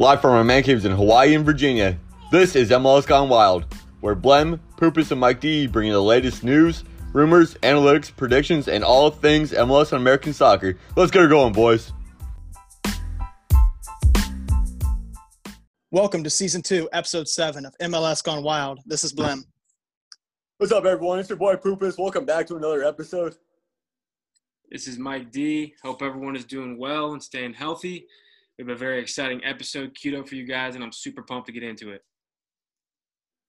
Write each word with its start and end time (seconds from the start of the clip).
Live 0.00 0.20
from 0.20 0.30
our 0.30 0.44
man 0.44 0.62
caves 0.62 0.84
in 0.84 0.92
Hawaii 0.92 1.34
and 1.34 1.44
Virginia, 1.44 1.98
this 2.30 2.54
is 2.54 2.70
MLS 2.70 3.04
Gone 3.04 3.28
Wild, 3.28 3.64
where 4.00 4.14
Blem, 4.14 4.60
Poopus, 4.76 5.10
and 5.10 5.18
Mike 5.18 5.40
D 5.40 5.66
bring 5.66 5.88
you 5.88 5.92
the 5.92 6.00
latest 6.00 6.44
news, 6.44 6.84
rumors, 7.12 7.54
analytics, 7.64 8.14
predictions, 8.14 8.68
and 8.68 8.84
all 8.84 9.10
things 9.10 9.50
MLS 9.50 9.90
and 9.90 10.00
American 10.00 10.32
soccer. 10.32 10.78
Let's 10.94 11.10
get 11.10 11.22
her 11.22 11.26
going, 11.26 11.52
boys. 11.52 11.92
Welcome 15.90 16.22
to 16.22 16.30
season 16.30 16.62
two, 16.62 16.88
episode 16.92 17.26
seven 17.26 17.66
of 17.66 17.74
MLS 17.82 18.22
Gone 18.22 18.44
Wild. 18.44 18.78
This 18.86 19.02
is 19.02 19.12
Blem. 19.12 19.42
What's 20.58 20.70
up, 20.70 20.84
everyone? 20.84 21.18
It's 21.18 21.28
your 21.28 21.38
boy 21.38 21.56
Poopus. 21.56 21.98
Welcome 21.98 22.24
back 22.24 22.46
to 22.46 22.54
another 22.54 22.84
episode. 22.84 23.34
This 24.70 24.86
is 24.86 24.96
Mike 24.96 25.32
D. 25.32 25.74
Hope 25.82 26.02
everyone 26.02 26.36
is 26.36 26.44
doing 26.44 26.78
well 26.78 27.14
and 27.14 27.20
staying 27.20 27.54
healthy. 27.54 28.06
We 28.58 28.64
have 28.64 28.76
a 28.76 28.78
very 28.78 29.00
exciting 29.00 29.40
episode 29.44 29.94
queued 29.94 30.16
up 30.16 30.28
for 30.28 30.34
you 30.34 30.44
guys, 30.44 30.74
and 30.74 30.82
I'm 30.82 30.90
super 30.90 31.22
pumped 31.22 31.46
to 31.46 31.52
get 31.52 31.62
into 31.62 31.90
it. 31.90 32.02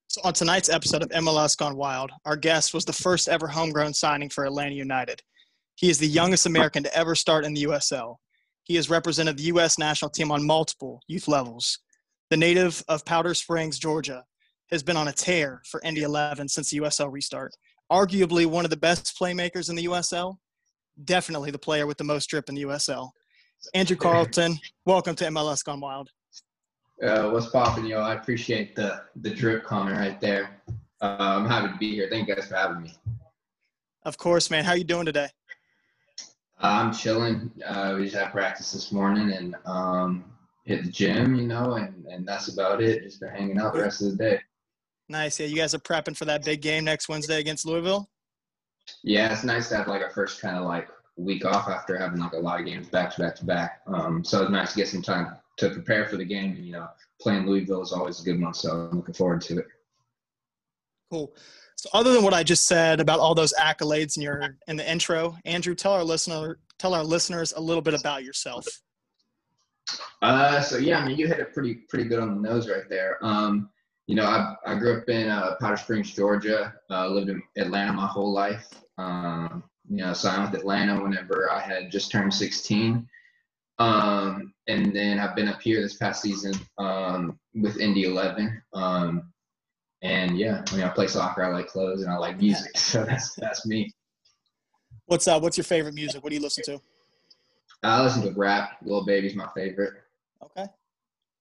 So, 0.06 0.20
on 0.22 0.32
tonight's 0.34 0.68
episode 0.68 1.02
of 1.02 1.08
MLS 1.08 1.56
Gone 1.56 1.76
Wild, 1.76 2.12
our 2.24 2.36
guest 2.36 2.72
was 2.74 2.84
the 2.84 2.92
first 2.92 3.28
ever 3.28 3.48
homegrown 3.48 3.92
signing 3.92 4.30
for 4.30 4.44
Atlanta 4.44 4.74
United. 4.74 5.20
He 5.74 5.90
is 5.90 5.98
the 5.98 6.06
youngest 6.06 6.46
American 6.46 6.84
to 6.84 6.94
ever 6.96 7.16
start 7.16 7.44
in 7.44 7.54
the 7.54 7.64
USL. 7.64 8.16
He 8.62 8.76
has 8.76 8.88
represented 8.88 9.36
the 9.36 9.44
U.S. 9.44 9.78
national 9.78 10.12
team 10.12 10.30
on 10.30 10.46
multiple 10.46 11.00
youth 11.08 11.26
levels. 11.26 11.80
The 12.30 12.36
native 12.36 12.84
of 12.86 13.04
Powder 13.04 13.34
Springs, 13.34 13.80
Georgia, 13.80 14.22
has 14.70 14.84
been 14.84 14.96
on 14.96 15.08
a 15.08 15.12
tear 15.12 15.60
for 15.66 15.80
Indy 15.82 16.02
11 16.02 16.48
since 16.48 16.70
the 16.70 16.78
USL 16.78 17.10
restart. 17.10 17.50
Arguably 17.90 18.46
one 18.46 18.64
of 18.64 18.70
the 18.70 18.76
best 18.76 19.16
playmakers 19.20 19.70
in 19.70 19.74
the 19.74 19.86
USL, 19.86 20.36
definitely 21.04 21.50
the 21.50 21.58
player 21.58 21.88
with 21.88 21.98
the 21.98 22.04
most 22.04 22.26
drip 22.26 22.48
in 22.48 22.54
the 22.54 22.62
USL. 22.62 23.10
Andrew 23.74 23.96
Carleton, 23.96 24.58
welcome 24.86 25.14
to 25.16 25.24
MLS 25.26 25.64
Gone 25.64 25.80
Wild. 25.80 26.10
Uh, 27.02 27.30
what's 27.30 27.46
popping, 27.46 27.86
yo? 27.86 28.00
I 28.00 28.14
appreciate 28.14 28.74
the 28.74 29.02
the 29.16 29.30
drip 29.30 29.64
comment 29.64 29.96
right 29.96 30.20
there. 30.20 30.62
Uh, 31.00 31.16
I'm 31.18 31.46
happy 31.46 31.72
to 31.72 31.78
be 31.78 31.94
here. 31.94 32.08
Thank 32.10 32.28
you 32.28 32.34
guys 32.34 32.46
for 32.46 32.56
having 32.56 32.82
me. 32.82 32.94
Of 34.04 34.18
course, 34.18 34.50
man. 34.50 34.64
How 34.64 34.72
you 34.72 34.84
doing 34.84 35.06
today? 35.06 35.28
Uh, 36.62 36.66
I'm 36.66 36.92
chilling. 36.92 37.50
Uh, 37.66 37.94
we 37.96 38.04
just 38.04 38.16
had 38.16 38.32
practice 38.32 38.72
this 38.72 38.92
morning 38.92 39.32
and 39.32 39.56
um, 39.66 40.24
hit 40.64 40.84
the 40.84 40.90
gym, 40.90 41.36
you 41.36 41.46
know, 41.46 41.74
and, 41.74 42.04
and 42.06 42.26
that's 42.26 42.48
about 42.52 42.82
it. 42.82 43.02
Just 43.02 43.20
been 43.20 43.30
hanging 43.30 43.58
out 43.58 43.72
the 43.72 43.80
rest 43.80 44.02
of 44.02 44.10
the 44.10 44.16
day. 44.16 44.40
Nice. 45.08 45.40
Yeah, 45.40 45.46
you 45.46 45.56
guys 45.56 45.74
are 45.74 45.78
prepping 45.78 46.16
for 46.16 46.26
that 46.26 46.44
big 46.44 46.60
game 46.60 46.84
next 46.84 47.08
Wednesday 47.08 47.40
against 47.40 47.66
Louisville. 47.66 48.08
Yeah, 49.02 49.32
it's 49.32 49.44
nice 49.44 49.68
to 49.70 49.76
have 49.76 49.88
like 49.88 50.02
a 50.02 50.10
first 50.10 50.40
kind 50.40 50.56
of 50.56 50.64
like 50.64 50.88
week 51.20 51.44
off 51.44 51.68
after 51.68 51.98
having 51.98 52.20
like 52.20 52.32
a 52.32 52.38
lot 52.38 52.60
of 52.60 52.66
games 52.66 52.88
back 52.88 53.14
to 53.14 53.20
back 53.20 53.36
to 53.36 53.44
back. 53.44 53.80
Um, 53.86 54.24
so 54.24 54.42
it's 54.42 54.50
nice 54.50 54.72
to 54.72 54.76
get 54.76 54.88
some 54.88 55.02
time 55.02 55.36
to 55.58 55.70
prepare 55.70 56.06
for 56.06 56.16
the 56.16 56.24
game. 56.24 56.52
And, 56.52 56.64
you 56.64 56.72
know, 56.72 56.88
playing 57.20 57.46
Louisville 57.46 57.82
is 57.82 57.92
always 57.92 58.20
a 58.20 58.24
good 58.24 58.40
one, 58.40 58.54
so 58.54 58.88
I'm 58.90 58.96
looking 58.96 59.14
forward 59.14 59.40
to 59.42 59.58
it. 59.58 59.66
Cool. 61.10 61.34
So, 61.76 61.88
other 61.92 62.12
than 62.12 62.22
what 62.22 62.34
I 62.34 62.42
just 62.42 62.66
said 62.66 63.00
about 63.00 63.20
all 63.20 63.34
those 63.34 63.54
accolades 63.54 64.16
in 64.16 64.22
your 64.22 64.56
in 64.68 64.76
the 64.76 64.90
intro, 64.90 65.36
Andrew, 65.44 65.74
tell 65.74 65.92
our 65.92 66.04
listener 66.04 66.58
tell 66.78 66.94
our 66.94 67.04
listeners 67.04 67.52
a 67.56 67.60
little 67.60 67.82
bit 67.82 67.94
about 67.94 68.22
yourself. 68.22 68.66
Uh, 70.22 70.60
so 70.60 70.76
yeah, 70.76 71.00
I 71.00 71.06
mean, 71.06 71.18
you 71.18 71.26
hit 71.26 71.38
it 71.38 71.52
pretty 71.52 71.74
pretty 71.88 72.04
good 72.04 72.20
on 72.20 72.34
the 72.34 72.48
nose 72.48 72.68
right 72.68 72.88
there. 72.88 73.18
Um, 73.22 73.70
you 74.06 74.14
know, 74.14 74.24
I, 74.24 74.54
I 74.66 74.74
grew 74.76 74.98
up 74.98 75.08
in 75.08 75.28
uh, 75.28 75.56
Powder 75.60 75.76
Springs, 75.76 76.12
Georgia. 76.12 76.74
Uh, 76.90 77.08
lived 77.08 77.30
in 77.30 77.42
Atlanta 77.56 77.92
my 77.92 78.06
whole 78.06 78.32
life. 78.32 78.68
Um, 78.98 79.62
you 79.90 79.96
know, 79.96 80.12
signed 80.12 80.50
with 80.50 80.60
Atlanta 80.60 81.02
whenever 81.02 81.50
I 81.50 81.60
had 81.60 81.90
just 81.90 82.12
turned 82.12 82.32
16. 82.32 83.06
Um, 83.80 84.54
and 84.68 84.94
then 84.94 85.18
I've 85.18 85.34
been 85.34 85.48
up 85.48 85.60
here 85.60 85.82
this 85.82 85.96
past 85.96 86.22
season 86.22 86.52
um, 86.78 87.38
with 87.54 87.78
Indy 87.78 88.04
11. 88.04 88.62
Um, 88.72 89.32
and 90.02 90.38
yeah, 90.38 90.62
I 90.70 90.76
mean, 90.76 90.84
I 90.84 90.90
play 90.90 91.08
soccer, 91.08 91.42
I 91.42 91.48
like 91.48 91.66
clothes, 91.66 92.02
and 92.02 92.12
I 92.12 92.16
like 92.16 92.38
music. 92.38 92.70
So 92.76 93.04
that's 93.04 93.34
that's 93.34 93.66
me. 93.66 93.92
What's 95.06 95.28
uh 95.28 95.38
What's 95.38 95.58
your 95.58 95.64
favorite 95.64 95.94
music? 95.94 96.22
What 96.22 96.30
do 96.30 96.36
you 96.36 96.42
listen 96.42 96.64
to? 96.64 96.80
I 97.82 98.02
listen 98.02 98.22
to 98.22 98.30
rap. 98.38 98.78
Lil 98.82 99.04
Baby's 99.04 99.34
my 99.34 99.48
favorite. 99.54 99.94
Okay, 100.42 100.66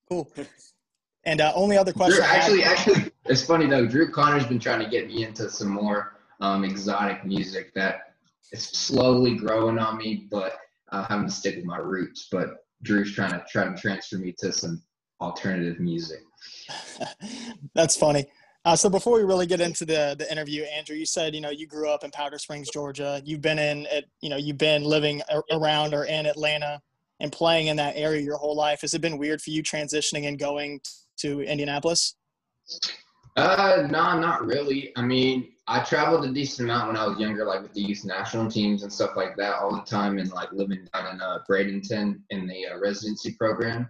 cool. 0.09 0.31
And 1.24 1.41
uh, 1.41 1.51
only 1.56 1.78
other 1.78 1.94
question. 1.94 2.18
Drew, 2.18 2.25
actually, 2.25 2.63
actually, 2.63 3.12
it's 3.25 3.45
funny 3.45 3.68
though. 3.68 3.85
Drew 3.85 4.12
Conner's 4.12 4.45
been 4.45 4.59
trying 4.59 4.84
to 4.84 4.90
get 4.90 5.07
me 5.07 5.24
into 5.24 5.50
some 5.50 5.69
more 5.69 6.18
um, 6.41 6.63
exotic 6.63 7.25
music 7.25 7.74
that 7.75 8.09
is 8.52 8.64
slowly 8.64 9.36
growing 9.36 9.80
on 9.80 9.98
me, 9.98 10.28
but 10.30 10.58
I'm 10.92 11.06
having 11.06 11.28
to 11.28 11.34
stick 11.34 11.56
with 11.56 11.66
my 11.66 11.78
roots. 11.78 12.28
But 12.32 12.58
Drew's 12.84 13.14
trying 13.14 13.32
to 13.32 13.44
try 13.50 13.66
to 13.66 13.76
transfer 13.76 14.18
me 14.18 14.34
to 14.40 14.52
some 14.52 14.82
alternative 15.22 15.80
music. 15.80 16.20
That's 17.76 17.96
funny. 17.96 18.26
Uh, 18.66 18.76
so 18.76 18.90
before 18.90 19.18
we 19.18 19.24
really 19.24 19.46
get 19.46 19.62
into 19.62 19.86
the 19.86 20.16
the 20.20 20.30
interview, 20.32 20.64
Andrew, 20.64 20.96
you 20.96 21.06
said 21.06 21.34
you 21.34 21.42
know 21.42 21.50
you 21.50 21.66
grew 21.66 21.90
up 21.90 22.04
in 22.04 22.12
Powder 22.12 22.38
Springs, 22.38 22.70
Georgia. 22.70 23.22
You've 23.24 23.42
been 23.42 23.60
in 23.60 23.88
at 23.88 24.06
you 24.22 24.30
know 24.30 24.38
you've 24.38 24.58
been 24.58 24.84
living 24.84 25.22
around 25.52 25.94
or 25.94 26.06
in 26.06 26.26
Atlanta 26.26 26.81
and 27.22 27.31
playing 27.31 27.68
in 27.68 27.78
that 27.78 27.96
area 27.96 28.22
your 28.22 28.38
whole 28.38 28.56
life. 28.56 28.81
Has 28.81 28.94
it 28.94 29.02
been 29.02 29.18
weird 29.18 29.42
for 29.42 29.52
you 29.52 29.64
transitioning 29.64 30.28
and 30.28 30.38
going 30.38 30.81
to 31.18 31.42
Indianapolis? 31.42 32.16
Uh, 33.36 33.88
no, 33.90 34.20
not 34.20 34.46
really. 34.46 34.92
I 34.96 35.02
mean, 35.02 35.52
I 35.69 35.84
traveled 35.84 36.25
a 36.25 36.34
decent 36.34 36.68
amount 36.68 36.88
when 36.88 36.97
I 36.97 37.06
was 37.06 37.19
younger, 37.19 37.46
like 37.46 37.62
with 37.62 37.74
the 37.74 37.81
youth 37.81 38.03
national 38.03 38.50
teams 38.50 38.81
and 38.81 38.91
stuff 38.91 39.12
like 39.16 39.38
that, 39.38 39.53
all 39.53 39.72
the 39.72 39.84
time, 39.84 40.18
and 40.18 40.31
like 40.31 40.52
living 40.52 40.88
down 40.91 41.13
in 41.13 41.22
uh, 41.22 41.40
Bradenton 41.47 42.22
in 42.31 42.47
the 42.47 42.66
uh, 42.66 42.80
residency 42.80 43.34
program. 43.34 43.88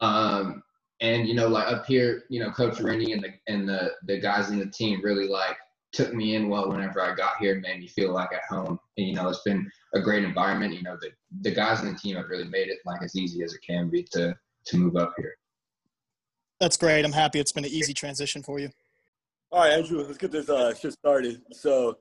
Um, 0.00 0.62
and 1.00 1.26
you 1.26 1.34
know, 1.34 1.48
like 1.48 1.66
up 1.66 1.86
here, 1.86 2.22
you 2.28 2.38
know, 2.38 2.52
Coach 2.52 2.80
Rennie 2.80 3.12
and 3.12 3.22
the 3.22 3.30
and 3.48 3.68
the 3.68 3.94
the 4.04 4.20
guys 4.20 4.50
in 4.50 4.60
the 4.60 4.66
team 4.66 5.00
really 5.02 5.26
like 5.26 5.56
took 5.90 6.14
me 6.14 6.36
in 6.36 6.48
well 6.48 6.68
whenever 6.68 7.02
I 7.02 7.16
got 7.16 7.38
here 7.38 7.54
and 7.54 7.62
made 7.62 7.80
me 7.80 7.88
feel 7.88 8.12
like 8.12 8.32
at 8.32 8.44
home. 8.48 8.78
And 8.96 9.08
you 9.08 9.14
know, 9.14 9.28
it's 9.28 9.42
been 9.42 9.68
a 9.94 10.00
great 10.00 10.22
environment. 10.22 10.74
You 10.74 10.84
know, 10.84 10.96
the 11.00 11.10
the 11.40 11.50
guys 11.50 11.82
in 11.82 11.92
the 11.92 11.98
team 11.98 12.14
have 12.14 12.28
really 12.28 12.48
made 12.48 12.68
it 12.68 12.78
like 12.86 13.02
as 13.02 13.16
easy 13.16 13.42
as 13.42 13.54
it 13.54 13.60
can 13.66 13.90
be 13.90 14.04
to 14.12 14.36
to 14.66 14.76
move 14.76 14.94
up 14.94 15.14
here. 15.16 15.36
That's 16.60 16.76
great. 16.76 17.04
I'm 17.04 17.12
happy 17.12 17.40
it's 17.40 17.52
been 17.52 17.64
an 17.64 17.72
easy 17.72 17.92
transition 17.92 18.44
for 18.44 18.60
you. 18.60 18.70
All 19.50 19.60
right, 19.60 19.72
Andrew, 19.72 20.02
let's 20.02 20.18
get 20.18 20.30
this 20.30 20.50
uh, 20.50 20.74
shit 20.74 20.92
started. 20.92 21.40
So, 21.52 21.98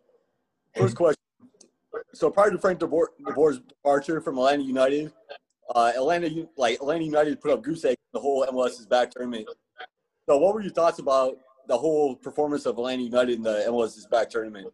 first 0.76 0.98
question. 0.98 1.22
So, 2.14 2.30
prior 2.30 2.52
to 2.52 2.58
Frank 2.58 2.80
de 2.80 2.88
Boer's 2.88 3.60
departure 3.60 4.20
from 4.20 4.38
Atlanta 4.38 4.64
United, 4.64 5.14
uh, 5.74 5.94
Atlanta 5.96 6.48
like 6.58 6.76
Atlanta 6.76 7.06
United 7.06 7.40
put 7.40 7.52
up 7.52 7.64
goose 7.64 7.86
egg 7.86 7.98
the 8.14 8.20
whole 8.20 8.46
MLS's 8.46 8.86
back 8.86 9.12
tournament. 9.12 9.48
So, 10.28 10.38
what 10.38 10.54
were 10.54 10.62
your 10.62 10.74
thoughts 10.74 11.00
about 11.00 11.38
the 11.68 11.78
whole 11.78 12.16
performance 12.16 12.66
of 12.66 12.78
Atlanta 12.78 13.04
United 13.04 13.36
in 13.36 13.44
the 13.44 13.64
MLS's 13.68 14.08
back 14.08 14.30
tournament? 14.30 14.68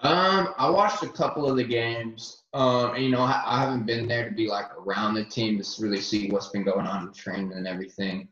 Um, 0.00 0.54
I 0.56 0.68
watched 0.70 1.02
a 1.02 1.08
couple 1.08 1.50
of 1.50 1.56
the 1.56 1.64
games. 1.64 2.42
Um, 2.52 2.94
and, 2.94 3.04
you 3.04 3.10
know, 3.10 3.20
I, 3.20 3.42
I 3.44 3.60
haven't 3.60 3.86
been 3.86 4.06
there 4.06 4.28
to 4.28 4.34
be 4.34 4.48
like 4.48 4.66
around 4.76 5.14
the 5.14 5.24
team 5.24 5.60
to 5.60 5.82
really 5.82 6.00
see 6.00 6.30
what's 6.30 6.48
been 6.48 6.62
going 6.62 6.86
on 6.86 7.08
in 7.08 7.12
training 7.12 7.52
and 7.52 7.66
everything. 7.66 8.28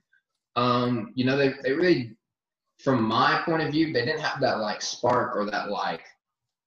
Um, 0.55 1.13
you 1.15 1.25
know, 1.25 1.37
they 1.37 1.55
they 1.65 1.73
really, 1.73 2.17
from 2.83 3.03
my 3.03 3.43
point 3.45 3.63
of 3.63 3.73
view, 3.73 3.93
they 3.93 4.05
didn't 4.05 4.21
have 4.21 4.41
that 4.41 4.59
like 4.59 4.83
spark 4.83 5.37
or 5.37 5.51
that 5.51 5.71
like, 5.71 6.03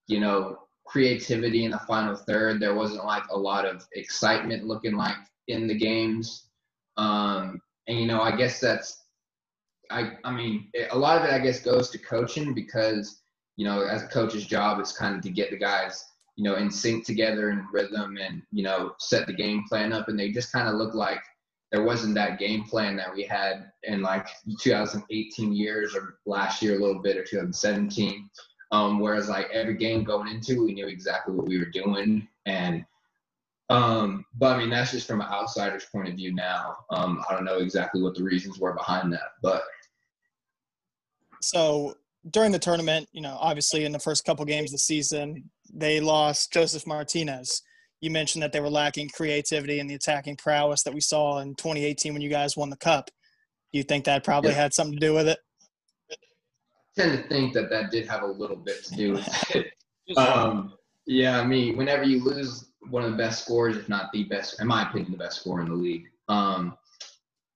you 0.08 0.20
know, 0.20 0.60
creativity 0.86 1.66
in 1.66 1.72
the 1.72 1.80
final 1.80 2.16
third. 2.16 2.60
There 2.60 2.76
wasn't 2.76 3.06
like 3.06 3.24
a 3.30 3.38
lot 3.38 3.66
of 3.66 3.86
excitement 3.94 4.66
looking 4.66 4.96
like 4.96 5.18
in 5.48 5.68
the 5.68 5.76
games. 5.76 6.48
Um, 6.98 7.62
and 7.88 8.00
you 8.00 8.06
know, 8.06 8.22
I 8.22 8.36
guess 8.36 8.60
that's, 8.60 9.04
I 9.92 10.14
I 10.24 10.32
mean, 10.32 10.72
a 10.92 10.98
lot 10.98 11.18
of 11.18 11.26
it 11.26 11.34
I 11.34 11.40
guess 11.40 11.60
goes 11.60 11.90
to 11.92 11.98
coaching 12.00 12.54
because 12.54 13.22
you 13.58 13.66
know, 13.66 13.84
as 13.86 14.04
a 14.04 14.08
coach's 14.08 14.46
job, 14.46 14.80
it's 14.80 14.98
kind 14.98 15.16
of 15.16 15.22
to 15.22 15.30
get 15.30 15.50
the 15.50 15.58
guys, 15.58 16.04
you 16.36 16.44
know, 16.44 16.56
in 16.56 16.70
sync 16.70 17.06
together 17.06 17.50
and 17.50 17.64
rhythm 17.72 18.18
and, 18.18 18.42
you 18.52 18.64
know, 18.64 18.94
set 19.00 19.28
the 19.28 19.34
game 19.34 19.64
plan 19.70 19.94
up. 19.94 20.10
And 20.10 20.20
they 20.20 20.32
just 20.32 20.52
kind 20.52 20.68
of 20.68 20.76
look 20.76 20.94
like 20.94 21.22
there 21.76 21.84
wasn't 21.84 22.16
that 22.16 22.40
game 22.40 22.64
plan 22.64 22.96
that 22.96 23.14
we 23.14 23.24
had 23.24 23.70
in 23.84 24.02
like 24.02 24.30
2018 24.62 25.52
years 25.52 25.94
or 25.94 26.20
last 26.26 26.62
year 26.62 26.78
a 26.78 26.82
little 26.82 27.02
bit 27.02 27.18
or 27.18 27.24
2017. 27.26 28.30
Um, 28.72 29.02
whereas 29.02 29.28
like 29.28 29.50
every 29.52 29.76
game 29.76 30.06
going 30.06 30.30
into, 30.30 30.64
we 30.64 30.74
knew 30.74 30.88
exactly 30.88 31.36
what 31.36 31.50
we 31.50 31.60
were 31.60 31.66
doing. 31.66 32.30
And, 32.46 32.86
um, 33.70 34.24
but 34.36 34.56
I 34.56 34.60
mean, 34.60 34.70
that's 34.70 34.92
just 34.92 35.06
from 35.06 35.20
an 35.20 35.28
outsider's 35.28 35.84
point 35.84 36.08
of 36.08 36.16
view 36.16 36.34
now. 36.34 36.78
Um, 36.92 37.22
I 37.30 37.34
don't 37.34 37.44
know 37.44 37.58
exactly 37.58 38.02
what 38.02 38.16
the 38.16 38.24
reasons 38.24 38.58
were 38.58 38.74
behind 38.74 39.12
that, 39.12 39.34
but. 39.44 39.64
So 41.42 41.96
during 42.32 42.54
the 42.54 42.60
tournament, 42.60 43.10
you 43.12 43.20
know, 43.20 43.38
obviously 43.38 43.84
in 43.84 43.92
the 43.92 44.00
first 44.00 44.24
couple 44.24 44.46
games 44.46 44.70
of 44.70 44.76
the 44.76 44.80
season, 44.80 45.50
they 45.74 46.00
lost 46.00 46.54
Josef 46.54 46.88
Martinez. 46.88 47.64
You 48.02 48.12
mentioned 48.12 48.44
that 48.44 48.52
they 48.52 48.60
were 48.60 48.70
lacking 48.70 49.10
creativity 49.10 49.80
and 49.80 49.90
the 49.90 49.96
attacking 49.96 50.38
prowess 50.38 50.84
that 50.84 50.94
we 50.94 51.02
saw 51.02 51.40
in 51.40 51.56
2018 51.56 52.14
when 52.14 52.22
you 52.22 52.30
guys 52.30 52.58
won 52.58 52.70
the 52.70 52.78
cup. 52.78 53.10
Do 53.72 53.78
you 53.80 53.84
think 53.84 54.06
that 54.06 54.24
probably 54.24 54.52
yeah. 54.52 54.58
had 54.58 54.74
something 54.74 54.94
to 54.94 55.06
do 55.06 55.14
with 55.14 55.28
it? 55.28 55.40
I 56.12 56.16
tend 57.02 57.18
to 57.18 57.28
think 57.28 57.54
that 57.54 57.70
that 57.70 57.92
did 57.92 58.08
have 58.08 58.24
a 58.24 58.28
little 58.28 58.56
bit 58.56 58.84
to 58.86 58.96
do 58.96 59.14
with 59.14 59.56
it. 59.56 60.18
um, 60.18 60.74
yeah, 61.08 61.40
I 61.40 61.46
mean, 61.46 61.78
whenever 61.78 62.04
you 62.04 62.24
lose 62.24 62.72
one 62.90 63.04
of 63.04 63.12
the 63.12 63.18
best 63.18 63.44
scorers, 63.44 63.78
if 63.78 63.90
not 63.90 64.12
the 64.14 64.24
best, 64.26 64.62
in 64.62 64.68
my 64.68 64.88
opinion, 64.88 65.12
the 65.12 65.18
best 65.18 65.42
scorer 65.42 65.62
in 65.62 65.70
the 65.70 65.76
league, 65.76 66.06
um, 66.30 66.78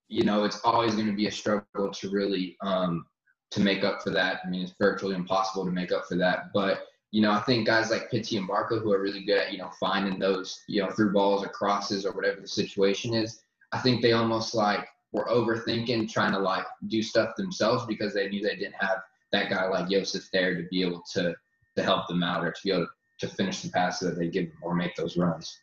you 0.08 0.24
know, 0.24 0.44
it's 0.44 0.60
always 0.64 0.96
going 0.96 1.08
to 1.08 1.16
be 1.16 1.28
a 1.28 1.32
struggle 1.32 1.90
to 1.92 2.10
really 2.10 2.58
um, 2.62 3.06
to 3.52 3.62
make 3.62 3.84
up 3.84 4.02
for 4.02 4.10
that. 4.12 4.42
I 4.44 4.50
mean, 4.50 4.64
it's 4.64 4.74
virtually 4.80 5.16
impossible 5.16 5.66
to 5.66 5.72
make 5.72 5.92
up 5.92 6.06
for 6.08 6.16
that. 6.18 6.52
But 6.54 6.84
you 7.12 7.22
know, 7.22 7.32
I 7.32 7.40
think 7.42 7.66
guys 7.66 7.90
like 7.90 8.12
Pity 8.12 8.38
and 8.38 8.48
Barco 8.48 8.82
who 8.82 8.94
are 8.94 9.02
really 9.02 9.24
good 9.24 9.40
at 9.40 9.52
you 9.52 9.58
know 9.58 9.72
finding 9.80 10.20
those 10.20 10.62
you 10.68 10.82
know 10.82 10.90
through 10.92 11.14
balls 11.14 11.44
or 11.44 11.50
crosses 11.50 12.06
or 12.06 12.12
whatever 12.12 12.42
the 12.42 12.48
situation 12.48 13.14
is. 13.14 13.42
I 13.72 13.80
think 13.80 14.02
they 14.02 14.14
almost 14.14 14.54
like 14.54 14.88
were 15.12 15.26
overthinking 15.26 16.12
trying 16.12 16.34
to 16.34 16.40
like 16.40 16.66
do 16.88 17.02
stuff 17.02 17.36
themselves 17.36 17.86
because 17.86 18.14
they 18.14 18.30
knew 18.30 18.42
they 18.42 18.56
didn't 18.56 18.76
have 18.80 19.00
that 19.32 19.50
guy 19.50 19.68
like 19.68 19.90
Josef 19.90 20.30
there 20.32 20.56
to 20.56 20.68
be 20.70 20.82
able 20.84 21.04
to 21.14 21.36
to 21.76 21.84
help 21.84 22.08
them 22.08 22.24
out 22.24 22.44
or 22.44 22.52
to 22.52 22.62
be 22.64 22.72
able 22.72 22.88
to, 23.20 23.28
to 23.28 23.36
finish 23.36 23.62
the 23.62 23.70
passes 23.70 24.10
that 24.10 24.20
they 24.20 24.28
give 24.28 24.50
them 24.50 24.58
or 24.62 24.76
make 24.76 24.96
those 24.96 25.18
runs. 25.18 25.60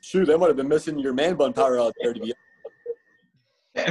Shoot, 0.00 0.26
they 0.26 0.36
might 0.36 0.48
have 0.48 0.56
been 0.56 0.68
missing 0.68 0.98
your 0.98 1.12
man 1.12 1.36
bun 1.36 1.52
power 1.52 1.78
out 1.78 1.94
there 2.02 2.12
to 2.12 2.20
be. 2.20 2.34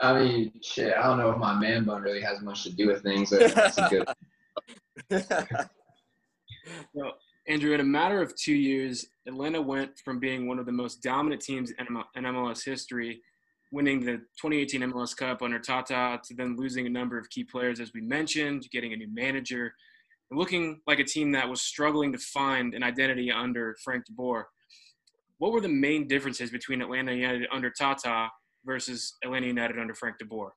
I 0.00 0.18
mean, 0.18 0.52
shit. 0.62 0.94
I 0.96 1.02
don't 1.04 1.18
know 1.18 1.30
if 1.30 1.38
my 1.38 1.58
man 1.58 1.84
bun 1.84 2.02
really 2.02 2.20
has 2.20 2.40
much 2.42 2.64
to 2.64 2.72
do 2.72 2.88
with 2.88 3.02
things. 3.02 3.30
That's 3.30 3.78
a 3.78 3.88
good. 3.88 4.08
well, 6.94 7.14
Andrew, 7.48 7.72
in 7.72 7.80
a 7.80 7.84
matter 7.84 8.22
of 8.22 8.34
two 8.36 8.54
years, 8.54 9.06
Atlanta 9.26 9.60
went 9.60 9.98
from 10.04 10.20
being 10.20 10.46
one 10.46 10.58
of 10.58 10.66
the 10.66 10.72
most 10.72 11.02
dominant 11.02 11.42
teams 11.42 11.72
in 11.72 11.86
MLS 12.22 12.64
history, 12.64 13.20
winning 13.72 14.00
the 14.00 14.18
2018 14.40 14.82
MLS 14.82 15.16
Cup 15.16 15.42
under 15.42 15.58
Tata, 15.58 16.20
to 16.24 16.34
then 16.34 16.56
losing 16.56 16.86
a 16.86 16.90
number 16.90 17.18
of 17.18 17.28
key 17.30 17.44
players, 17.44 17.80
as 17.80 17.92
we 17.94 18.02
mentioned, 18.02 18.68
getting 18.72 18.92
a 18.92 18.96
new 18.96 19.08
manager, 19.12 19.72
and 20.30 20.38
looking 20.38 20.80
like 20.86 20.98
a 20.98 21.04
team 21.04 21.32
that 21.32 21.48
was 21.48 21.62
struggling 21.62 22.12
to 22.12 22.18
find 22.18 22.74
an 22.74 22.82
identity 22.82 23.32
under 23.32 23.76
Frank 23.82 24.04
de 24.04 24.12
Boer. 24.12 24.48
What 25.38 25.52
were 25.52 25.60
the 25.60 25.68
main 25.68 26.06
differences 26.06 26.50
between 26.50 26.82
Atlanta 26.82 27.12
United 27.12 27.48
under 27.50 27.70
Tata 27.70 28.28
versus 28.64 29.16
Atlanta 29.24 29.46
United 29.46 29.78
under 29.78 29.94
Frank 29.94 30.18
de 30.18 30.24
Boer? 30.24 30.52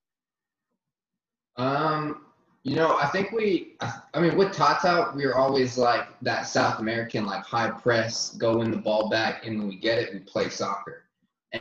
Um, 1.56 2.26
you 2.64 2.78
know, 2.78 2.98
I 2.98 3.08
think 3.08 3.34
we, 3.34 3.76
I 4.14 4.22
mean, 4.22 4.38
with 4.38 4.54
Tata, 4.54 5.12
we 5.14 5.26
are 5.26 5.36
always 5.36 5.78
like 5.78 6.08
that 6.22 6.44
South 6.44 6.80
American, 6.80 7.26
like 7.26 7.44
high 7.44 7.70
press, 7.70 8.36
go 8.36 8.58
win 8.58 8.72
the 8.72 8.78
ball 8.78 9.10
back, 9.10 9.46
and 9.46 9.60
when 9.60 9.68
we 9.68 9.76
get 9.78 9.98
it, 9.98 10.14
we 10.14 10.20
play 10.20 10.48
soccer. 10.48 11.04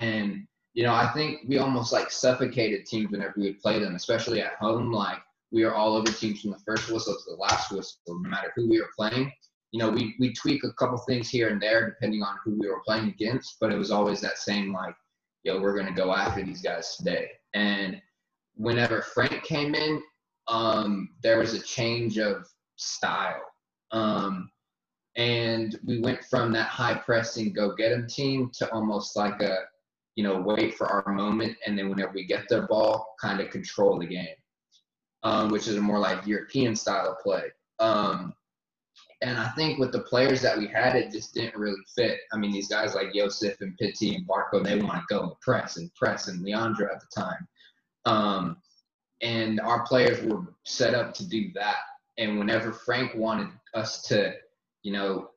And, 0.01 0.47
you 0.75 0.85
know, 0.85 0.95
I 0.95 1.09
think 1.09 1.41
we 1.49 1.59
almost 1.59 1.93
like 1.93 2.13
suffocated 2.13 2.87
teams 2.87 3.11
whenever 3.11 3.35
we 3.37 3.45
would 3.45 3.61
play 3.61 3.81
them, 3.81 3.97
especially 3.97 4.41
at 4.41 4.55
home. 4.55 4.93
Like, 4.93 5.19
we 5.51 5.65
are 5.65 5.75
all 5.75 5.97
over 5.97 6.11
teams 6.13 6.41
from 6.41 6.53
the 6.53 6.59
first 6.59 6.89
whistle 6.89 7.15
to 7.15 7.31
the 7.31 7.37
last 7.37 7.73
whistle, 7.73 7.99
no 8.07 8.31
matter 8.31 8.53
who 8.55 8.71
we 8.71 8.81
were 8.81 8.91
playing. 8.97 9.33
You 9.73 9.81
know, 9.81 9.91
we, 9.91 10.15
we 10.21 10.33
tweak 10.33 10.63
a 10.63 10.73
couple 10.75 10.99
things 10.99 11.29
here 11.29 11.49
and 11.49 11.61
there 11.61 11.91
depending 11.91 12.23
on 12.23 12.37
who 12.45 12.57
we 12.61 12.69
were 12.69 12.81
playing 12.87 13.09
against, 13.09 13.57
but 13.61 13.73
it 13.73 13.77
was 13.77 13.91
always 13.91 14.21
that 14.21 14.39
same, 14.39 14.73
like, 14.73 14.95
yo, 15.43 15.61
we're 15.61 15.75
going 15.75 15.87
to 15.87 15.93
go 15.93 16.15
after 16.15 16.45
these 16.45 16.63
guys 16.63 16.97
today. 16.97 17.31
And 17.55 18.01
whenever 18.55 19.03
Frank 19.03 19.43
came 19.43 19.75
in, 19.75 20.01
um, 20.49 21.11
there 21.23 21.39
was 21.39 21.55
a 21.55 21.61
change 21.61 22.19
of 22.19 22.47
style. 22.77 23.43
Um, 23.91 24.51
and 25.17 25.79
we 25.85 26.01
went 26.01 26.25
from 26.25 26.53
that 26.53 26.69
high 26.69 26.95
pressing 26.95 27.53
go 27.53 27.75
get 27.75 27.91
them 27.91 28.07
team 28.07 28.51
to 28.55 28.71
almost 28.73 29.17
like 29.17 29.41
a, 29.43 29.59
you 30.17 30.25
know, 30.25 30.41
wait 30.41 30.75
for 30.75 30.87
our 30.87 31.13
moment. 31.13 31.57
And 31.67 31.79
then 31.79 31.91
whenever 31.91 32.13
we 32.13 32.25
get 32.25 32.49
the 32.49 32.63
ball, 32.63 33.15
kind 33.21 33.41
of 33.41 33.51
control 33.51 33.99
the 33.99 34.07
game, 34.07 34.37
um, 35.23 35.51
which 35.51 35.69
is 35.69 35.77
a 35.77 35.81
more 35.81 35.99
like 35.99 36.27
European 36.27 36.75
style 36.75 37.11
of 37.11 37.19
play. 37.19 37.45
Um, 37.79 38.35
and 39.21 39.39
I 39.39 39.49
think 39.51 39.79
with 39.79 39.93
the 39.93 40.01
players 40.01 40.43
that 40.43 40.59
we 40.59 40.67
had, 40.67 40.97
it 40.97 41.13
just 41.13 41.33
didn't 41.33 41.57
really 41.57 41.81
fit. 41.95 42.19
I 42.33 42.37
mean, 42.37 42.53
these 42.53 42.69
guys 42.69 42.95
like 42.95 43.15
Josef 43.15 43.61
and 43.61 43.77
Pity 43.79 44.17
and 44.17 44.27
Barco, 44.27 44.65
they 44.65 44.81
want 44.81 44.99
to 44.99 45.15
go 45.15 45.23
and 45.23 45.41
press 45.41 45.77
and 45.77 45.95
press, 45.95 46.27
and 46.27 46.43
Leandro 46.43 46.89
at 46.93 47.01
the 47.01 47.23
time. 47.23 47.49
Um, 48.05 48.57
and 49.23 49.61
our 49.61 49.85
players 49.85 50.23
were 50.25 50.43
set 50.65 50.95
up 50.95 51.15
to 51.15 51.29
do 51.29 51.51
that. 51.55 51.77
And 52.19 52.39
whenever 52.39 52.73
Frank 52.73 53.15
wanted 53.15 53.49
us 53.75 54.03
to, 54.03 54.35
you 54.83 54.93
know, 54.93 55.31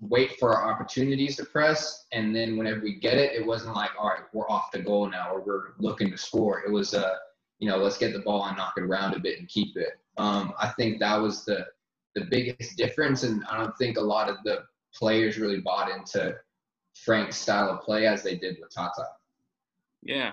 wait 0.00 0.38
for 0.38 0.56
our 0.56 0.72
opportunities 0.72 1.36
to 1.36 1.44
press, 1.44 2.06
and 2.12 2.34
then 2.34 2.56
whenever 2.56 2.80
we 2.80 2.94
get 2.94 3.18
it, 3.18 3.32
it 3.34 3.46
wasn't 3.46 3.76
like, 3.76 3.90
all 3.98 4.08
right, 4.08 4.22
we're 4.32 4.48
off 4.48 4.72
the 4.72 4.78
goal 4.78 5.08
now, 5.08 5.30
or 5.34 5.40
we're 5.40 5.64
looking 5.78 6.10
to 6.10 6.16
score. 6.16 6.60
It 6.60 6.72
was, 6.72 6.94
uh, 6.94 7.16
you 7.58 7.68
know, 7.68 7.76
let's 7.76 7.98
get 7.98 8.14
the 8.14 8.20
ball 8.20 8.46
and 8.46 8.56
knock 8.56 8.74
it 8.78 8.82
around 8.82 9.14
a 9.14 9.20
bit 9.20 9.38
and 9.38 9.46
keep 9.46 9.76
it. 9.76 9.98
Um, 10.16 10.54
I 10.58 10.68
think 10.68 10.98
that 11.00 11.20
was 11.20 11.44
the 11.44 11.66
the 12.16 12.24
biggest 12.24 12.76
difference, 12.76 13.22
and 13.22 13.44
I 13.44 13.56
don't 13.56 13.76
think 13.78 13.96
a 13.96 14.00
lot 14.00 14.28
of 14.28 14.38
the 14.42 14.64
players 14.92 15.38
really 15.38 15.60
bought 15.60 15.90
into 15.90 16.36
Frank's 17.04 17.36
style 17.36 17.70
of 17.70 17.82
play 17.82 18.06
as 18.06 18.24
they 18.24 18.36
did 18.36 18.56
with 18.60 18.74
Tata. 18.74 19.06
Yeah, 20.02 20.32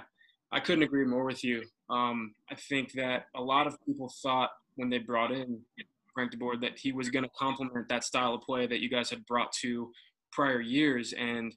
I 0.51 0.59
couldn't 0.59 0.83
agree 0.83 1.05
more 1.05 1.23
with 1.25 1.43
you. 1.43 1.65
Um, 1.89 2.33
I 2.51 2.55
think 2.55 2.93
that 2.93 3.25
a 3.35 3.41
lot 3.41 3.67
of 3.67 3.83
people 3.85 4.11
thought 4.21 4.51
when 4.75 4.89
they 4.89 4.97
brought 4.97 5.31
in 5.31 5.61
Frank 6.13 6.31
de 6.31 6.37
Boer 6.37 6.57
that 6.57 6.77
he 6.77 6.91
was 6.91 7.09
going 7.09 7.23
to 7.23 7.31
complement 7.37 7.87
that 7.89 8.03
style 8.03 8.33
of 8.33 8.41
play 8.41 8.67
that 8.67 8.81
you 8.81 8.89
guys 8.89 9.09
had 9.09 9.25
brought 9.25 9.51
to 9.61 9.91
prior 10.31 10.59
years, 10.59 11.13
and 11.13 11.55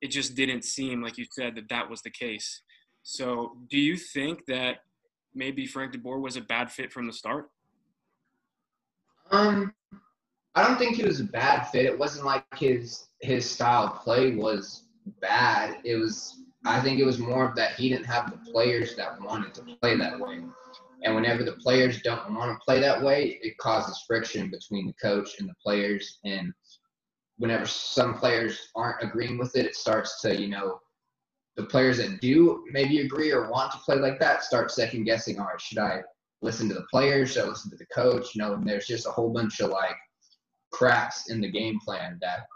it 0.00 0.08
just 0.08 0.34
didn't 0.34 0.64
seem 0.64 1.02
like 1.02 1.16
you 1.16 1.26
said 1.30 1.54
that 1.56 1.68
that 1.68 1.88
was 1.88 2.02
the 2.02 2.10
case. 2.10 2.62
So, 3.02 3.56
do 3.70 3.78
you 3.78 3.96
think 3.96 4.46
that 4.46 4.78
maybe 5.34 5.66
Frank 5.66 5.92
de 5.92 5.98
Boer 5.98 6.20
was 6.20 6.36
a 6.36 6.40
bad 6.40 6.70
fit 6.70 6.92
from 6.92 7.06
the 7.06 7.12
start? 7.12 7.50
Um, 9.30 9.72
I 10.54 10.66
don't 10.66 10.78
think 10.78 10.96
he 10.96 11.04
was 11.04 11.20
a 11.20 11.24
bad 11.24 11.64
fit. 11.64 11.86
It 11.86 11.98
wasn't 11.98 12.26
like 12.26 12.44
his 12.56 13.06
his 13.20 13.48
style 13.48 13.84
of 13.84 14.00
play 14.00 14.34
was 14.34 14.84
bad. 15.20 15.78
It 15.84 15.96
was 15.96 16.40
I 16.64 16.80
think 16.80 16.98
it 16.98 17.04
was 17.04 17.18
more 17.18 17.46
of 17.48 17.54
that 17.56 17.72
he 17.72 17.88
didn't 17.88 18.06
have 18.06 18.30
the 18.30 18.50
players 18.50 18.94
that 18.96 19.20
wanted 19.20 19.52
to 19.54 19.76
play 19.80 19.96
that 19.96 20.18
way. 20.18 20.42
And 21.02 21.14
whenever 21.14 21.44
the 21.44 21.52
players 21.52 22.00
don't 22.00 22.34
want 22.34 22.58
to 22.58 22.64
play 22.64 22.80
that 22.80 23.02
way, 23.02 23.38
it 23.42 23.58
causes 23.58 24.04
friction 24.06 24.50
between 24.50 24.86
the 24.86 24.94
coach 24.94 25.38
and 25.38 25.48
the 25.48 25.54
players. 25.62 26.18
And 26.24 26.52
whenever 27.36 27.66
some 27.66 28.14
players 28.14 28.68
aren't 28.74 29.02
agreeing 29.02 29.36
with 29.36 29.54
it, 29.56 29.66
it 29.66 29.74
starts 29.74 30.22
to, 30.22 30.40
you 30.40 30.48
know, 30.48 30.80
the 31.56 31.64
players 31.64 31.98
that 31.98 32.20
do 32.20 32.64
maybe 32.70 33.00
agree 33.00 33.30
or 33.30 33.50
want 33.50 33.70
to 33.72 33.78
play 33.78 33.96
like 33.96 34.18
that 34.20 34.42
start 34.42 34.70
second 34.70 35.04
guessing, 35.04 35.38
all 35.38 35.46
right, 35.46 35.60
should 35.60 35.78
I 35.78 36.02
listen 36.40 36.68
to 36.68 36.74
the 36.74 36.86
players? 36.90 37.32
Should 37.32 37.44
I 37.44 37.48
listen 37.48 37.70
to 37.70 37.76
the 37.76 37.86
coach? 37.94 38.34
You 38.34 38.42
know, 38.42 38.54
and 38.54 38.66
there's 38.66 38.86
just 38.86 39.06
a 39.06 39.10
whole 39.10 39.30
bunch 39.30 39.60
of 39.60 39.70
like 39.70 39.96
cracks 40.72 41.28
in 41.28 41.40
the 41.40 41.50
game 41.50 41.78
plan 41.84 42.18
that 42.22 42.46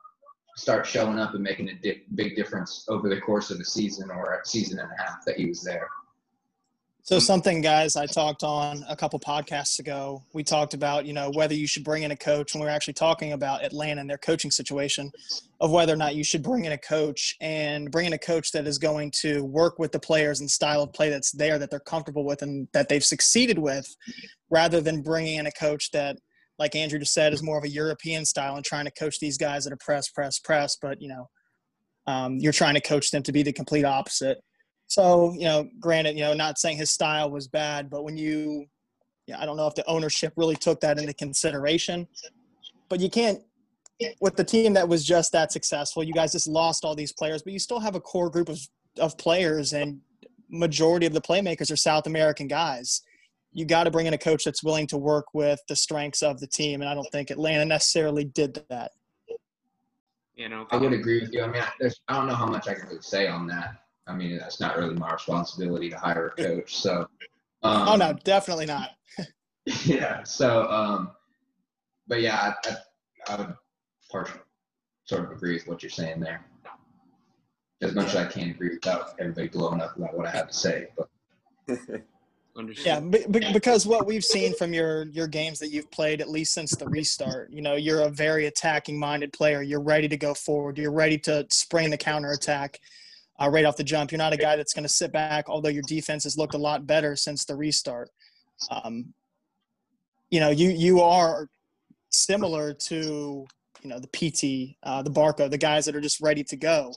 start 0.59 0.85
showing 0.87 1.21
up 1.21 1.35
and 1.35 1.43
making 1.43 1.69
a 1.69 1.75
di- 1.75 2.03
big 2.17 2.35
difference 2.35 2.85
over 2.89 3.09
the 3.09 3.21
course 3.21 3.51
of 3.51 3.61
a 3.61 3.65
season 3.65 4.11
or 4.11 4.35
a 4.35 4.45
season 4.45 4.81
and 4.81 4.91
a 4.91 5.03
half 5.03 5.25
that 5.25 5.37
he 5.37 5.47
was 5.47 5.63
there. 5.63 5.89
So 7.03 7.19
something, 7.19 7.63
guys, 7.63 7.97
I 7.97 8.05
talked 8.05 8.43
on 8.43 8.85
a 8.87 8.95
couple 8.95 9.19
podcasts 9.19 9.79
ago. 9.79 10.23
We 10.35 10.43
talked 10.43 10.75
about, 10.75 11.07
you 11.07 11.15
know, 11.15 11.31
whether 11.31 11.55
you 11.55 11.67
should 11.67 11.85
bring 11.85 12.03
in 12.03 12.11
a 12.11 12.17
coach, 12.17 12.53
and 12.53 12.61
we 12.61 12.67
were 12.67 12.73
actually 12.73 12.95
talking 12.95 13.33
about 13.33 13.65
Atlanta 13.65 14.01
and 14.01 14.11
their 14.11 14.19
coaching 14.19 14.51
situation, 14.51 15.11
of 15.61 15.71
whether 15.71 15.93
or 15.93 15.97
not 15.97 16.17
you 16.17 16.25
should 16.25 16.43
bring 16.43 16.67
in 16.67 16.73
a 16.73 16.79
coach 16.79 17.35
and 17.41 17.91
bring 17.91 18.05
in 18.05 18.13
a 18.13 18.19
coach 18.19 18.53
that 18.53 18.67
is 18.67 18.77
going 18.77 19.11
to 19.23 19.43
work 19.45 19.79
with 19.79 19.93
the 19.93 20.01
players 20.01 20.41
and 20.41 20.51
style 20.51 20.83
of 20.83 20.93
play 20.93 21.09
that's 21.09 21.33
there 21.33 21.59
that 21.59 21.71
they're 21.71 21.81
comfortable 21.81 22.25
with 22.25 22.43
and 22.43 22.69
that 22.73 22.91
they've 22.91 23.05
succeeded 23.05 23.59
with, 23.59 23.97
rather 24.51 24.83
than 24.83 25.01
bringing 25.01 25.37
in 25.39 25.47
a 25.47 25.53
coach 25.53 25.93
that 25.93 26.19
like 26.59 26.75
Andrew 26.75 26.99
just 26.99 27.15
said, 27.15 27.33
is 27.33 27.43
more 27.43 27.59
of 27.59 27.65
a 27.65 27.69
European 27.69 28.25
style 28.25 28.57
and 28.57 28.65
trying 28.65 28.85
to 28.85 28.91
coach 28.91 29.21
these 29.21 29.39
guys 29.39 29.65
that 29.65 29.73
are 29.73 29.79
press, 29.79 30.09
press, 30.09 30.39
press. 30.39 30.77
But 30.81 31.01
you 31.01 31.09
know, 31.09 31.29
um, 32.07 32.39
you're 32.39 32.53
trying 32.53 32.75
to 32.75 32.81
coach 32.81 33.11
them 33.11 33.23
to 33.23 33.33
be 33.33 33.43
the 33.43 33.53
complete 33.53 33.85
opposite. 33.85 34.39
So 34.89 35.33
you 35.35 35.45
know, 35.45 35.69
granted, 35.79 36.17
you 36.17 36.23
know, 36.23 36.35
not 36.35 36.59
saying 36.59 36.79
his 36.79 36.91
style 36.91 37.31
was 37.31 37.47
bad, 37.47 37.89
but 37.89 38.03
when 38.03 38.17
you, 38.17 38.67
yeah, 39.27 39.41
I 39.41 39.47
don't 39.47 39.57
know 39.57 39.67
if 39.67 39.75
the 39.75 39.87
ownership 39.87 40.33
really 40.37 40.57
took 40.57 40.81
that 40.81 40.99
into 40.99 41.15
consideration. 41.15 42.09
But 42.89 43.01
you 43.01 43.11
can't 43.11 43.41
with 44.21 44.37
the 44.37 44.45
team 44.45 44.73
that 44.75 44.89
was 44.89 45.05
just 45.05 45.33
that 45.33 45.53
successful. 45.53 46.03
You 46.03 46.13
guys 46.13 46.33
just 46.33 46.49
lost 46.49 46.85
all 46.85 46.95
these 46.95 47.13
players, 47.13 47.43
but 47.43 47.53
you 47.53 47.59
still 47.59 47.81
have 47.81 47.95
a 47.95 48.01
core 48.01 48.31
group 48.31 48.49
of 48.49 48.59
of 48.99 49.17
players, 49.17 49.75
and 49.75 50.01
majority 50.51 51.07
of 51.07 51.13
the 51.13 51.21
playmakers 51.21 51.71
are 51.71 51.77
South 51.77 52.07
American 52.07 52.49
guys 52.49 53.03
you 53.53 53.65
got 53.65 53.85
to 53.85 53.91
bring 53.91 54.07
in 54.07 54.15
a 54.15 54.19
coach 54.19 54.45
that's 54.45 54.63
willing 54.63 54.87
to 54.89 54.97
work 54.97 55.27
with 55.33 55.61
the 55.69 55.77
strengths 55.77 56.23
of 56.23 56.41
the 56.41 56.47
team. 56.47 56.81
And 56.81 56.89
I 56.89 56.95
don't 56.95 57.11
think 57.11 57.31
Atlanta 57.31 57.65
necessarily 57.65 58.25
did 58.25 58.63
that. 58.69 58.93
You 60.35 60.49
know, 60.49 60.67
I 60.71 60.77
would 60.77 60.93
agree 60.93 61.21
with 61.21 61.33
you. 61.33 61.43
I 61.43 61.49
mean, 61.49 61.63
there's, 61.81 62.01
I 62.07 62.15
don't 62.15 62.29
know 62.29 62.35
how 62.35 62.47
much 62.47 62.69
I 62.69 62.75
can 62.75 62.87
really 62.87 63.03
say 63.03 63.27
on 63.27 63.47
that. 63.49 63.83
I 64.07 64.15
mean, 64.15 64.39
that's 64.39 64.61
not 64.61 64.79
really 64.79 64.95
my 64.95 65.13
responsibility 65.13 65.91
to 65.91 65.99
hire 65.99 66.29
a 66.29 66.43
coach. 66.43 66.77
So, 66.77 67.09
um, 67.63 67.89
oh 67.89 67.97
no, 67.97 68.13
definitely 68.25 68.67
not. 68.67 68.91
yeah. 69.85 70.23
So, 70.23 70.71
um, 70.71 71.11
but 72.07 72.21
yeah, 72.21 72.55
I, 72.65 72.71
I, 72.71 73.35
I 73.35 73.37
would 73.37 73.55
partially 74.11 74.41
sort 75.05 75.25
of 75.25 75.33
agree 75.33 75.55
with 75.55 75.67
what 75.67 75.83
you're 75.83 75.91
saying 75.91 76.21
there. 76.21 76.45
As 77.83 77.95
much 77.95 78.09
as 78.09 78.17
I 78.17 78.27
can 78.27 78.51
agree 78.51 78.71
without 78.71 79.15
everybody 79.19 79.49
blowing 79.49 79.81
up 79.81 79.97
about 79.97 80.17
what 80.17 80.27
I 80.27 80.31
have 80.31 80.49
to 80.49 80.55
say, 80.55 80.89
but. 80.97 81.09
Understood. 82.59 82.87
Yeah, 82.87 83.01
b- 83.01 83.53
because 83.53 83.87
what 83.87 84.05
we've 84.07 84.25
seen 84.25 84.53
from 84.55 84.73
your 84.75 85.05
your 85.07 85.29
games 85.29 85.61
that 85.61 85.69
you've 85.71 85.91
played, 85.93 86.21
at 86.21 86.29
least 86.29 86.53
since 86.55 86.75
the 86.75 86.89
restart, 86.89 87.51
you 87.53 87.63
know, 87.63 87.75
you're 87.77 88.01
a 88.03 88.11
very 88.11 88.47
attacking 88.47 88.99
minded 88.99 89.33
player. 89.33 89.63
You're 89.63 89.81
ready 89.83 90.09
to 90.09 90.17
go 90.17 90.35
forward. 90.35 90.77
You're 90.77 90.91
ready 90.93 91.19
to 91.19 91.47
spring 91.51 91.91
the 91.91 91.97
counter 91.97 92.33
attack. 92.33 92.81
uh, 93.41 93.49
right 93.49 93.65
off 93.65 93.77
the 93.77 93.85
jump. 93.85 94.11
You're 94.11 94.19
not 94.19 94.33
a 94.33 94.37
guy 94.37 94.57
that's 94.57 94.73
going 94.75 94.85
to 94.85 94.93
sit 94.93 95.13
back, 95.13 95.49
although 95.49 95.69
your 95.69 95.85
defense 95.87 96.25
has 96.25 96.37
looked 96.37 96.55
a 96.55 96.59
lot 96.59 96.87
better 96.87 97.15
since 97.17 97.45
the 97.45 97.55
restart. 97.57 98.11
Um, 98.71 99.15
you 100.31 100.41
know, 100.41 100.51
you 100.51 100.71
you 100.71 101.01
are 101.01 101.49
similar 102.11 102.75
to 102.75 103.47
you 103.83 103.89
know 103.89 104.01
the 104.01 104.09
Pity, 104.09 104.77
uh, 104.83 105.03
the 105.03 105.11
Barco, 105.11 105.49
the 105.49 105.59
guys 105.59 105.85
that 105.85 105.95
are 105.95 106.01
just 106.01 106.21
ready 106.21 106.43
to 106.45 106.57
go. 106.57 106.93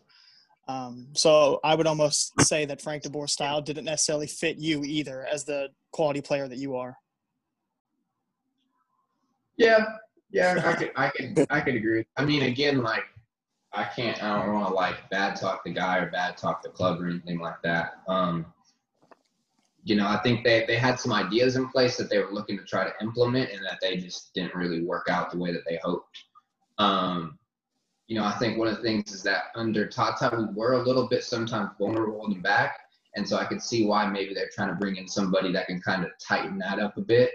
Um, 0.72 1.08
so 1.14 1.60
I 1.64 1.76
would 1.76 1.88
almost 1.88 2.40
say 2.42 2.66
that 2.66 2.82
Frank 2.82 3.04
de 3.04 3.10
Boer 3.10 3.28
style 3.28 3.62
didn't 3.62 3.86
necessarily 3.86 4.28
fit 4.28 4.58
you 4.58 4.84
either, 4.84 5.26
as 5.26 5.44
the 5.44 5.70
quality 5.92 6.22
player 6.22 6.48
that 6.48 6.58
you 6.58 6.76
are. 6.76 6.98
Yeah, 9.58 9.86
yeah, 10.32 10.62
I 10.66 10.74
could, 10.74 10.92
I 10.96 11.10
could, 11.10 11.48
I 11.50 11.62
could 11.62 11.76
agree. 11.76 12.06
I 12.18 12.26
mean, 12.26 12.44
again, 12.44 12.82
like 12.82 13.04
I 13.74 13.84
can't, 13.84 14.22
I 14.24 14.44
don't 14.44 14.54
want 14.54 14.68
to 14.70 14.74
like 14.74 15.10
bad 15.10 15.36
talk 15.36 15.64
the 15.64 15.72
guy 15.72 15.98
or 15.98 16.10
bad 16.10 16.38
talk 16.38 16.64
the 16.64 16.70
club 16.70 17.02
or 17.02 17.08
anything 17.08 17.40
like 17.40 17.62
that. 17.64 18.02
Um, 18.08 18.46
you 19.84 19.96
know, 19.96 20.08
I 20.08 20.18
think 20.18 20.44
they, 20.44 20.66
they 20.68 20.78
had 20.78 21.00
some 21.00 21.12
ideas 21.12 21.56
in 21.56 21.68
place 21.68 21.98
that 21.98 22.10
they 22.10 22.20
were 22.20 22.32
looking 22.32 22.58
to 22.58 22.64
try 22.64 22.86
to 22.86 22.94
implement 23.02 23.52
and 23.52 23.66
that 23.66 23.80
they 23.82 23.98
just 23.98 24.34
didn't 24.34 24.56
really 24.56 24.84
work 24.84 25.08
out 25.10 25.32
the 25.32 25.38
way 25.38 25.52
that 25.52 25.64
they 25.68 25.80
hoped. 25.84 26.24
Um, 26.78 27.38
you 28.08 28.18
know, 28.18 28.26
I 28.26 28.34
think 28.34 28.58
one 28.58 28.68
of 28.68 28.78
the 28.78 28.84
things 28.84 29.12
is 29.12 29.24
that 29.24 29.46
under 29.56 29.88
Tata, 29.88 30.48
we 30.50 30.54
were 30.54 30.74
a 30.74 30.84
little 30.84 31.08
bit 31.08 31.24
sometimes 31.24 31.72
vulnerable 31.80 32.26
in 32.26 32.34
the 32.34 32.40
back. 32.40 32.78
And 33.16 33.28
so 33.28 33.38
I 33.38 33.46
could 33.46 33.62
see 33.62 33.86
why 33.86 34.06
maybe 34.06 34.34
they're 34.34 34.50
trying 34.54 34.70
to 34.70 34.76
bring 34.76 34.96
in 34.96 35.08
somebody 35.08 35.52
that 35.54 35.68
can 35.68 35.82
kind 35.82 36.04
of 36.04 36.12
tighten 36.26 36.58
that 36.60 36.80
up 36.80 36.98
a 36.98 37.02
bit. 37.02 37.32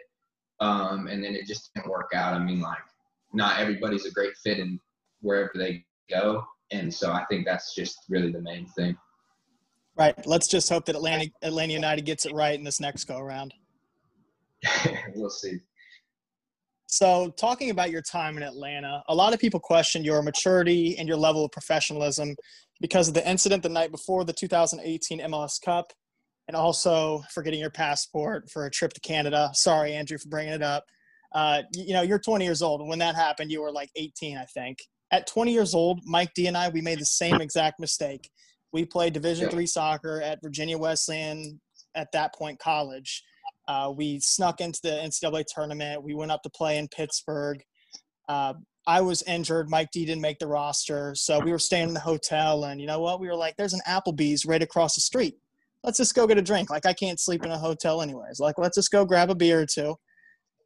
Um, 0.60 1.06
and 1.06 1.22
then 1.22 1.34
it 1.34 1.46
just 1.46 1.72
didn't 1.74 1.90
work 1.90 2.12
out. 2.14 2.34
I 2.34 2.38
mean, 2.38 2.60
like, 2.60 2.78
not 3.32 3.58
everybody's 3.60 4.06
a 4.06 4.10
great 4.10 4.36
fit 4.42 4.58
in 4.58 4.80
wherever 5.20 5.52
they 5.54 5.84
go. 6.08 6.44
And 6.70 6.92
so 6.92 7.12
I 7.12 7.24
think 7.26 7.44
that's 7.44 7.74
just 7.74 7.98
really 8.08 8.32
the 8.32 8.40
main 8.40 8.66
thing. 8.68 8.96
Right. 9.96 10.26
Let's 10.26 10.48
just 10.48 10.68
hope 10.68 10.86
that 10.86 10.96
Atlanta 10.96 11.26
Atlanta 11.42 11.72
United 11.72 12.04
gets 12.04 12.26
it 12.26 12.32
right 12.32 12.54
in 12.54 12.64
this 12.64 12.80
next 12.80 13.04
go 13.04 13.18
around. 13.18 13.54
we'll 15.14 15.30
see. 15.30 15.58
So, 16.96 17.28
talking 17.36 17.68
about 17.68 17.90
your 17.90 18.00
time 18.00 18.38
in 18.38 18.42
Atlanta, 18.42 19.02
a 19.06 19.14
lot 19.14 19.34
of 19.34 19.38
people 19.38 19.60
question 19.60 20.02
your 20.02 20.22
maturity 20.22 20.96
and 20.96 21.06
your 21.06 21.18
level 21.18 21.44
of 21.44 21.52
professionalism 21.52 22.34
because 22.80 23.06
of 23.06 23.12
the 23.12 23.28
incident 23.28 23.62
the 23.62 23.68
night 23.68 23.90
before 23.90 24.24
the 24.24 24.32
2018 24.32 25.20
MLS 25.20 25.60
Cup 25.62 25.92
and 26.48 26.56
also 26.56 27.22
for 27.34 27.42
getting 27.42 27.60
your 27.60 27.68
passport 27.68 28.48
for 28.50 28.64
a 28.64 28.70
trip 28.70 28.94
to 28.94 29.00
Canada. 29.00 29.50
Sorry, 29.52 29.92
Andrew, 29.92 30.16
for 30.16 30.30
bringing 30.30 30.54
it 30.54 30.62
up. 30.62 30.84
Uh, 31.34 31.64
you 31.74 31.92
know, 31.92 32.00
you're 32.00 32.18
20 32.18 32.46
years 32.46 32.62
old. 32.62 32.80
And 32.80 32.88
when 32.88 33.00
that 33.00 33.14
happened, 33.14 33.50
you 33.50 33.60
were 33.60 33.72
like 33.72 33.90
18, 33.94 34.38
I 34.38 34.46
think. 34.46 34.78
At 35.10 35.26
20 35.26 35.52
years 35.52 35.74
old, 35.74 36.00
Mike 36.06 36.32
D 36.34 36.46
and 36.46 36.56
I, 36.56 36.70
we 36.70 36.80
made 36.80 36.98
the 36.98 37.04
same 37.04 37.42
exact 37.42 37.78
mistake. 37.78 38.30
We 38.72 38.86
played 38.86 39.12
Division 39.12 39.50
three 39.50 39.66
soccer 39.66 40.22
at 40.22 40.38
Virginia 40.42 40.78
Wesleyan 40.78 41.60
at 41.94 42.10
that 42.12 42.34
point 42.34 42.58
college. 42.58 43.22
Uh, 43.68 43.92
we 43.94 44.20
snuck 44.20 44.60
into 44.60 44.80
the 44.82 44.90
NCAA 44.90 45.44
tournament. 45.46 46.02
We 46.02 46.14
went 46.14 46.30
up 46.30 46.42
to 46.42 46.50
play 46.50 46.78
in 46.78 46.88
Pittsburgh. 46.88 47.62
Uh, 48.28 48.54
I 48.86 49.00
was 49.00 49.22
injured. 49.22 49.68
Mike 49.68 49.90
D 49.92 50.04
didn't 50.04 50.22
make 50.22 50.38
the 50.38 50.46
roster. 50.46 51.14
So 51.14 51.40
we 51.40 51.50
were 51.50 51.58
staying 51.58 51.88
in 51.88 51.94
the 51.94 52.00
hotel. 52.00 52.64
And 52.64 52.80
you 52.80 52.86
know 52.86 53.00
what? 53.00 53.20
We 53.20 53.26
were 53.26 53.34
like, 53.34 53.56
there's 53.56 53.74
an 53.74 53.80
Applebee's 53.86 54.46
right 54.46 54.62
across 54.62 54.94
the 54.94 55.00
street. 55.00 55.34
Let's 55.82 55.98
just 55.98 56.14
go 56.14 56.26
get 56.26 56.38
a 56.38 56.42
drink. 56.42 56.70
Like, 56.70 56.86
I 56.86 56.92
can't 56.92 57.18
sleep 57.18 57.44
in 57.44 57.50
a 57.50 57.58
hotel 57.58 58.02
anyways. 58.02 58.38
Like, 58.38 58.58
let's 58.58 58.76
just 58.76 58.90
go 58.90 59.04
grab 59.04 59.30
a 59.30 59.34
beer 59.34 59.60
or 59.60 59.66
two. 59.66 59.96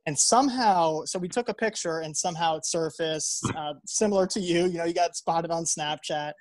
And 0.07 0.19
somehow, 0.19 1.05
so 1.05 1.19
we 1.19 1.29
took 1.29 1.49
a 1.49 1.55
picture 1.55 2.01
and 2.01 2.17
somehow 2.17 2.57
it 2.57 2.67
surfaced, 2.67 3.45
uh, 3.55 3.75
similar 3.87 4.27
to 4.29 4.41
you. 4.41 4.67
You 4.67 4.79
know, 4.79 4.85
you 4.85 4.95
got 4.95 5.17
spotted 5.17 5.51
on 5.51 5.65
Snapchat. 5.65 6.33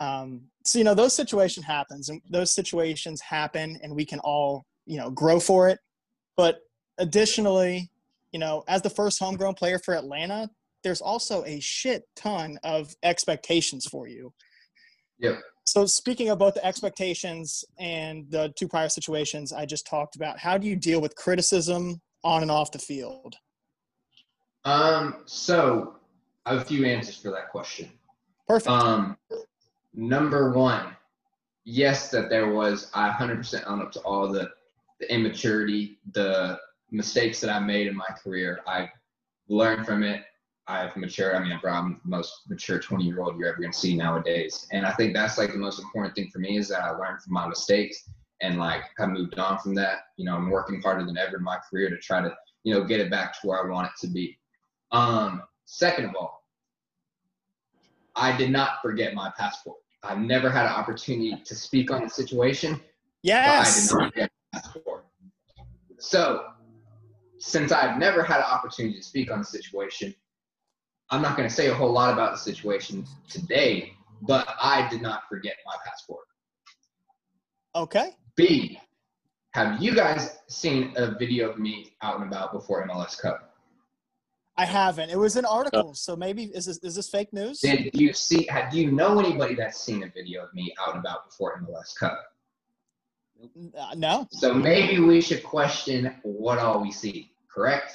Um, 0.00 0.42
so, 0.64 0.78
you 0.78 0.84
know, 0.84 0.94
those 0.94 1.14
situations 1.14 1.64
happens 1.64 2.08
and 2.08 2.20
those 2.28 2.50
situations 2.50 3.20
happen 3.20 3.78
and 3.82 3.94
we 3.94 4.04
can 4.04 4.18
all, 4.20 4.66
you 4.86 4.98
know, 4.98 5.10
grow 5.10 5.40
for 5.40 5.68
it. 5.68 5.78
But 6.36 6.60
additionally, 6.98 7.90
you 8.32 8.38
know, 8.38 8.64
as 8.68 8.82
the 8.82 8.90
first 8.90 9.18
homegrown 9.18 9.54
player 9.54 9.78
for 9.78 9.94
Atlanta, 9.94 10.50
there's 10.82 11.00
also 11.00 11.44
a 11.44 11.60
shit 11.60 12.04
ton 12.16 12.58
of 12.62 12.94
expectations 13.02 13.86
for 13.86 14.06
you. 14.06 14.32
Yep. 15.18 15.40
So 15.64 15.86
speaking 15.86 16.28
of 16.28 16.38
both 16.38 16.54
the 16.54 16.64
expectations 16.64 17.64
and 17.78 18.30
the 18.30 18.52
two 18.56 18.68
prior 18.68 18.90
situations 18.90 19.52
I 19.52 19.64
just 19.64 19.86
talked 19.86 20.14
about, 20.14 20.38
how 20.38 20.58
do 20.58 20.66
you 20.66 20.76
deal 20.76 21.00
with 21.00 21.16
criticism 21.16 22.00
on 22.22 22.42
and 22.42 22.50
off 22.50 22.70
the 22.70 22.78
field? 22.78 23.36
Um, 24.64 25.22
so 25.24 25.96
I 26.44 26.52
have 26.52 26.62
a 26.62 26.64
few 26.64 26.84
answers 26.84 27.16
for 27.16 27.30
that 27.30 27.48
question. 27.50 27.90
Perfect. 28.46 28.68
Um, 28.68 29.16
number 29.94 30.52
one, 30.52 30.94
yes, 31.64 32.10
that 32.10 32.28
there 32.28 32.52
was. 32.52 32.90
I 32.94 33.08
100% 33.10 33.64
own 33.66 33.80
up 33.80 33.92
to 33.92 34.00
all 34.00 34.30
the, 34.30 34.50
the 35.00 35.12
immaturity, 35.12 35.98
the 36.12 36.58
mistakes 36.90 37.40
that 37.40 37.50
I 37.50 37.58
made 37.58 37.86
in 37.86 37.96
my 37.96 38.08
career. 38.22 38.60
I 38.66 38.88
learned 39.48 39.86
from 39.86 40.02
it. 40.02 40.22
I've 40.66 40.96
matured. 40.96 41.34
I 41.34 41.40
mean, 41.40 41.52
I'm 41.52 41.60
probably 41.60 41.96
the 42.02 42.08
most 42.08 42.32
mature 42.48 42.78
20 42.78 43.04
year 43.04 43.20
old 43.20 43.38
you're 43.38 43.48
ever 43.48 43.60
going 43.60 43.72
to 43.72 43.78
see 43.78 43.96
nowadays. 43.96 44.66
And 44.72 44.86
I 44.86 44.92
think 44.92 45.12
that's 45.12 45.36
like 45.36 45.52
the 45.52 45.58
most 45.58 45.78
important 45.78 46.14
thing 46.14 46.30
for 46.32 46.38
me 46.38 46.56
is 46.56 46.68
that 46.68 46.80
I 46.80 46.90
learned 46.90 47.20
from 47.22 47.34
my 47.34 47.46
mistakes 47.46 48.08
and 48.40 48.58
like 48.58 48.82
I 48.98 49.06
moved 49.06 49.38
on 49.38 49.58
from 49.58 49.74
that. 49.74 49.98
You 50.16 50.24
know, 50.24 50.36
I'm 50.36 50.48
working 50.48 50.80
harder 50.80 51.04
than 51.04 51.18
ever 51.18 51.36
in 51.36 51.42
my 51.42 51.58
career 51.70 51.90
to 51.90 51.98
try 51.98 52.22
to, 52.22 52.34
you 52.62 52.72
know, 52.72 52.84
get 52.84 53.00
it 53.00 53.10
back 53.10 53.38
to 53.40 53.46
where 53.46 53.62
I 53.62 53.70
want 53.70 53.88
it 53.88 54.06
to 54.06 54.12
be. 54.12 54.38
Um, 54.90 55.42
second 55.66 56.06
of 56.06 56.14
all, 56.18 56.44
I 58.16 58.34
did 58.34 58.50
not 58.50 58.80
forget 58.80 59.14
my 59.14 59.32
passport. 59.36 59.78
I've 60.02 60.18
never 60.18 60.50
had 60.50 60.66
an 60.66 60.72
opportunity 60.72 61.42
to 61.44 61.54
speak 61.54 61.90
on 61.90 62.04
the 62.04 62.08
situation. 62.08 62.80
Yes. 63.22 63.92
I 63.92 63.98
did 63.98 64.02
not 64.02 64.12
forget 64.12 64.30
So, 65.98 66.44
since 67.38 67.72
I've 67.72 67.98
never 67.98 68.22
had 68.22 68.38
an 68.38 68.46
opportunity 68.50 68.96
to 68.98 69.02
speak 69.02 69.30
on 69.30 69.38
the 69.38 69.44
situation, 69.44 70.14
I'm 71.10 71.22
not 71.22 71.36
going 71.36 71.48
to 71.48 71.54
say 71.54 71.68
a 71.68 71.74
whole 71.74 71.92
lot 71.92 72.12
about 72.12 72.32
the 72.32 72.38
situation 72.38 73.06
today, 73.28 73.92
but 74.22 74.48
I 74.60 74.88
did 74.88 75.02
not 75.02 75.22
forget 75.28 75.54
my 75.66 75.74
passport. 75.84 76.24
Okay. 77.76 78.10
B, 78.36 78.78
have 79.52 79.82
you 79.82 79.94
guys 79.94 80.38
seen 80.48 80.92
a 80.96 81.16
video 81.16 81.50
of 81.50 81.58
me 81.58 81.96
out 82.02 82.20
and 82.20 82.28
about 82.28 82.52
before 82.52 82.86
MLS 82.88 83.20
Cup? 83.20 83.54
I 84.56 84.64
haven't. 84.64 85.10
It 85.10 85.18
was 85.18 85.36
an 85.36 85.44
article, 85.44 85.94
so 85.94 86.14
maybe 86.14 86.44
is 86.44 86.66
this 86.66 86.78
is 86.78 86.94
this 86.94 87.08
fake 87.08 87.32
news? 87.32 87.58
Did 87.60 87.90
you 87.92 88.12
see? 88.12 88.48
Do 88.70 88.80
you 88.80 88.92
know 88.92 89.18
anybody 89.18 89.56
that's 89.56 89.80
seen 89.80 90.04
a 90.04 90.08
video 90.08 90.44
of 90.44 90.54
me 90.54 90.72
out 90.80 90.94
and 90.94 91.04
about 91.04 91.24
before 91.24 91.60
MLS 91.60 91.96
Cup? 91.98 92.20
Uh, 93.76 93.94
no. 93.96 94.26
So 94.30 94.54
maybe 94.54 95.00
we 95.00 95.20
should 95.20 95.42
question 95.42 96.14
what 96.22 96.58
all 96.58 96.80
we 96.80 96.90
see. 96.90 97.32
Correct? 97.52 97.92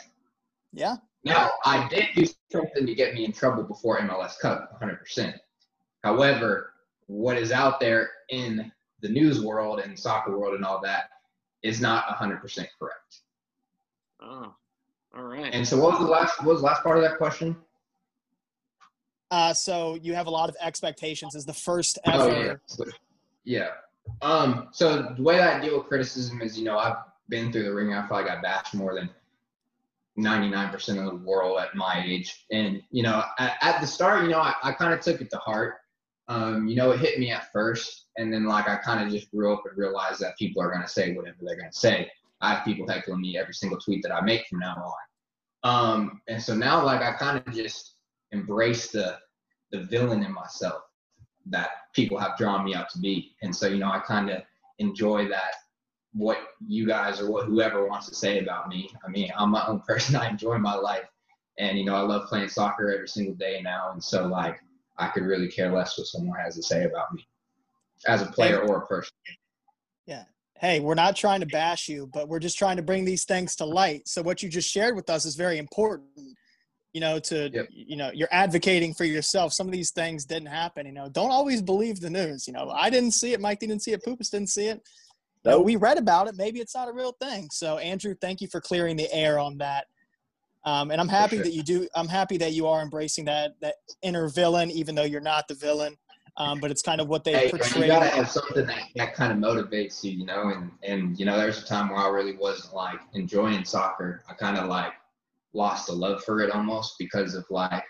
Yeah. 0.71 0.97
Now, 1.23 1.49
I 1.65 1.87
did 1.89 2.05
do 2.15 2.25
something 2.51 2.85
to 2.85 2.95
get 2.95 3.13
me 3.13 3.25
in 3.25 3.33
trouble 3.33 3.63
before 3.63 3.99
MLS 3.99 4.39
Cup, 4.39 4.79
100%. 4.81 5.33
However, 6.03 6.73
what 7.07 7.37
is 7.37 7.51
out 7.51 7.79
there 7.79 8.09
in 8.29 8.71
the 9.01 9.09
news 9.09 9.43
world 9.43 9.79
and 9.79 9.97
soccer 9.97 10.37
world 10.37 10.55
and 10.55 10.63
all 10.63 10.79
that 10.81 11.09
is 11.63 11.81
not 11.81 12.07
100% 12.07 12.41
correct. 12.79 13.21
Oh, 14.21 14.53
all 15.15 15.23
right. 15.23 15.53
And 15.53 15.67
so, 15.67 15.77
what 15.77 15.91
was 15.91 15.99
the 15.99 16.11
last? 16.11 16.39
What 16.39 16.53
was 16.53 16.59
the 16.59 16.67
last 16.67 16.83
part 16.83 16.97
of 16.97 17.03
that 17.03 17.17
question? 17.17 17.55
Uh, 19.31 19.53
so 19.53 19.95
you 20.01 20.13
have 20.13 20.27
a 20.27 20.29
lot 20.29 20.49
of 20.49 20.55
expectations 20.61 21.35
as 21.35 21.45
the 21.45 21.53
first 21.53 21.99
ever? 22.05 22.23
Oh 22.23 22.29
ever. 22.29 22.61
yeah, 22.77 22.85
yeah. 23.43 23.69
Um, 24.21 24.69
so 24.71 25.13
the 25.15 25.23
way 25.23 25.39
I 25.39 25.59
deal 25.59 25.77
with 25.77 25.87
criticism 25.87 26.41
is, 26.41 26.57
you 26.57 26.65
know, 26.65 26.77
I've 26.77 26.97
been 27.29 27.51
through 27.51 27.63
the 27.63 27.73
ring. 27.73 27.93
I 27.93 28.05
probably 28.05 28.25
got 28.25 28.41
bashed 28.41 28.73
more 28.73 28.93
than 28.95 29.09
99% 30.17 30.73
of 30.99 31.05
the 31.05 31.25
world 31.25 31.59
at 31.59 31.75
my 31.75 32.03
age. 32.05 32.45
And, 32.51 32.81
you 32.91 33.03
know, 33.03 33.23
at, 33.37 33.57
at 33.61 33.81
the 33.81 33.87
start, 33.87 34.23
you 34.23 34.29
know, 34.29 34.39
I, 34.39 34.53
I 34.63 34.71
kind 34.73 34.93
of 34.93 34.99
took 34.99 35.21
it 35.21 35.29
to 35.31 35.37
heart. 35.37 35.75
Um, 36.27 36.67
you 36.67 36.75
know, 36.75 36.91
it 36.91 36.99
hit 36.99 37.19
me 37.19 37.31
at 37.31 37.51
first. 37.51 38.07
And 38.17 38.31
then, 38.31 38.45
like, 38.45 38.67
I 38.67 38.77
kind 38.77 39.03
of 39.03 39.11
just 39.11 39.31
grew 39.31 39.53
up 39.53 39.63
and 39.67 39.77
realized 39.77 40.19
that 40.19 40.37
people 40.37 40.61
are 40.61 40.69
going 40.69 40.83
to 40.83 40.87
say 40.87 41.13
whatever 41.13 41.37
they're 41.41 41.57
going 41.57 41.71
to 41.71 41.77
say. 41.77 42.11
I 42.41 42.53
have 42.53 42.65
people 42.65 42.87
heckling 42.87 43.21
me 43.21 43.37
every 43.37 43.53
single 43.53 43.79
tweet 43.79 44.03
that 44.03 44.13
I 44.13 44.21
make 44.21 44.45
from 44.47 44.59
now 44.59 44.75
on. 44.75 44.93
Um, 45.63 46.21
and 46.27 46.41
so 46.41 46.55
now, 46.55 46.85
like, 46.85 47.01
I 47.01 47.13
kind 47.13 47.41
of 47.45 47.53
just 47.53 47.95
embrace 48.31 48.91
the, 48.91 49.17
the 49.71 49.83
villain 49.83 50.23
in 50.23 50.33
myself 50.33 50.83
that 51.47 51.69
people 51.93 52.17
have 52.17 52.37
drawn 52.37 52.65
me 52.65 52.75
out 52.75 52.89
to 52.91 52.99
be. 52.99 53.35
And 53.41 53.55
so, 53.55 53.67
you 53.67 53.77
know, 53.77 53.91
I 53.91 53.99
kind 53.99 54.29
of 54.29 54.41
enjoy 54.79 55.27
that 55.29 55.55
what 56.13 56.37
you 56.65 56.87
guys 56.87 57.21
or 57.21 57.31
what 57.31 57.45
whoever 57.45 57.87
wants 57.87 58.07
to 58.09 58.15
say 58.15 58.39
about 58.39 58.67
me. 58.67 58.89
I 59.05 59.09
mean, 59.09 59.31
I'm 59.37 59.51
my 59.51 59.65
own 59.67 59.79
person. 59.87 60.15
I 60.15 60.29
enjoy 60.29 60.57
my 60.57 60.75
life. 60.75 61.05
And, 61.57 61.77
you 61.77 61.85
know, 61.85 61.95
I 61.95 62.01
love 62.01 62.29
playing 62.29 62.49
soccer 62.49 62.91
every 62.91 63.07
single 63.07 63.35
day 63.35 63.61
now. 63.61 63.91
And 63.91 64.03
so, 64.03 64.27
like, 64.27 64.59
I 64.97 65.07
could 65.09 65.23
really 65.23 65.49
care 65.49 65.73
less 65.73 65.97
what 65.97 66.07
someone 66.07 66.39
has 66.39 66.55
to 66.55 66.63
say 66.63 66.85
about 66.85 67.13
me 67.13 67.27
as 68.07 68.21
a 68.21 68.25
player 68.25 68.61
or 68.61 68.77
a 68.77 68.87
person. 68.87 69.11
Yeah. 70.05 70.23
Hey, 70.59 70.79
we're 70.79 70.95
not 70.95 71.15
trying 71.15 71.39
to 71.39 71.45
bash 71.45 71.87
you, 71.87 72.09
but 72.13 72.27
we're 72.27 72.39
just 72.39 72.57
trying 72.57 72.77
to 72.77 72.81
bring 72.81 73.05
these 73.05 73.23
things 73.23 73.55
to 73.57 73.65
light. 73.65 74.07
So 74.07 74.21
what 74.21 74.43
you 74.43 74.49
just 74.49 74.69
shared 74.69 74.95
with 74.95 75.09
us 75.09 75.25
is 75.25 75.35
very 75.35 75.57
important. 75.57 76.28
You 76.93 77.01
know, 77.01 77.19
to 77.19 77.49
Yep. 77.53 77.67
you 77.71 77.95
know, 77.97 78.09
you're 78.13 78.27
advocating 78.31 78.93
for 78.95 79.05
yourself. 79.05 79.53
Some 79.53 79.67
of 79.67 79.73
these 79.73 79.91
things 79.91 80.25
didn't 80.25 80.47
happen. 80.47 80.85
You 80.87 80.91
know, 80.91 81.07
don't 81.09 81.29
always 81.31 81.61
believe 81.61 81.99
the 81.99 82.09
news. 82.09 82.47
You 82.47 82.53
know, 82.53 82.69
I 82.71 82.89
didn't 82.89 83.11
see 83.11 83.33
it. 83.33 83.39
Mike 83.39 83.59
didn't 83.59 83.81
see 83.81 83.91
it. 83.91 84.03
Poopus 84.03 84.29
didn't 84.31 84.49
see 84.49 84.65
it. 84.67 84.81
Know, 85.45 85.51
Nope. 85.57 85.65
we 85.65 85.75
read 85.75 85.97
about 85.97 86.27
it. 86.27 86.35
Maybe 86.35 86.59
it's 86.59 86.75
not 86.75 86.89
a 86.89 86.91
real 86.91 87.13
thing. 87.21 87.47
So, 87.51 87.77
Andrew, 87.77 88.15
thank 88.19 88.41
you 88.41 88.47
for 88.47 88.59
clearing 88.59 88.97
the 88.97 89.07
air 89.13 89.39
on 89.39 89.57
that. 89.59 89.85
Um, 90.65 90.91
and 90.91 90.99
I'm 90.99 91.07
happy 91.07 91.37
sure. 91.37 91.45
that 91.45 91.53
you 91.53 91.63
do. 91.63 91.87
I'm 91.95 92.07
happy 92.09 92.37
that 92.37 92.51
you 92.53 92.67
are 92.67 92.81
embracing 92.81 93.25
that 93.25 93.53
that 93.61 93.75
inner 94.01 94.27
villain, 94.27 94.69
even 94.71 94.95
though 94.95 95.03
you're 95.03 95.21
not 95.21 95.47
the 95.47 95.53
villain. 95.55 95.95
Um, 96.37 96.59
but 96.59 96.71
it's 96.71 96.81
kind 96.81 97.01
of 97.01 97.07
what 97.07 97.23
they 97.23 97.33
Hey, 97.33 97.49
portray. 97.49 97.81
you 97.81 97.87
gotta 97.87 98.07
have 98.07 98.29
something 98.29 98.65
that, 98.65 98.79
that 98.95 99.13
kind 99.13 99.31
of 99.31 99.37
motivates 99.39 100.03
you, 100.03 100.11
you 100.11 100.25
know. 100.25 100.49
And 100.49 100.71
and 100.83 101.19
you 101.19 101.25
know, 101.25 101.37
there's 101.37 101.61
a 101.63 101.65
time 101.65 101.89
where 101.89 101.97
I 101.99 102.09
really 102.09 102.35
wasn't 102.35 102.73
like 102.73 102.99
enjoying 103.13 103.63
soccer. 103.65 104.23
I 104.29 104.33
kind 104.33 104.57
of 104.57 104.67
like 104.67 104.93
lost 105.53 105.87
the 105.87 105.93
love 105.93 106.23
for 106.23 106.41
it 106.41 106.51
almost 106.51 106.95
because 106.99 107.33
of 107.33 107.45
like 107.49 107.83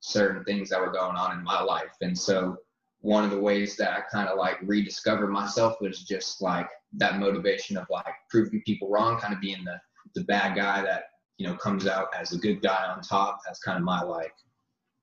certain 0.00 0.44
things 0.44 0.70
that 0.70 0.80
were 0.80 0.92
going 0.92 1.16
on 1.16 1.38
in 1.38 1.44
my 1.44 1.60
life. 1.60 1.94
And 2.00 2.16
so 2.16 2.56
one 3.00 3.24
of 3.24 3.30
the 3.30 3.40
ways 3.40 3.76
that 3.76 3.92
I 3.92 4.00
kind 4.12 4.28
of 4.28 4.38
like 4.38 4.58
rediscovered 4.62 5.30
myself 5.30 5.76
was 5.80 6.02
just 6.02 6.42
like 6.42 6.68
that 6.94 7.18
motivation 7.18 7.76
of 7.76 7.86
like 7.90 8.14
proving 8.30 8.62
people 8.66 8.88
wrong, 8.90 9.18
kind 9.20 9.34
of 9.34 9.40
being 9.40 9.64
the 9.64 9.78
the 10.14 10.24
bad 10.24 10.56
guy 10.56 10.82
that 10.82 11.04
you 11.38 11.46
know 11.46 11.54
comes 11.56 11.86
out 11.86 12.08
as 12.18 12.32
a 12.32 12.38
good 12.38 12.62
guy 12.62 12.86
on 12.86 13.02
top. 13.02 13.40
That's 13.44 13.60
kind 13.60 13.78
of 13.78 13.84
my 13.84 14.02
like 14.02 14.32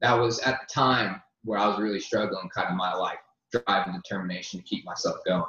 that 0.02 0.14
was 0.14 0.40
at 0.40 0.60
the 0.60 0.74
time 0.74 1.22
where 1.44 1.60
I 1.60 1.68
was 1.68 1.80
really 1.80 2.00
struggling, 2.00 2.50
kind 2.56 2.70
of 2.70 2.76
my 2.76 2.94
like 2.94 3.20
drive 3.52 3.88
and 3.88 3.96
determination 3.96 4.60
to 4.60 4.66
keep 4.66 4.86
myself 4.86 5.18
going. 5.26 5.46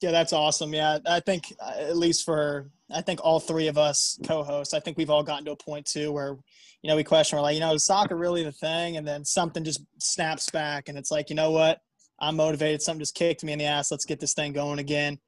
Yeah, 0.00 0.12
that's 0.12 0.32
awesome. 0.32 0.72
Yeah, 0.72 0.98
I 1.06 1.20
think 1.20 1.54
uh, 1.60 1.74
at 1.76 1.96
least 1.96 2.24
for 2.24 2.70
I 2.90 3.02
think 3.02 3.20
all 3.22 3.38
three 3.38 3.68
of 3.68 3.76
us 3.76 4.18
co-hosts, 4.24 4.72
I 4.72 4.80
think 4.80 4.96
we've 4.96 5.10
all 5.10 5.22
gotten 5.22 5.44
to 5.44 5.52
a 5.52 5.56
point 5.56 5.86
too 5.86 6.10
where 6.10 6.38
you 6.82 6.88
know 6.88 6.96
we 6.96 7.04
question 7.04 7.36
we're 7.36 7.42
like, 7.42 7.54
you 7.54 7.60
know, 7.60 7.74
is 7.74 7.84
soccer 7.84 8.16
really 8.16 8.42
the 8.42 8.52
thing? 8.52 8.96
And 8.96 9.06
then 9.06 9.24
something 9.24 9.62
just 9.62 9.84
snaps 9.98 10.50
back, 10.50 10.88
and 10.88 10.96
it's 10.96 11.10
like, 11.10 11.28
you 11.28 11.36
know 11.36 11.50
what? 11.50 11.80
I'm 12.18 12.36
motivated. 12.36 12.82
Something 12.82 13.00
just 13.00 13.14
kicked 13.14 13.44
me 13.44 13.52
in 13.52 13.58
the 13.58 13.66
ass. 13.66 13.90
Let's 13.90 14.06
get 14.06 14.20
this 14.20 14.34
thing 14.34 14.52
going 14.52 14.78
again. 14.78 15.18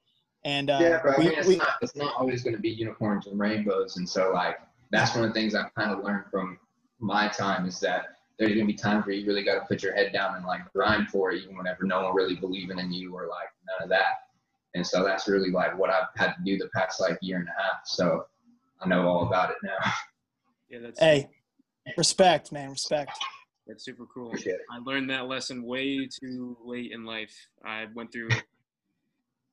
And 0.45 0.71
uh, 0.71 0.79
yeah, 0.81 1.01
but 1.05 1.19
I 1.19 1.23
mean, 1.23 1.33
it's 1.37 1.49
we- 1.49 1.57
not 1.57 1.75
it's 1.83 1.95
not 1.95 2.15
always 2.17 2.43
going 2.43 2.57
to 2.57 2.63
be 2.63 2.71
unicorns 2.71 3.27
and 3.27 3.39
rainbows, 3.39 3.99
and 3.99 4.09
so 4.09 4.33
like 4.33 4.57
that's 4.91 5.15
one 5.15 5.25
of 5.25 5.31
the 5.31 5.35
things 5.35 5.55
I've 5.55 5.75
kind 5.75 5.93
of 5.93 6.03
learned 6.03 6.25
from 6.31 6.59
my 6.99 7.29
time 7.29 7.67
is 7.67 7.79
that 7.81 8.07
there's 8.39 8.55
going 8.55 8.67
to 8.67 8.73
be 8.73 8.77
times 8.77 9.07
where 9.07 9.15
you 9.15 9.27
really 9.27 9.45
got 9.45 9.55
to 9.55 9.67
put 9.67 9.83
your 9.83 9.95
head 9.95 10.13
down 10.13 10.37
and 10.37 10.47
like 10.47 10.61
grind 10.73 11.09
for 11.09 11.33
it, 11.33 11.43
even 11.43 11.57
whenever 11.57 11.85
no 11.85 12.03
one 12.05 12.15
really 12.15 12.37
believing 12.37 12.79
in 12.79 12.91
you 12.91 13.15
or 13.15 13.27
like 13.27 13.49
none 13.69 13.85
of 13.85 13.89
that. 13.91 14.15
And 14.75 14.87
so 14.87 15.05
that's 15.05 15.29
really 15.29 15.51
like 15.51 15.79
what 15.79 15.91
I've 15.91 16.09
had 16.17 16.35
to 16.35 16.43
do 16.45 16.57
the 16.59 16.69
past 16.75 17.01
like 17.01 17.19
year 17.21 17.39
and 17.39 17.49
a 17.49 17.63
half. 17.63 17.87
So 17.87 18.27
I 18.81 18.89
know 18.89 19.07
all 19.07 19.27
about 19.27 19.51
it 19.51 19.57
now. 19.63 19.93
Yeah, 20.71 20.79
that's 20.85 20.99
hey, 21.01 21.29
respect, 21.99 22.51
man, 22.51 22.71
respect. 22.71 23.11
that's 23.67 23.85
super 23.85 24.07
cool. 24.07 24.33
I 24.71 24.79
learned 24.79 25.11
that 25.11 25.27
lesson 25.27 25.67
way 25.67 26.09
too 26.09 26.57
late 26.65 26.93
in 26.93 27.05
life. 27.05 27.35
I 27.63 27.89
went 27.95 28.11
through 28.11 28.31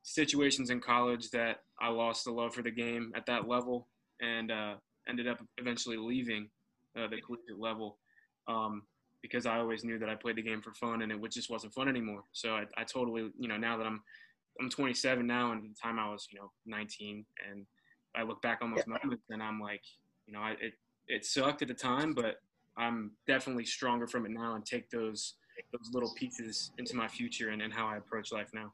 situations 0.03 0.69
in 0.69 0.79
college 0.79 1.29
that 1.31 1.63
I 1.81 1.89
lost 1.89 2.23
the 2.23 2.31
love 2.31 2.53
for 2.53 2.61
the 2.61 2.71
game 2.71 3.11
at 3.17 3.25
that 3.25 3.49
level 3.49 3.89
and 4.21 4.49
uh, 4.49 4.75
ended 5.09 5.27
up 5.27 5.39
eventually 5.57 5.97
leaving 5.97 6.49
uh, 6.97 7.07
the 7.07 7.19
collegiate 7.21 7.59
level 7.59 7.97
um, 8.47 8.83
because 9.21 9.45
I 9.45 9.57
always 9.57 9.83
knew 9.83 9.99
that 9.99 10.09
I 10.09 10.15
played 10.15 10.38
the 10.38 10.41
game 10.41 10.61
for 10.61 10.73
fun 10.73 11.01
and 11.01 11.11
it 11.11 11.31
just 11.31 11.49
wasn't 11.49 11.73
fun 11.73 11.89
anymore. 11.89 12.23
So 12.31 12.55
I, 12.55 12.63
I 12.77 12.83
totally, 12.83 13.29
you 13.38 13.47
know, 13.47 13.57
now 13.57 13.77
that 13.77 13.85
I'm 13.85 14.01
I'm 14.59 14.69
27 14.69 15.25
now 15.25 15.51
and 15.51 15.63
at 15.63 15.69
the 15.69 15.75
time 15.81 15.99
I 15.99 16.09
was, 16.09 16.27
you 16.31 16.39
know, 16.39 16.51
19 16.65 17.25
and 17.49 17.65
I 18.15 18.23
look 18.23 18.41
back 18.41 18.59
on 18.61 18.73
those 18.73 18.87
moments 18.87 19.23
and 19.29 19.41
I'm 19.41 19.59
like, 19.59 19.83
you 20.27 20.33
know, 20.33 20.39
I, 20.39 20.51
it 20.61 20.73
it 21.07 21.25
sucked 21.25 21.61
at 21.61 21.67
the 21.67 21.73
time, 21.73 22.13
but 22.13 22.35
I'm 22.77 23.11
definitely 23.27 23.65
stronger 23.65 24.07
from 24.07 24.25
it 24.25 24.31
now 24.31 24.55
and 24.55 24.65
take 24.65 24.89
those 24.89 25.35
those 25.73 25.89
little 25.93 26.13
pieces 26.15 26.72
into 26.77 26.95
my 26.95 27.07
future 27.07 27.50
and, 27.50 27.61
and 27.61 27.74
how 27.74 27.87
I 27.87 27.98
approach 27.98 28.31
life 28.31 28.50
now. 28.53 28.72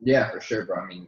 Yeah, 0.00 0.30
for 0.30 0.40
sure, 0.40 0.64
bro. 0.64 0.82
I 0.82 0.86
mean, 0.86 1.06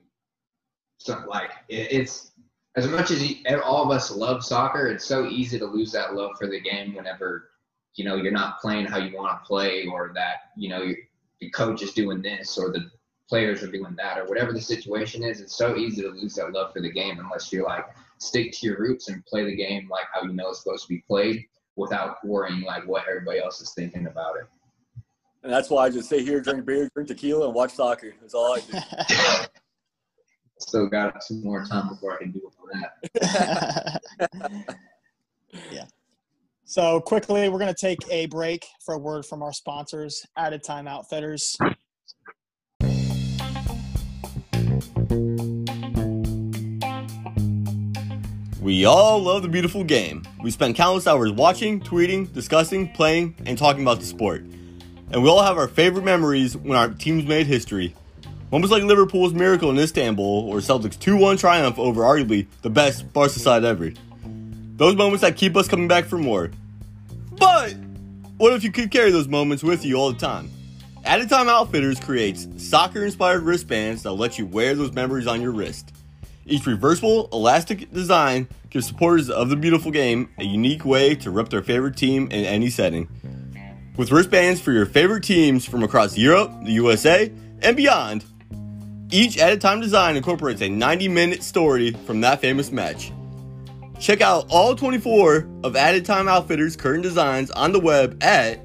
so 0.99 1.25
like 1.29 1.51
it, 1.69 1.89
it's 1.91 2.33
as 2.77 2.87
much 2.87 3.11
as 3.11 3.29
you, 3.29 3.37
all 3.63 3.83
of 3.85 3.91
us 3.91 4.11
love 4.11 4.45
soccer, 4.45 4.87
it's 4.89 5.05
so 5.05 5.27
easy 5.27 5.59
to 5.59 5.67
lose 5.67 5.91
that 5.93 6.15
love 6.15 6.33
for 6.39 6.47
the 6.47 6.61
game 6.61 6.95
whenever 6.95 7.51
you 7.97 8.05
know 8.05 8.15
you're 8.15 8.33
not 8.33 8.61
playing 8.61 8.87
how 8.87 8.99
you 8.99 9.17
want 9.17 9.43
to 9.43 9.47
play, 9.47 9.87
or 9.87 10.13
that 10.15 10.37
you 10.57 10.69
know 10.69 10.83
you 10.83 10.97
the 11.41 11.51
coach 11.51 11.83
is 11.83 11.93
doing 11.93 12.23
this, 12.23 12.59
or 12.59 12.71
the 12.71 12.91
players 13.31 13.63
are 13.63 13.71
doing 13.71 13.95
that, 13.97 14.19
or 14.19 14.27
whatever 14.27 14.53
the 14.53 14.61
situation 14.61 15.23
is. 15.23 15.41
It's 15.41 15.57
so 15.57 15.77
easy 15.77 16.03
to 16.03 16.09
lose 16.09 16.35
that 16.35 16.53
love 16.53 16.75
for 16.75 16.83
the 16.83 16.91
game 16.91 17.19
unless 17.19 17.51
you 17.51 17.65
like 17.65 17.87
stick 18.19 18.53
to 18.53 18.67
your 18.67 18.79
roots 18.79 19.09
and 19.09 19.25
play 19.25 19.45
the 19.47 19.57
game 19.57 19.89
like 19.89 20.05
how 20.13 20.23
you 20.23 20.35
know 20.35 20.51
it's 20.51 20.63
supposed 20.63 20.83
to 20.83 20.89
be 20.89 21.03
played, 21.09 21.47
without 21.77 22.25
worrying 22.25 22.63
like 22.63 22.87
what 22.87 23.05
everybody 23.09 23.41
else 23.41 23.61
is 23.61 23.73
thinking 23.73 24.07
about 24.07 24.37
it. 24.37 24.47
And 25.43 25.51
that's 25.53 25.71
why 25.71 25.87
I 25.87 25.91
just 25.91 26.09
sit 26.09 26.21
here, 26.27 26.41
drink 26.41 26.67
beer, 26.67 26.91
drink 26.95 27.09
tequila, 27.09 27.47
and 27.47 27.55
watch 27.55 27.73
soccer. 27.73 28.13
That's 28.21 28.35
all 28.35 28.55
I 28.55 28.61
do. 28.61 29.47
Still 30.59 30.89
got 30.89 31.23
some 31.23 31.43
more 31.43 31.65
time 31.65 31.89
before 31.89 32.15
I 32.15 32.19
can 32.19 32.33
do 32.33 32.43
all 32.45 32.69
that. 33.15 34.03
yeah. 35.73 35.85
So 36.67 37.01
quickly, 37.01 37.49
we're 37.49 37.59
going 37.59 37.75
to 37.75 37.81
take 37.81 37.99
a 38.11 38.27
break 38.27 38.67
for 38.85 38.95
a 38.95 38.99
word 38.99 39.25
from 39.25 39.43
our 39.43 39.55
sponsors, 39.55 40.27
Added 40.37 40.63
Time 40.63 40.87
Outfitters. 40.87 41.57
We 48.61 48.85
all 48.85 49.23
love 49.23 49.41
the 49.41 49.49
beautiful 49.49 49.85
game. 49.85 50.23
We 50.43 50.51
spend 50.51 50.75
countless 50.75 51.07
hours 51.07 51.33
watching, 51.33 51.81
tweeting, 51.81 52.31
discussing, 52.35 52.93
playing, 52.93 53.35
and 53.47 53.57
talking 53.57 53.81
about 53.81 54.01
the 54.01 54.05
sport. 54.05 54.43
And 54.43 55.23
we 55.23 55.31
all 55.31 55.43
have 55.43 55.57
our 55.57 55.67
favorite 55.67 56.05
memories 56.05 56.59
when 56.59 56.77
our 56.77 56.91
teams 56.91 57.25
made 57.25 57.47
history. 57.47 57.95
Moments 58.53 58.71
like 58.71 58.83
Liverpool's 58.83 59.33
miracle 59.33 59.71
in 59.71 59.79
Istanbul 59.79 60.47
or 60.47 60.61
Celtic's 60.61 60.99
2 60.99 61.17
1 61.17 61.39
triumph 61.39 61.79
over 61.79 62.03
arguably 62.03 62.49
the 62.61 62.69
best 62.69 63.11
Barca 63.15 63.39
side 63.39 63.65
ever. 63.65 63.93
Those 64.77 64.95
moments 64.95 65.23
that 65.23 65.37
keep 65.37 65.57
us 65.57 65.67
coming 65.67 65.89
back 65.89 66.05
for 66.05 66.19
more. 66.19 66.51
But 67.39 67.77
what 68.37 68.53
if 68.53 68.63
you 68.63 68.71
could 68.71 68.91
carry 68.91 69.11
those 69.11 69.29
moments 69.29 69.63
with 69.63 69.87
you 69.87 69.97
all 69.97 70.13
the 70.13 70.19
time? 70.19 70.51
Added 71.07 71.31
Time 71.31 71.49
Outfitters 71.49 71.99
creates 71.99 72.47
soccer 72.59 73.07
inspired 73.07 73.43
wristbands 73.43 74.03
that 74.03 74.13
let 74.13 74.39
you 74.39 74.45
wear 74.45 74.75
those 74.75 74.93
memories 74.93 75.27
on 75.27 75.41
your 75.41 75.53
wrist. 75.53 75.90
Each 76.51 76.67
reversible, 76.67 77.29
elastic 77.33 77.93
design 77.93 78.49
gives 78.71 78.87
supporters 78.87 79.31
of 79.31 79.51
the 79.51 79.57
beautiful 79.57 79.93
game 79.93 80.31
a 80.37 80.45
unique 80.45 80.85
way 80.85 81.15
to 81.15 81.31
rep 81.31 81.49
their 81.49 81.63
favorite 81.63 81.97
team 81.97 82.25
in 82.25 82.45
any 82.45 82.71
setting. 82.71 83.09
With 83.97 84.11
wristbands 84.11 84.61
for 84.61 84.73
your 84.73 84.85
favorite 84.85 85.23
teams 85.23 85.65
from 85.65 85.85
across 85.85 86.19
Europe, 86.19 86.51
the 86.65 86.73
USA, 86.73 87.33
and 87.63 87.77
beyond, 87.77 88.25
each 89.13 89.39
Added 89.39 89.61
Time 89.61 89.81
design 89.81 90.17
incorporates 90.17 90.61
a 90.61 90.69
90 90.69 91.07
minute 91.07 91.45
story 91.45 91.93
from 92.05 92.21
that 92.23 92.41
famous 92.41 92.73
match. 92.73 93.13
Check 94.01 94.21
out 94.21 94.47
all 94.49 94.75
24 94.75 95.47
of 95.63 95.77
Added 95.77 96.05
Time 96.05 96.27
Outfitters' 96.27 96.75
current 96.75 97.05
designs 97.05 97.53
on 97.53 97.71
the 97.73 97.79
web 97.79 98.21
at 98.25 98.59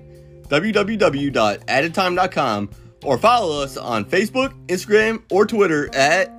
www.addedtime.com 0.48 2.70
or 3.04 3.18
follow 3.20 3.62
us 3.62 3.78
on 3.78 4.06
Facebook, 4.06 4.54
Instagram, 4.68 5.22
or 5.30 5.46
Twitter 5.46 5.94
at 5.94 6.35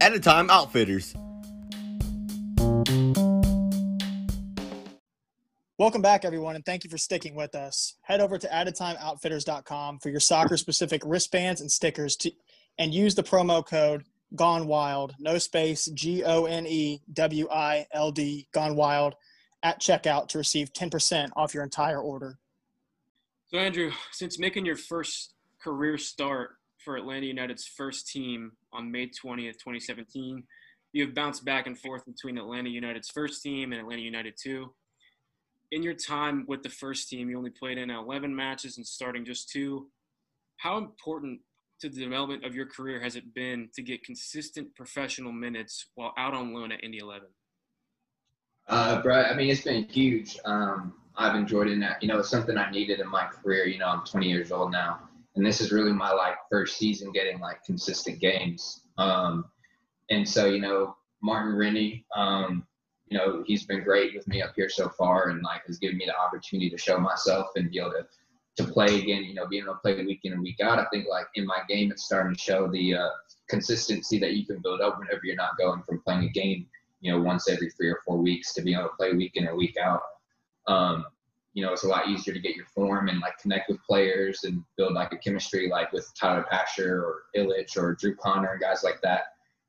Added 0.00 0.22
Time 0.22 0.50
Outfitters. 0.50 1.14
Welcome 5.76 6.02
back, 6.02 6.24
everyone, 6.24 6.54
and 6.54 6.64
thank 6.64 6.84
you 6.84 6.90
for 6.90 6.98
sticking 6.98 7.34
with 7.34 7.54
us. 7.54 7.94
Head 8.02 8.20
over 8.20 8.38
to 8.38 8.46
addedtimeoutfitters.com 8.46 9.98
for 9.98 10.08
your 10.08 10.20
soccer 10.20 10.56
specific 10.56 11.02
wristbands 11.04 11.60
and 11.60 11.70
stickers 11.70 12.16
to, 12.16 12.30
and 12.78 12.94
use 12.94 13.14
the 13.14 13.22
promo 13.22 13.66
code 13.66 14.04
Gone 14.36 14.66
Wild, 14.66 15.14
no 15.18 15.38
space, 15.38 15.86
G 15.86 16.24
O 16.24 16.44
N 16.44 16.66
E 16.66 17.02
W 17.12 17.48
I 17.50 17.86
L 17.92 18.12
D, 18.12 18.46
Gone 18.52 18.76
Wild, 18.76 19.14
at 19.62 19.80
checkout 19.80 20.28
to 20.28 20.38
receive 20.38 20.72
10% 20.72 21.30
off 21.36 21.54
your 21.54 21.64
entire 21.64 22.00
order. 22.00 22.38
So 23.46 23.58
Andrew, 23.58 23.90
since 24.12 24.38
making 24.38 24.66
your 24.66 24.76
first 24.76 25.34
career 25.62 25.98
start 25.98 26.56
for 26.84 26.96
Atlanta 26.96 27.26
United's 27.26 27.66
first 27.66 28.08
team 28.08 28.52
on 28.72 28.92
May 28.92 29.06
20th, 29.06 29.54
2017, 29.54 30.44
you 30.92 31.04
have 31.04 31.14
bounced 31.14 31.44
back 31.44 31.66
and 31.66 31.78
forth 31.78 32.04
between 32.04 32.38
Atlanta 32.38 32.68
United's 32.68 33.08
first 33.08 33.42
team 33.42 33.72
and 33.72 33.80
Atlanta 33.80 34.02
United 34.02 34.34
2. 34.40 34.72
In 35.72 35.82
your 35.82 35.94
time 35.94 36.44
with 36.46 36.62
the 36.62 36.68
first 36.68 37.08
team, 37.08 37.28
you 37.28 37.36
only 37.36 37.50
played 37.50 37.78
in 37.78 37.90
11 37.90 38.34
matches 38.34 38.76
and 38.76 38.86
starting 38.86 39.24
just 39.24 39.48
two. 39.48 39.88
How 40.58 40.78
important 40.78 41.40
to 41.80 41.88
the 41.88 42.00
development 42.00 42.44
of 42.44 42.54
your 42.54 42.66
career 42.66 43.02
has 43.02 43.16
it 43.16 43.34
been 43.34 43.70
to 43.74 43.82
get 43.82 44.04
consistent 44.04 44.74
professional 44.76 45.32
minutes 45.32 45.86
while 45.96 46.12
out 46.16 46.34
on 46.34 46.54
loan 46.54 46.70
at 46.70 46.84
Indy 46.84 46.98
11? 46.98 47.26
Uh, 48.68 49.02
bro, 49.02 49.22
I 49.22 49.34
mean, 49.34 49.50
it's 49.50 49.62
been 49.62 49.84
huge. 49.84 50.38
Um, 50.44 50.94
I've 51.16 51.34
enjoyed 51.34 51.68
it. 51.68 51.82
You 52.00 52.08
know, 52.08 52.18
it's 52.18 52.30
something 52.30 52.56
I 52.56 52.70
needed 52.70 53.00
in 53.00 53.08
my 53.08 53.26
career. 53.26 53.66
You 53.66 53.78
know, 53.78 53.86
I'm 53.86 54.04
20 54.04 54.28
years 54.28 54.52
old 54.52 54.70
now, 54.72 55.00
and 55.36 55.44
this 55.44 55.60
is 55.60 55.72
really 55.72 55.92
my 55.92 56.12
like 56.12 56.36
first 56.50 56.76
season 56.76 57.12
getting 57.12 57.40
like 57.40 57.64
consistent 57.64 58.20
games. 58.20 58.82
Um, 58.98 59.46
and 60.10 60.28
so, 60.28 60.46
you 60.46 60.60
know, 60.60 60.96
Martin 61.22 61.56
Rennie, 61.56 62.04
um, 62.14 62.66
you 63.08 63.18
know, 63.18 63.42
he's 63.46 63.64
been 63.64 63.82
great 63.82 64.14
with 64.14 64.26
me 64.28 64.42
up 64.42 64.52
here 64.56 64.68
so 64.68 64.88
far, 64.88 65.28
and 65.28 65.42
like 65.42 65.62
has 65.66 65.78
given 65.78 65.96
me 65.96 66.06
the 66.06 66.16
opportunity 66.16 66.70
to 66.70 66.78
show 66.78 66.98
myself 66.98 67.48
and 67.56 67.70
be 67.70 67.78
able 67.78 67.92
to 67.92 68.06
to 68.56 68.72
play 68.72 69.00
again. 69.00 69.24
You 69.24 69.34
know, 69.34 69.46
being 69.46 69.64
able 69.64 69.74
to 69.74 69.80
play 69.80 70.04
week 70.04 70.20
in 70.24 70.32
and 70.32 70.42
week 70.42 70.60
out. 70.60 70.78
I 70.78 70.86
think 70.92 71.06
like 71.08 71.26
in 71.34 71.46
my 71.46 71.58
game, 71.68 71.90
it's 71.90 72.04
starting 72.04 72.34
to 72.34 72.40
show 72.40 72.68
the 72.68 72.94
uh, 72.94 73.08
consistency 73.48 74.18
that 74.18 74.32
you 74.32 74.46
can 74.46 74.60
build 74.62 74.80
up 74.80 74.98
whenever 74.98 75.20
you're 75.24 75.36
not 75.36 75.58
going 75.58 75.82
from 75.82 76.00
playing 76.00 76.24
a 76.24 76.28
game, 76.28 76.66
you 77.00 77.12
know, 77.12 77.20
once 77.20 77.48
every 77.48 77.70
three 77.70 77.88
or 77.88 78.00
four 78.06 78.18
weeks 78.18 78.54
to 78.54 78.62
being 78.62 78.78
able 78.78 78.88
to 78.88 78.96
play 78.96 79.12
week 79.12 79.32
in 79.34 79.46
and 79.46 79.56
week 79.56 79.76
out. 79.76 80.00
Um, 80.66 81.04
you 81.54 81.64
know, 81.64 81.72
it's 81.72 81.84
a 81.84 81.88
lot 81.88 82.08
easier 82.08 82.34
to 82.34 82.40
get 82.40 82.56
your 82.56 82.66
form 82.66 83.08
and 83.08 83.20
like 83.20 83.38
connect 83.38 83.70
with 83.70 83.80
players 83.82 84.42
and 84.42 84.62
build 84.76 84.92
like 84.92 85.12
a 85.12 85.16
chemistry 85.16 85.68
like 85.68 85.92
with 85.92 86.12
Tyler 86.18 86.44
Pasher 86.50 87.00
or 87.00 87.22
Illich 87.36 87.76
or 87.76 87.94
Drew 87.94 88.16
Conner, 88.16 88.52
and 88.52 88.60
guys 88.60 88.82
like 88.82 89.00
that. 89.02 89.22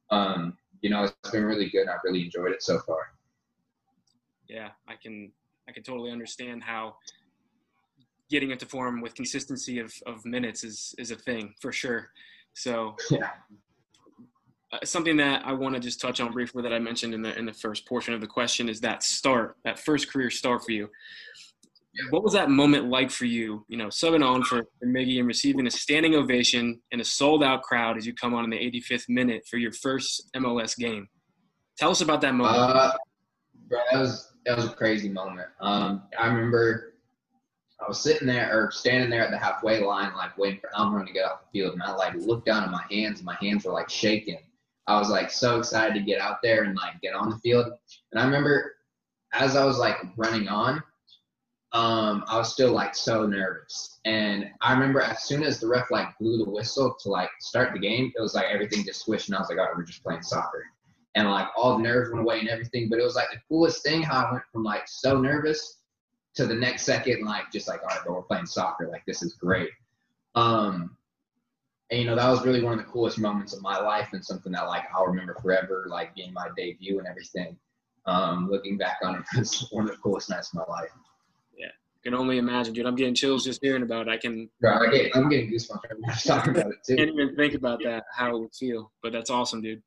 Um, 0.09 0.57
you 0.81 0.89
know, 0.89 1.03
it's 1.03 1.31
been 1.31 1.45
really 1.45 1.69
good. 1.69 1.87
I've 1.87 1.99
really 2.03 2.25
enjoyed 2.25 2.51
it 2.51 2.63
so 2.63 2.79
far. 2.79 2.97
Yeah, 4.49 4.69
I 4.87 4.95
can 5.01 5.31
I 5.69 5.71
can 5.71 5.83
totally 5.83 6.11
understand 6.11 6.63
how 6.63 6.95
getting 8.31 8.49
into 8.49 8.65
form 8.65 9.01
with 9.01 9.13
consistency 9.13 9.79
of, 9.79 9.93
of 10.07 10.25
minutes 10.25 10.63
is 10.63 10.95
is 10.97 11.11
a 11.11 11.15
thing 11.15 11.53
for 11.61 11.71
sure. 11.71 12.09
So 12.53 12.95
yeah. 13.11 13.29
Uh, 14.73 14.83
something 14.83 15.15
that 15.15 15.45
I 15.45 15.53
want 15.53 15.75
to 15.75 15.79
just 15.79 16.01
touch 16.01 16.19
on 16.19 16.31
briefly 16.31 16.63
that 16.63 16.73
I 16.73 16.79
mentioned 16.79 17.13
in 17.13 17.21
the 17.21 17.37
in 17.37 17.45
the 17.45 17.53
first 17.53 17.85
portion 17.85 18.15
of 18.15 18.21
the 18.21 18.27
question 18.27 18.67
is 18.67 18.81
that 18.81 19.03
start, 19.03 19.57
that 19.63 19.77
first 19.77 20.11
career 20.11 20.31
start 20.31 20.63
for 20.65 20.71
you. 20.71 20.89
What 22.09 22.23
was 22.23 22.33
that 22.33 22.49
moment 22.49 22.89
like 22.89 23.11
for 23.11 23.25
you? 23.25 23.65
You 23.67 23.77
know, 23.77 23.87
subbing 23.87 24.25
on 24.25 24.43
for, 24.43 24.63
for 24.79 24.85
Miggy 24.85 25.19
and 25.19 25.27
receiving 25.27 25.65
a 25.67 25.71
standing 25.71 26.15
ovation 26.15 26.81
in 26.91 26.99
a 26.99 27.03
sold 27.03 27.43
out 27.43 27.63
crowd 27.63 27.97
as 27.97 28.05
you 28.05 28.13
come 28.13 28.33
on 28.33 28.43
in 28.43 28.49
the 28.49 28.57
85th 28.57 29.05
minute 29.09 29.43
for 29.49 29.57
your 29.57 29.71
first 29.71 30.29
MLS 30.35 30.77
game. 30.77 31.07
Tell 31.77 31.91
us 31.91 32.01
about 32.01 32.21
that 32.21 32.33
moment. 32.33 32.57
Uh, 32.57 32.91
bro, 33.67 33.79
that 33.91 33.99
was 33.99 34.33
that 34.45 34.57
was 34.57 34.65
a 34.65 34.73
crazy 34.73 35.09
moment. 35.09 35.47
Um, 35.59 36.03
I 36.17 36.27
remember 36.27 36.93
I 37.81 37.87
was 37.87 37.99
sitting 37.99 38.27
there 38.27 38.51
or 38.51 38.71
standing 38.71 39.09
there 39.09 39.21
at 39.21 39.31
the 39.31 39.37
halfway 39.37 39.83
line, 39.83 40.13
like 40.15 40.37
waiting 40.37 40.59
for 40.59 40.69
Almiron 40.77 41.05
to 41.07 41.13
get 41.13 41.25
off 41.25 41.41
the 41.41 41.59
field, 41.59 41.73
and 41.73 41.83
I 41.83 41.91
like 41.93 42.13
looked 42.15 42.45
down 42.45 42.63
at 42.63 42.71
my 42.71 42.83
hands, 42.89 43.19
and 43.19 43.25
my 43.25 43.37
hands 43.41 43.65
were 43.65 43.73
like 43.73 43.89
shaking. 43.89 44.39
I 44.87 44.99
was 44.99 45.09
like 45.09 45.31
so 45.31 45.57
excited 45.57 45.95
to 45.95 46.01
get 46.01 46.21
out 46.21 46.37
there 46.43 46.63
and 46.63 46.75
like 46.75 47.01
get 47.01 47.15
on 47.15 47.29
the 47.29 47.37
field. 47.37 47.67
And 48.11 48.21
I 48.21 48.25
remember 48.25 48.75
as 49.33 49.55
I 49.55 49.65
was 49.65 49.77
like 49.77 49.97
running 50.15 50.47
on, 50.47 50.81
um, 51.75 52.23
I 52.29 52.37
was 52.37 52.53
still 52.53 52.71
like 52.71 52.95
so 52.95 53.27
nervous. 53.27 53.99
And 54.05 54.49
I 54.61 54.71
remember 54.71 55.01
as 55.01 55.23
soon 55.23 55.43
as 55.43 55.59
the 55.59 55.67
ref 55.67 55.91
like 55.91 56.17
blew 56.19 56.37
the 56.37 56.49
whistle 56.49 56.95
to 57.01 57.09
like 57.09 57.29
start 57.41 57.73
the 57.73 57.79
game, 57.79 58.13
it 58.17 58.21
was 58.21 58.33
like 58.33 58.45
everything 58.45 58.85
just 58.85 59.01
switched, 59.01 59.27
and 59.27 59.35
I 59.35 59.41
was 59.41 59.49
like, 59.49 59.57
oh, 59.59 59.67
we're 59.75 59.83
just 59.83 60.01
playing 60.01 60.21
soccer. 60.21 60.63
And 61.15 61.29
like 61.29 61.47
all 61.57 61.75
the 61.75 61.83
nerves 61.83 62.11
went 62.11 62.23
away 62.23 62.39
and 62.39 62.47
everything. 62.47 62.87
But 62.89 62.99
it 62.99 63.03
was 63.03 63.15
like 63.15 63.29
the 63.29 63.41
coolest 63.49 63.83
thing 63.83 64.01
how 64.01 64.25
I 64.25 64.31
went 64.31 64.43
from 64.53 64.63
like 64.63 64.87
so 64.87 65.19
nervous 65.19 65.79
to 66.35 66.45
the 66.45 66.55
next 66.55 66.83
second, 66.83 67.25
like 67.25 67.51
just 67.51 67.67
like, 67.67 67.81
all 67.81 67.89
right, 67.89 68.03
bro, 68.05 68.15
we're 68.15 68.21
playing 68.21 68.45
soccer. 68.45 68.87
Like 68.89 69.03
this 69.05 69.21
is 69.21 69.33
great. 69.33 69.71
Um, 70.35 70.95
and 71.91 71.99
you 71.99 72.05
know 72.05 72.15
that 72.15 72.29
was 72.29 72.45
really 72.45 72.63
one 72.63 72.79
of 72.79 72.79
the 72.79 72.91
coolest 72.91 73.19
moments 73.19 73.53
of 73.53 73.61
my 73.61 73.77
life 73.77 74.09
and 74.13 74.23
something 74.23 74.53
that 74.53 74.67
like 74.67 74.83
I'll 74.95 75.07
remember 75.07 75.35
forever, 75.41 75.87
like 75.89 76.15
being 76.15 76.31
my 76.31 76.47
debut 76.55 76.99
and 76.99 77.07
everything. 77.07 77.57
Um, 78.05 78.49
looking 78.49 78.77
back 78.77 78.99
on 79.03 79.15
it, 79.15 79.23
it's 79.37 79.69
one 79.73 79.83
of 79.83 79.91
the 79.91 79.97
coolest 79.97 80.29
nights 80.29 80.53
of 80.53 80.65
my 80.65 80.73
life. 80.73 80.89
Yeah, 82.05 82.11
I 82.11 82.13
can 82.13 82.21
only 82.21 82.37
imagine, 82.37 82.73
dude. 82.73 82.85
I'm 82.85 82.95
getting 82.95 83.15
chills 83.15 83.43
just 83.43 83.61
hearing 83.63 83.81
about 83.83 84.07
it. 84.07 84.11
I 84.11 84.17
can. 84.17 84.49
Bro, 84.61 84.87
I 84.87 84.91
get, 84.91 85.15
I'm 85.15 85.27
getting 85.29 85.49
goosebumps 85.51 85.83
right 85.89 85.99
now 85.99 86.13
talking 86.13 86.55
about 86.55 86.71
it 86.71 86.77
too. 86.87 86.95
Can't 86.95 87.09
even 87.11 87.35
think 87.35 87.53
about 87.55 87.81
that 87.83 88.03
how 88.15 88.35
it 88.35 88.39
would 88.39 88.53
feel, 88.53 88.91
but 89.01 89.11
that's 89.11 89.29
awesome, 89.29 89.61
dude. 89.61 89.81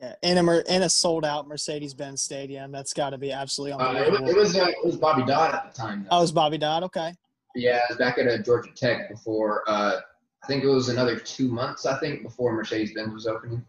Yeah, 0.00 0.14
in 0.22 0.38
a 0.38 0.58
in 0.72 0.82
a 0.82 0.88
sold 0.88 1.24
out 1.24 1.48
Mercedes 1.48 1.92
Benz 1.92 2.22
Stadium, 2.22 2.70
that's 2.70 2.92
got 2.92 3.10
to 3.10 3.18
be 3.18 3.32
absolutely 3.32 3.72
Uh, 3.72 3.92
it, 3.92 3.96
unbelievable. 4.06 4.26
was- 4.26 4.30
it 4.30 4.36
was 4.38 4.56
uh, 4.56 4.70
it 4.70 4.86
was 4.86 4.96
Bobby 4.96 5.24
Dodd 5.24 5.54
at 5.54 5.72
the 5.74 5.76
time. 5.76 6.04
Though. 6.04 6.08
oh, 6.12 6.18
it 6.18 6.20
was 6.22 6.32
Bobby 6.32 6.58
Dodd. 6.58 6.84
Okay. 6.84 7.12
Yeah, 7.56 7.78
I 7.78 7.80
was 7.92 7.98
back 7.98 8.18
at 8.18 8.28
uh, 8.28 8.38
Georgia 8.38 8.70
Tech 8.76 9.08
before. 9.10 9.64
Uh, 9.68 9.96
I 10.44 10.46
think 10.46 10.62
it 10.62 10.68
was 10.68 10.88
another 10.88 11.18
two 11.18 11.48
months. 11.48 11.84
I 11.84 11.98
think 11.98 12.22
before 12.22 12.52
Mercedes 12.52 12.94
Benz 12.94 13.12
was 13.12 13.26
opening. 13.26 13.64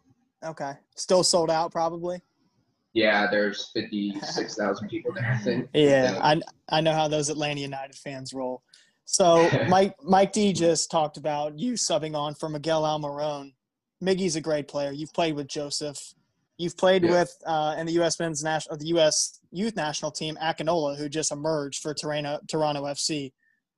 Okay. 0.45 0.73
Still 0.95 1.23
sold 1.23 1.49
out, 1.49 1.71
probably. 1.71 2.21
Yeah, 2.93 3.27
there's 3.29 3.69
fifty 3.73 4.19
six 4.21 4.55
thousand 4.55 4.87
people 4.89 5.13
there. 5.13 5.31
I 5.31 5.37
think. 5.37 5.69
Yeah, 5.73 6.17
I 6.21 6.41
I 6.69 6.81
know 6.81 6.93
how 6.93 7.07
those 7.07 7.29
Atlanta 7.29 7.61
United 7.61 7.95
fans 7.95 8.33
roll. 8.33 8.63
So 9.05 9.49
Mike 9.69 9.95
Mike 10.03 10.31
D 10.33 10.53
just 10.53 10.89
talked 10.89 11.17
about 11.17 11.57
you 11.57 11.73
subbing 11.73 12.15
on 12.15 12.33
for 12.35 12.49
Miguel 12.49 12.83
Almiron. 12.83 13.53
Miggy's 14.03 14.35
a 14.35 14.41
great 14.41 14.67
player. 14.67 14.91
You've 14.91 15.13
played 15.13 15.35
with 15.35 15.47
Josef. 15.47 15.97
You've 16.57 16.77
played 16.77 17.03
Yeah. 17.03 17.11
with 17.11 17.35
uh, 17.45 17.75
in 17.77 17.85
the 17.85 17.93
U.S. 17.93 18.19
men's 18.19 18.43
national, 18.43 18.77
the 18.77 18.87
U.S. 18.87 19.39
youth 19.51 19.75
national 19.75 20.11
team, 20.11 20.37
Akinola, 20.41 20.97
who 20.97 21.07
just 21.09 21.31
emerged 21.31 21.81
for 21.81 21.93
Toronto, 21.93 22.39
Toronto 22.47 22.83
FC. 22.85 23.31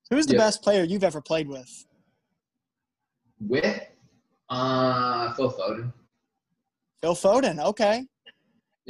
Who's 0.10 0.26
the 0.26 0.34
Yeah. 0.34 0.39
best 0.39 0.62
player 0.63 0.84
you've 0.84 1.04
ever 1.04 1.21
played 1.21 1.47
with? 1.47 1.69
With 3.39 3.82
uh, 4.50 5.34
Phil 5.34 5.52
Foden. 5.52 5.93
Phil 7.02 7.15
Foden. 7.15 7.63
Okay. 7.65 8.06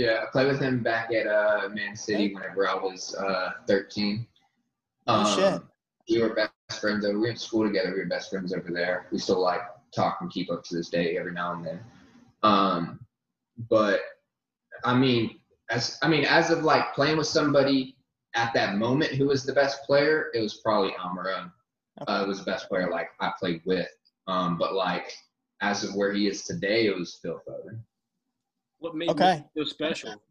Yeah, 0.02 0.24
I 0.24 0.32
played 0.32 0.48
with 0.48 0.60
him 0.60 0.82
back 0.82 1.14
at 1.14 1.28
uh, 1.28 1.70
Man 1.70 1.96
City 1.96 2.34
whenever 2.34 2.68
I 2.68 2.74
was 2.74 3.14
uh, 3.14 3.52
13. 3.68 4.26
Oh, 5.06 5.36
shit. 5.36 5.62
We 6.10 6.24
were 6.24 6.34
best 6.34 6.82
friends. 6.82 7.06
Over, 7.06 7.20
we 7.20 7.28
went 7.28 7.38
to 7.38 7.44
school 7.44 7.68
together. 7.68 7.92
We 7.92 8.00
were 8.00 8.08
best 8.08 8.32
friends 8.32 8.52
over 8.52 8.72
there. 8.72 9.06
We 9.12 9.20
still 9.20 9.40
like 9.40 9.62
talk 9.96 10.18
and 10.22 10.32
keep 10.32 10.52
up 10.52 10.64
to 10.64 10.76
this 10.76 10.90
day 10.90 11.20
every 11.20 11.34
now 11.34 11.54
and 11.54 11.64
then. 11.64 11.80
Um, 12.42 13.00
but 13.70 14.00
I 14.84 14.96
mean, 14.96 15.40
as 15.70 16.00
I 16.02 16.08
mean, 16.08 16.26
as 16.26 16.50
of 16.50 16.64
like 16.64 16.96
playing 16.96 17.18
with 17.18 17.28
somebody 17.28 17.96
at 18.34 18.56
that 18.56 18.78
moment 18.78 19.12
who 19.12 19.28
was 19.28 19.44
the 19.44 19.54
best 19.54 19.84
player, 19.84 20.32
it 20.34 20.42
was 20.42 20.62
probably 20.64 20.96
Almiron. 21.00 21.52
Uh, 22.08 22.26
was 22.28 22.40
the 22.40 22.46
best 22.46 22.68
player 22.70 22.90
like 22.90 23.10
I 23.20 23.34
played 23.40 23.62
with. 23.66 23.88
Um, 24.26 24.58
but 24.58 24.74
like 24.74 25.14
as 25.62 25.84
of 25.84 25.94
where 25.94 26.12
he 26.12 26.26
is 26.26 26.44
today, 26.44 26.88
it 26.88 26.98
was 26.98 27.20
Phil 27.22 27.40
Foden. 27.48 27.82
What 28.82 28.96
made 28.96 29.10
Okay. 29.10 29.46
Miggy 29.56 29.58
so 29.58 29.64
special? 29.64 30.24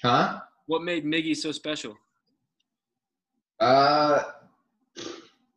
Huh? 0.00 0.40
What 0.66 0.82
made 0.82 1.04
Miggy 1.04 1.36
so 1.36 1.50
special? 1.50 1.96
Uh, 3.58 4.22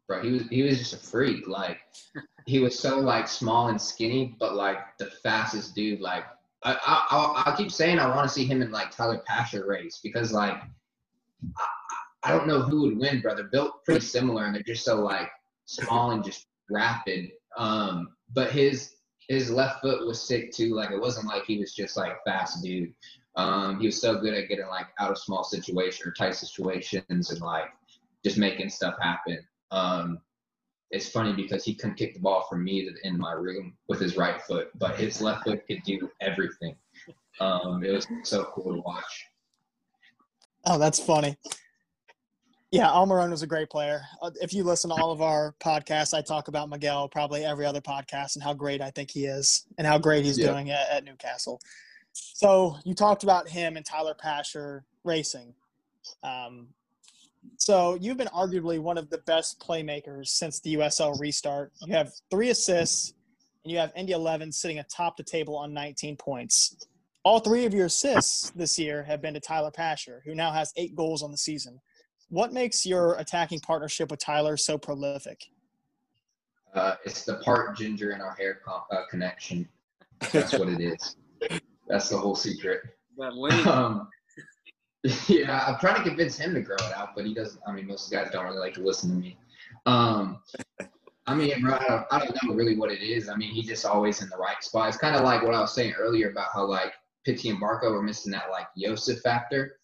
bro, 0.07 0.23
he 0.23 0.31
was 0.31 0.47
he 0.49 0.63
was 0.63 0.79
just 0.79 0.93
a 0.93 0.97
freak. 0.97 1.47
Like, 1.47 1.77
he 2.47 2.57
was 2.57 2.77
so 2.77 2.99
like 2.99 3.27
small 3.27 3.67
and 3.67 3.79
skinny, 3.79 4.35
but 4.39 4.55
like 4.55 4.97
the 4.97 5.11
fastest 5.21 5.75
dude. 5.75 6.01
Like, 6.01 6.25
I 6.63 6.73
I 6.73 7.05
I'll, 7.11 7.33
I'll 7.45 7.55
keep 7.55 7.71
saying 7.71 7.99
I 7.99 8.13
want 8.15 8.27
to 8.27 8.33
see 8.33 8.45
him 8.45 8.63
in 8.63 8.71
like 8.71 8.89
Tyler 8.89 9.21
Pasher 9.27 9.67
race 9.67 9.99
because 10.03 10.33
like 10.33 10.55
I, 11.55 11.65
I 12.23 12.31
don't 12.31 12.47
know 12.47 12.63
who 12.63 12.81
would 12.81 12.97
win, 12.97 13.21
bro. 13.21 13.35
They're 13.35 13.43
built 13.43 13.85
pretty 13.85 14.01
similar 14.01 14.45
and 14.45 14.55
they're 14.55 14.63
just 14.63 14.83
so 14.83 15.01
like 15.01 15.29
small 15.65 16.11
and 16.11 16.23
just 16.23 16.47
rapid. 16.67 17.29
Um, 17.57 18.15
but 18.33 18.51
his 18.51 18.95
his 19.27 19.51
left 19.51 19.81
foot 19.81 20.05
was 20.05 20.21
sick 20.21 20.51
too. 20.51 20.75
Like 20.75 20.91
it 20.91 20.99
wasn't 20.99 21.27
like 21.27 21.45
he 21.45 21.57
was 21.57 21.73
just 21.73 21.97
like 21.97 22.23
fast 22.25 22.63
dude. 22.63 22.93
Um, 23.35 23.79
he 23.79 23.85
was 23.85 24.01
so 24.01 24.19
good 24.19 24.33
at 24.33 24.49
getting 24.49 24.67
like 24.67 24.87
out 24.99 25.11
of 25.11 25.17
small 25.17 25.43
situations 25.43 26.05
or 26.05 26.11
tight 26.11 26.35
situations 26.35 27.31
and 27.31 27.41
like 27.41 27.69
just 28.23 28.37
making 28.37 28.69
stuff 28.69 28.95
happen. 29.01 29.39
Um, 29.71 30.19
it's 30.91 31.09
funny 31.09 31.33
because 31.33 31.63
he 31.63 31.73
couldn't 31.73 31.95
kick 31.95 32.13
the 32.13 32.19
ball 32.19 32.45
from 32.49 32.63
me 32.65 32.85
to 32.85 32.91
the 32.91 33.05
end 33.05 33.15
of 33.15 33.21
my 33.21 33.31
room 33.31 33.77
with 33.87 34.01
his 34.01 34.17
right 34.17 34.41
foot, 34.41 34.69
but 34.77 34.97
his 34.97 35.21
left 35.21 35.45
foot 35.45 35.65
could 35.65 35.81
do 35.85 36.09
everything. 36.19 36.75
Um, 37.39 37.83
it 37.83 37.91
was 37.91 38.05
so 38.23 38.43
cool 38.53 38.75
to 38.75 38.81
watch. 38.81 39.25
Oh, 40.65 40.77
that's 40.77 40.99
funny. 40.99 41.37
Yeah, 42.71 42.87
Almiron 42.87 43.31
was 43.31 43.41
a 43.41 43.47
great 43.47 43.69
player. 43.69 44.01
Uh, 44.21 44.31
If 44.41 44.53
you 44.53 44.63
listen 44.63 44.89
to 44.91 44.95
all 44.95 45.11
of 45.11 45.21
our 45.21 45.53
podcasts, 45.59 46.13
I 46.13 46.21
talk 46.21 46.47
about 46.47 46.69
Miguel 46.69 47.09
probably 47.09 47.43
every 47.43 47.65
other 47.65 47.81
podcast 47.81 48.35
and 48.35 48.43
how 48.43 48.53
great 48.53 48.81
I 48.81 48.91
think 48.91 49.11
he 49.11 49.25
is 49.25 49.65
and 49.77 49.85
how 49.85 49.97
great 49.97 50.23
he's 50.23 50.37
doing 50.47 50.69
at, 50.71 50.89
at 50.89 51.03
Newcastle. 51.03 51.59
So 52.13 52.77
you 52.85 52.93
talked 52.93 53.23
about 53.23 53.49
him 53.49 53.75
and 53.75 53.85
Tyler 53.85 54.15
Pasher 54.17 54.85
racing. 55.03 55.53
Um, 56.23 56.67
so 57.57 57.97
you've 57.99 58.17
been 58.17 58.27
arguably 58.27 58.79
one 58.79 58.97
of 58.97 59.09
the 59.09 59.17
best 59.19 59.59
playmakers 59.59 60.27
since 60.27 60.61
the 60.61 60.75
USL 60.75 61.19
restart. 61.19 61.73
You 61.85 61.93
have 61.93 62.13
three 62.29 62.49
assists, 62.51 63.13
and 63.63 63.71
you 63.71 63.79
have 63.79 63.91
Indy 63.97 64.13
11 64.13 64.51
sitting 64.51 64.79
atop 64.79 65.17
the 65.17 65.23
table 65.23 65.57
on 65.57 65.73
19 65.73 66.15
points. 66.15 66.75
All 67.23 67.39
three 67.39 67.65
of 67.65 67.73
your 67.73 67.87
assists 67.87 68.49
this 68.51 68.79
year 68.79 69.03
have 69.03 69.21
been 69.21 69.33
to 69.33 69.39
Tyler 69.41 69.71
Pasher, 69.71 70.21
who 70.25 70.33
now 70.33 70.51
has 70.51 70.71
eight 70.77 70.95
goals 70.95 71.21
on 71.21 71.31
the 71.31 71.37
season. 71.37 71.81
What 72.31 72.53
makes 72.53 72.85
your 72.85 73.15
attacking 73.15 73.59
partnership 73.59 74.09
with 74.09 74.21
Tyler 74.21 74.55
so 74.55 74.77
prolific? 74.77 75.47
Uh, 76.73 76.95
it's 77.03 77.25
the 77.25 77.35
part 77.39 77.75
ginger 77.75 78.11
in 78.11 78.21
our 78.21 78.33
hair 78.35 78.61
co- 78.65 78.85
uh, 78.89 79.05
connection. 79.09 79.67
That's 80.31 80.53
what 80.53 80.69
it 80.69 80.79
is. 80.79 81.17
That's 81.89 82.07
the 82.07 82.17
whole 82.17 82.35
secret. 82.35 82.83
That 83.17 83.33
link. 83.33 83.67
Um, 83.67 84.07
yeah, 85.27 85.65
I'm 85.67 85.77
trying 85.79 85.97
to 85.97 86.03
convince 86.03 86.37
him 86.37 86.53
to 86.53 86.61
grow 86.61 86.77
it 86.77 86.95
out, 86.95 87.09
but 87.17 87.25
he 87.25 87.33
doesn't. 87.33 87.61
I 87.67 87.73
mean, 87.73 87.87
most 87.87 88.09
guys 88.09 88.29
don't 88.31 88.45
really 88.45 88.59
like 88.59 88.75
to 88.75 88.81
listen 88.81 89.09
to 89.09 89.15
me. 89.17 89.37
Um, 89.85 90.39
I 91.27 91.35
mean, 91.35 91.61
bro, 91.61 91.73
I 91.73 91.85
don't, 91.85 92.05
I 92.11 92.19
don't 92.19 92.43
know 92.43 92.53
really 92.53 92.77
what 92.77 92.93
it 92.93 93.01
is. 93.01 93.27
I 93.27 93.35
mean, 93.35 93.51
he's 93.51 93.67
just 93.67 93.85
always 93.85 94.21
in 94.21 94.29
the 94.29 94.37
right 94.37 94.63
spot. 94.63 94.87
It's 94.87 94.97
kind 94.97 95.17
of 95.17 95.23
like 95.23 95.43
what 95.43 95.53
I 95.53 95.59
was 95.59 95.73
saying 95.75 95.95
earlier 95.99 96.31
about 96.31 96.47
how 96.53 96.63
like 96.65 96.93
Pity 97.25 97.49
and 97.49 97.61
Barco 97.61 97.91
were 97.91 98.01
missing 98.01 98.31
that 98.31 98.49
like 98.51 98.67
Josef 98.77 99.19
factor. 99.19 99.80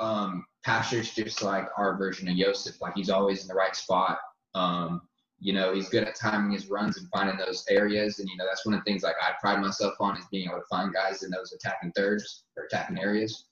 Um, 0.00 0.44
Pasher's 0.64 1.14
just 1.14 1.42
like 1.42 1.68
our 1.76 1.96
version 1.96 2.28
of 2.28 2.36
Josef. 2.36 2.80
Like 2.80 2.94
he's 2.94 3.10
always 3.10 3.42
in 3.42 3.48
the 3.48 3.54
right 3.54 3.76
spot. 3.76 4.18
Um, 4.54 5.02
you 5.38 5.54
know, 5.54 5.72
he's 5.72 5.88
good 5.88 6.04
at 6.04 6.14
timing 6.14 6.52
his 6.52 6.68
runs 6.68 6.98
and 6.98 7.08
finding 7.08 7.38
those 7.38 7.64
areas. 7.70 8.18
And, 8.18 8.28
you 8.28 8.36
know, 8.36 8.44
that's 8.46 8.66
one 8.66 8.74
of 8.74 8.80
the 8.80 8.84
things 8.84 9.02
like 9.02 9.16
I 9.22 9.32
pride 9.40 9.60
myself 9.60 9.94
on 10.00 10.18
is 10.18 10.24
being 10.30 10.48
able 10.48 10.58
to 10.58 10.66
find 10.68 10.92
guys 10.92 11.22
in 11.22 11.30
those 11.30 11.52
attacking 11.52 11.92
thirds 11.96 12.44
or 12.56 12.64
attacking 12.64 12.98
areas. 12.98 13.46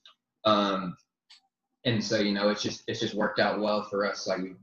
Um, 0.45 0.95
and 1.85 2.03
so, 2.03 2.19
you 2.19 2.31
know, 2.31 2.49
it's 2.49 2.61
just, 2.61 2.83
it's 2.87 2.99
just 2.99 3.15
worked 3.15 3.39
out 3.39 3.59
well 3.59 3.83
for 3.83 4.05
us. 4.05 4.27
Like 4.27 4.41
we've 4.41 4.55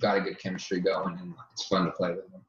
got 0.00 0.18
a 0.18 0.20
good 0.20 0.38
chemistry 0.38 0.80
going 0.80 1.18
and 1.18 1.34
it's 1.52 1.66
fun 1.66 1.86
to 1.86 1.92
play 1.92 2.10
with 2.10 2.26
him. 2.26 2.42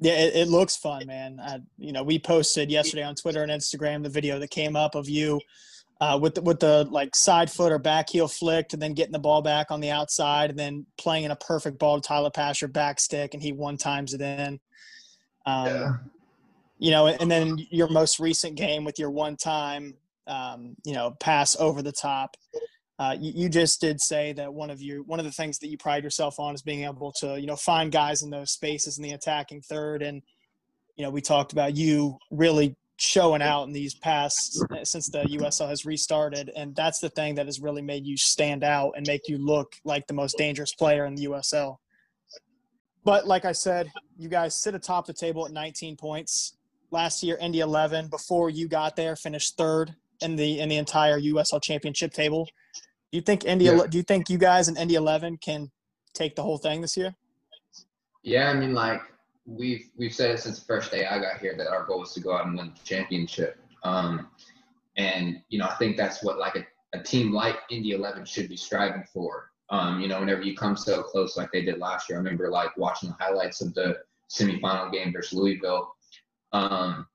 Yeah, 0.00 0.14
it, 0.14 0.36
it 0.36 0.48
looks 0.48 0.76
fun, 0.76 1.06
man. 1.06 1.40
I, 1.42 1.60
you 1.76 1.92
know, 1.92 2.04
we 2.04 2.18
posted 2.18 2.70
yesterday 2.70 3.02
on 3.02 3.14
Twitter 3.14 3.42
and 3.42 3.50
Instagram 3.50 4.04
the 4.04 4.08
video 4.08 4.38
that 4.38 4.50
came 4.50 4.76
up 4.76 4.94
of 4.94 5.08
you 5.08 5.40
uh, 6.00 6.18
with 6.20 6.36
the, 6.36 6.42
with 6.42 6.60
the 6.60 6.86
like 6.90 7.14
side 7.16 7.50
foot 7.50 7.72
or 7.72 7.78
back 7.78 8.08
heel 8.10 8.28
flicked, 8.28 8.72
and 8.72 8.80
then 8.80 8.94
getting 8.94 9.12
the 9.12 9.18
ball 9.18 9.42
back 9.42 9.70
on 9.70 9.80
the 9.80 9.90
outside, 9.90 10.50
and 10.50 10.58
then 10.58 10.86
playing 10.96 11.24
in 11.24 11.30
a 11.30 11.36
perfect 11.36 11.78
ball 11.78 12.00
to 12.00 12.06
Tyler 12.06 12.30
Pasher 12.30 12.68
back 12.68 13.00
stick, 13.00 13.34
and 13.34 13.42
he 13.42 13.52
one 13.52 13.76
times 13.76 14.14
it 14.14 14.20
in. 14.20 14.60
Um, 15.46 15.66
yeah. 15.66 15.92
You 16.78 16.90
know, 16.92 17.08
and 17.08 17.28
then 17.28 17.58
your 17.70 17.88
most 17.88 18.20
recent 18.20 18.54
game 18.54 18.84
with 18.84 19.00
your 19.00 19.10
one 19.10 19.36
time, 19.36 19.94
um, 20.28 20.76
you 20.84 20.94
know, 20.94 21.10
pass 21.18 21.56
over 21.58 21.82
the 21.82 21.90
top. 21.90 22.36
Uh, 23.00 23.16
you, 23.18 23.32
you, 23.34 23.48
just 23.48 23.80
did 23.80 24.00
say 24.00 24.32
that 24.32 24.52
one 24.52 24.70
of 24.70 24.80
you 24.80 25.04
one 25.06 25.20
of 25.20 25.24
the 25.24 25.32
things 25.32 25.58
that 25.58 25.68
you 25.68 25.78
pride 25.78 26.02
yourself 26.02 26.40
on 26.40 26.54
is 26.54 26.62
being 26.62 26.82
able 26.84 27.12
to 27.12 27.40
you 27.40 27.46
know 27.46 27.54
find 27.54 27.92
guys 27.92 28.22
in 28.22 28.30
those 28.30 28.50
spaces 28.50 28.98
in 28.98 29.04
the 29.04 29.12
attacking 29.12 29.60
third 29.60 30.02
and 30.02 30.20
you 30.96 31.04
know 31.04 31.10
we 31.10 31.20
talked 31.20 31.52
about 31.52 31.76
you 31.76 32.18
really 32.32 32.74
showing 32.98 33.40
out 33.40 33.64
in 33.64 33.72
these 33.72 33.94
past 33.94 34.62
since 34.82 35.08
the 35.08 35.22
USL 35.22 35.68
has 35.68 35.86
restarted, 35.86 36.50
and 36.54 36.74
that's 36.74 36.98
the 36.98 37.08
thing 37.08 37.36
that 37.36 37.46
has 37.46 37.60
really 37.60 37.82
made 37.82 38.04
you 38.04 38.16
stand 38.16 38.64
out 38.64 38.92
and 38.96 39.06
make 39.06 39.28
you 39.28 39.38
look 39.38 39.76
like 39.84 40.06
the 40.06 40.14
most 40.14 40.36
dangerous 40.36 40.74
player 40.74 41.06
in 41.06 41.14
the 41.14 41.26
USL. 41.26 41.76
But 43.04 43.26
like 43.26 43.44
I 43.44 43.52
said, 43.52 43.90
you 44.18 44.28
guys 44.28 44.60
sit 44.60 44.74
atop 44.74 45.06
the 45.06 45.12
table 45.12 45.46
at 45.46 45.52
19 45.52 45.96
points. 45.96 46.56
Last 46.90 47.22
year, 47.22 47.38
Indy 47.40 47.60
11, 47.60 48.08
before 48.08 48.50
you 48.50 48.66
got 48.66 48.96
there, 48.96 49.14
finished 49.14 49.56
third 49.56 49.94
in 50.20 50.36
the 50.36 50.58
in 50.58 50.68
the 50.68 50.76
entire 50.76 51.20
USL 51.20 51.62
Championship 51.62 52.12
table. 52.12 52.46
Do 53.12 53.16
you 53.16 53.22
think 53.22 53.44
Indy? 53.44 53.66
Yeah. 53.66 53.86
Do 53.88 53.96
you 53.96 54.02
think 54.02 54.28
you 54.28 54.38
guys 54.38 54.68
in 54.68 54.76
Indy 54.76 54.96
11 54.96 55.38
can 55.38 55.70
take 56.14 56.34
the 56.34 56.42
whole 56.42 56.58
thing 56.58 56.80
this 56.80 56.96
year? 56.96 57.14
Yeah, 58.22 58.50
I 58.50 58.54
mean, 58.54 58.74
like 58.74 59.00
we've 59.48 59.88
we've 59.96 60.14
said 60.14 60.30
it 60.30 60.40
since 60.40 60.58
the 60.58 60.64
first 60.66 60.90
day 60.90 61.06
I 61.06 61.18
got 61.18 61.40
here 61.40 61.54
that 61.56 61.68
our 61.68 61.84
goal 61.84 62.00
was 62.00 62.12
to 62.14 62.20
go 62.20 62.36
out 62.36 62.46
and 62.46 62.56
win 62.56 62.72
the 62.76 62.84
championship. 62.84 63.58
Um, 63.82 64.28
and 64.96 65.42
you 65.48 65.58
know, 65.58 65.66
I 65.66 65.74
think 65.76 65.96
that's 65.96 66.22
what 66.22 66.38
like 66.38 66.56
a, 66.56 66.66
a 66.96 67.02
team 67.02 67.32
like 67.32 67.56
Indy 67.70 67.92
11 67.92 68.26
should 68.26 68.48
be 68.48 68.56
striving 68.56 69.04
for. 69.12 69.50
Um, 69.70 70.00
you 70.00 70.08
know, 70.08 70.20
whenever 70.20 70.42
you 70.42 70.56
come 70.56 70.76
so 70.76 71.02
close 71.02 71.36
like 71.36 71.52
they 71.52 71.64
did 71.64 71.78
last 71.78 72.08
year, 72.08 72.18
I 72.18 72.22
remember 72.22 72.50
like 72.50 72.76
watching 72.76 73.10
the 73.10 73.16
highlights 73.18 73.60
of 73.60 73.74
the 73.74 73.98
semifinal 74.30 74.92
game 74.92 75.12
versus 75.12 75.38
Louisville. 75.38 75.94
Um, 76.52 77.06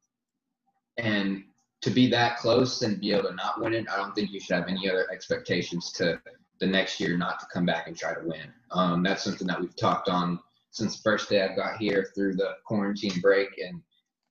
and 0.97 1.43
to 1.81 1.89
be 1.89 2.07
that 2.09 2.37
close 2.37 2.81
and 2.83 2.99
be 2.99 3.11
able 3.11 3.29
to 3.29 3.35
not 3.35 3.59
win 3.59 3.73
it, 3.73 3.89
I 3.89 3.97
don't 3.97 4.13
think 4.13 4.31
you 4.31 4.39
should 4.39 4.55
have 4.55 4.67
any 4.67 4.89
other 4.89 5.07
expectations 5.11 5.91
to 5.93 6.21
the 6.59 6.67
next 6.67 6.99
year 6.99 7.17
not 7.17 7.39
to 7.39 7.47
come 7.51 7.65
back 7.65 7.87
and 7.87 7.97
try 7.97 8.13
to 8.13 8.21
win. 8.21 8.53
Um, 8.71 9.03
that's 9.03 9.23
something 9.23 9.47
that 9.47 9.59
we've 9.59 9.75
talked 9.75 10.07
on 10.07 10.39
since 10.73 10.97
the 10.97 11.03
first 11.03 11.29
day 11.29 11.41
I 11.41 11.55
got 11.55 11.77
here 11.77 12.09
through 12.13 12.35
the 12.35 12.55
quarantine 12.65 13.21
break 13.21 13.49
and 13.63 13.81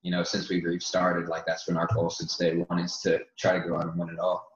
you 0.02 0.10
know 0.10 0.24
since 0.24 0.50
we've 0.50 0.64
restarted 0.64 1.28
like 1.28 1.46
that's 1.46 1.64
been 1.64 1.76
our 1.76 1.88
goal 1.94 2.10
since 2.10 2.36
day 2.36 2.56
one 2.56 2.80
is 2.80 2.98
to 2.98 3.20
try 3.38 3.58
to 3.58 3.66
go 3.66 3.76
out 3.76 3.86
and 3.86 3.98
win 3.98 4.10
it 4.10 4.18
all. 4.18 4.46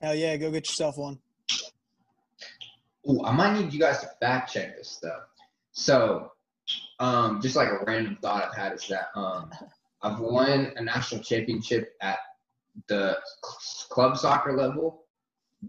Hell 0.00 0.14
yeah, 0.14 0.36
go 0.36 0.50
get 0.50 0.68
yourself 0.68 0.96
one. 0.96 1.18
Ooh, 3.08 3.24
I 3.24 3.32
might 3.32 3.58
need 3.58 3.72
you 3.72 3.80
guys 3.80 4.00
to 4.00 4.10
fact 4.20 4.52
check 4.52 4.76
this 4.76 4.88
stuff. 4.88 5.22
So, 5.72 6.32
um, 7.00 7.40
just 7.40 7.56
like 7.56 7.68
a 7.68 7.82
random 7.86 8.18
thought 8.20 8.44
I've 8.44 8.54
had 8.54 8.72
is 8.74 8.86
that 8.88 9.08
um, 9.16 9.50
I've 10.02 10.20
won 10.20 10.72
a 10.76 10.82
national 10.82 11.22
championship 11.22 11.94
at 12.02 12.18
the 12.86 13.16
club 13.42 14.16
soccer 14.18 14.52
level, 14.56 15.04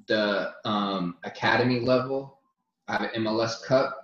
the 0.08 0.51
um, 0.65 1.17
academy 1.23 1.79
level. 1.79 2.39
I 2.88 2.93
have 2.93 3.01
an 3.13 3.23
MLS 3.23 3.63
Cup, 3.63 3.98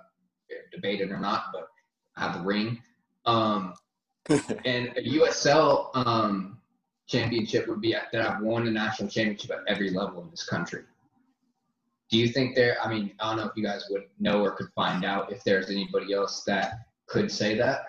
debated 0.70 1.10
or 1.10 1.18
not, 1.18 1.46
but 1.52 1.68
I 2.16 2.22
have 2.24 2.38
the 2.38 2.44
ring. 2.44 2.82
Um, 3.24 3.74
and 4.28 4.88
a 4.96 5.02
USL 5.02 5.90
um, 5.94 6.58
championship 7.06 7.68
would 7.68 7.80
be 7.80 7.94
that 8.12 8.20
I've 8.20 8.40
won 8.40 8.66
a 8.66 8.70
national 8.70 9.08
championship 9.08 9.50
at 9.50 9.58
every 9.68 9.90
level 9.90 10.22
in 10.22 10.30
this 10.30 10.44
country. 10.44 10.82
Do 12.10 12.18
you 12.18 12.28
think 12.28 12.54
there? 12.54 12.76
I 12.82 12.88
mean, 12.88 13.12
I 13.20 13.28
don't 13.28 13.38
know 13.38 13.50
if 13.50 13.56
you 13.56 13.64
guys 13.64 13.84
would 13.90 14.04
know 14.18 14.42
or 14.42 14.52
could 14.52 14.68
find 14.74 15.04
out 15.04 15.32
if 15.32 15.42
there's 15.44 15.70
anybody 15.70 16.12
else 16.12 16.44
that 16.44 16.86
could 17.06 17.30
say 17.30 17.56
that. 17.58 17.80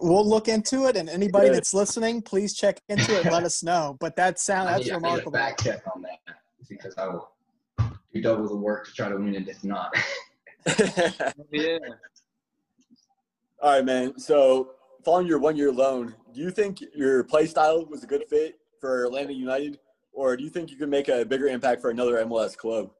We'll 0.00 0.26
look 0.26 0.48
into 0.48 0.86
it, 0.86 0.96
and 0.96 1.10
anybody 1.10 1.50
that's 1.50 1.74
listening, 1.74 2.22
please 2.22 2.54
check 2.54 2.80
into 2.88 3.20
it. 3.20 3.30
let 3.30 3.44
us 3.44 3.62
know. 3.62 3.98
But 4.00 4.16
that 4.16 4.38
sound 4.38 4.68
that's 4.68 4.80
I 4.80 4.84
need, 4.84 4.92
remarkable. 4.94 5.36
I 5.36 5.40
need 5.40 5.44
a 5.44 5.48
fact 5.48 5.62
check 5.62 5.82
on 5.94 6.02
that 6.02 6.36
because 6.68 6.94
I 6.96 7.06
will 7.06 7.30
do 8.14 8.22
double 8.22 8.48
the 8.48 8.56
work 8.56 8.86
to 8.86 8.92
try 8.94 9.10
to 9.10 9.16
win 9.16 9.34
it 9.34 9.46
if 9.46 9.62
not. 9.62 9.94
yeah. 11.50 11.78
All 13.62 13.70
right, 13.70 13.84
man. 13.84 14.18
So, 14.18 14.70
following 15.04 15.26
your 15.26 15.38
one 15.38 15.56
year 15.56 15.72
loan, 15.72 16.14
do 16.32 16.40
you 16.40 16.50
think 16.50 16.82
your 16.94 17.24
play 17.24 17.46
style 17.46 17.84
was 17.86 18.02
a 18.02 18.06
good 18.06 18.24
fit 18.28 18.58
for 18.80 19.04
Atlanta 19.04 19.32
United, 19.32 19.78
or 20.12 20.36
do 20.36 20.44
you 20.44 20.50
think 20.50 20.70
you 20.70 20.76
could 20.76 20.88
make 20.88 21.08
a 21.08 21.24
bigger 21.24 21.46
impact 21.46 21.80
for 21.80 21.90
another 21.90 22.24
MLS 22.24 22.56
club? 22.56 22.90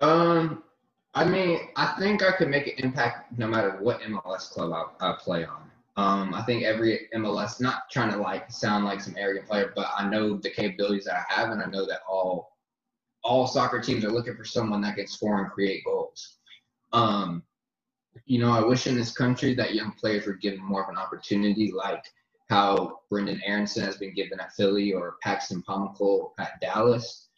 Um, 0.00 0.64
I 1.14 1.24
mean, 1.24 1.60
I 1.76 1.94
think 1.98 2.22
I 2.22 2.32
could 2.32 2.48
make 2.48 2.66
an 2.66 2.74
impact 2.78 3.38
no 3.38 3.46
matter 3.46 3.78
what 3.80 4.00
MLS 4.00 4.50
club 4.50 4.72
I, 4.72 5.10
I 5.10 5.16
play 5.18 5.44
on. 5.44 5.70
Um, 5.96 6.32
I 6.32 6.42
think 6.42 6.62
every 6.62 7.08
MLS, 7.14 7.60
not 7.60 7.90
trying 7.90 8.10
to 8.12 8.16
like 8.16 8.50
sound 8.50 8.84
like 8.84 9.00
some 9.00 9.14
arrogant 9.18 9.46
player, 9.46 9.72
but 9.76 9.88
I 9.96 10.08
know 10.08 10.38
the 10.38 10.50
capabilities 10.50 11.04
that 11.04 11.14
I 11.14 11.32
have, 11.32 11.50
and 11.50 11.62
I 11.62 11.66
know 11.66 11.86
that 11.86 12.00
all 12.08 12.51
all 13.24 13.46
soccer 13.46 13.80
teams 13.80 14.04
are 14.04 14.10
looking 14.10 14.36
for 14.36 14.44
someone 14.44 14.80
that 14.82 14.96
can 14.96 15.06
score 15.06 15.40
and 15.42 15.50
create 15.50 15.84
goals. 15.84 16.38
Um, 16.92 17.42
you 18.26 18.38
know, 18.38 18.50
I 18.50 18.62
wish 18.62 18.86
in 18.86 18.96
this 18.96 19.12
country 19.12 19.54
that 19.54 19.74
young 19.74 19.92
players 19.92 20.26
were 20.26 20.34
given 20.34 20.62
more 20.62 20.82
of 20.82 20.88
an 20.88 20.98
opportunity, 20.98 21.72
like 21.72 22.04
how 22.50 22.98
Brenden 23.10 23.40
Aaronson 23.44 23.84
has 23.84 23.96
been 23.96 24.14
given 24.14 24.40
at 24.40 24.52
Philly 24.52 24.92
or 24.92 25.16
Paxton 25.22 25.62
Pomykal 25.62 26.32
at 26.38 26.60
Dallas. 26.60 27.28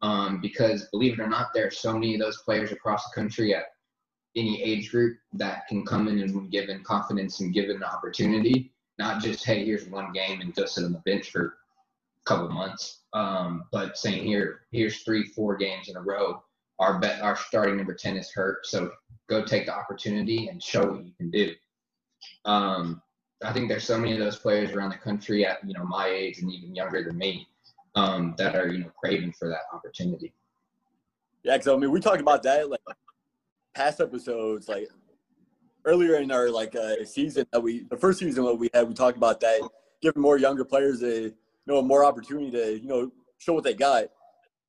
Um, 0.00 0.40
because 0.40 0.88
believe 0.90 1.14
it 1.14 1.22
or 1.22 1.28
not, 1.28 1.48
there 1.54 1.66
are 1.66 1.70
so 1.70 1.92
many 1.92 2.14
of 2.14 2.20
those 2.20 2.42
players 2.42 2.72
across 2.72 3.08
the 3.08 3.14
country 3.14 3.54
at 3.54 3.66
any 4.34 4.62
age 4.62 4.90
group 4.90 5.18
that 5.34 5.66
can 5.68 5.84
come 5.84 6.08
in 6.08 6.18
and 6.18 6.32
be 6.32 6.48
given 6.48 6.82
confidence 6.82 7.40
and 7.40 7.52
given 7.52 7.76
an 7.76 7.84
opportunity, 7.84 8.72
not 8.98 9.22
just 9.22 9.44
hey, 9.44 9.64
here's 9.64 9.86
one 9.86 10.12
game 10.12 10.40
and 10.40 10.54
go 10.54 10.64
sit 10.64 10.84
on 10.84 10.92
the 10.92 10.98
bench 11.00 11.30
for 11.30 11.58
couple 12.24 12.48
months. 12.48 13.00
Um, 13.12 13.64
but 13.72 13.96
saying 13.96 14.24
here, 14.24 14.62
here's 14.70 15.02
three, 15.02 15.24
four 15.24 15.56
games 15.56 15.88
in 15.88 15.96
a 15.96 16.02
row. 16.02 16.42
Our 16.78 16.98
bet, 16.98 17.20
our 17.20 17.36
starting 17.36 17.76
number 17.76 17.94
ten 17.94 18.16
is 18.16 18.30
hurt, 18.30 18.66
so 18.66 18.90
go 19.28 19.44
take 19.44 19.66
the 19.66 19.74
opportunity 19.74 20.48
and 20.48 20.62
show 20.62 20.92
what 20.92 21.04
you 21.04 21.12
can 21.16 21.30
do. 21.30 21.52
Um, 22.44 23.02
I 23.44 23.52
think 23.52 23.68
there's 23.68 23.84
so 23.84 23.98
many 23.98 24.12
of 24.12 24.18
those 24.18 24.38
players 24.38 24.72
around 24.72 24.90
the 24.90 24.96
country 24.96 25.44
at 25.44 25.58
you 25.66 25.74
know 25.74 25.84
my 25.84 26.08
age 26.08 26.38
and 26.38 26.50
even 26.50 26.74
younger 26.74 27.04
than 27.04 27.16
me 27.18 27.46
um, 27.94 28.34
that 28.38 28.56
are 28.56 28.68
you 28.68 28.78
know 28.78 28.90
craving 28.98 29.32
for 29.32 29.48
that 29.48 29.62
opportunity. 29.72 30.32
Yeah, 31.42 31.56
because 31.56 31.68
I 31.68 31.76
mean 31.76 31.90
we 31.90 32.00
talked 32.00 32.20
about 32.20 32.42
that 32.44 32.68
like 32.70 32.80
past 33.74 34.00
episodes, 34.00 34.68
like 34.68 34.88
earlier 35.84 36.16
in 36.16 36.30
our 36.30 36.50
like 36.50 36.74
uh, 36.74 37.04
season 37.04 37.46
that 37.52 37.60
we 37.60 37.84
the 37.90 37.96
first 37.96 38.18
season 38.18 38.44
that 38.44 38.54
we 38.54 38.70
had, 38.72 38.88
we 38.88 38.94
talked 38.94 39.16
about 39.16 39.40
that 39.40 39.60
giving 40.00 40.22
more 40.22 40.38
younger 40.38 40.64
players 40.64 41.02
a 41.02 41.32
you 41.66 41.74
know, 41.74 41.82
more 41.82 42.04
opportunity 42.04 42.50
to, 42.50 42.80
you 42.80 42.88
know, 42.88 43.10
show 43.38 43.52
what 43.52 43.64
they 43.64 43.74
got. 43.74 44.04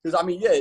Because, 0.02 0.18
I 0.20 0.24
mean, 0.24 0.40
yeah, 0.40 0.60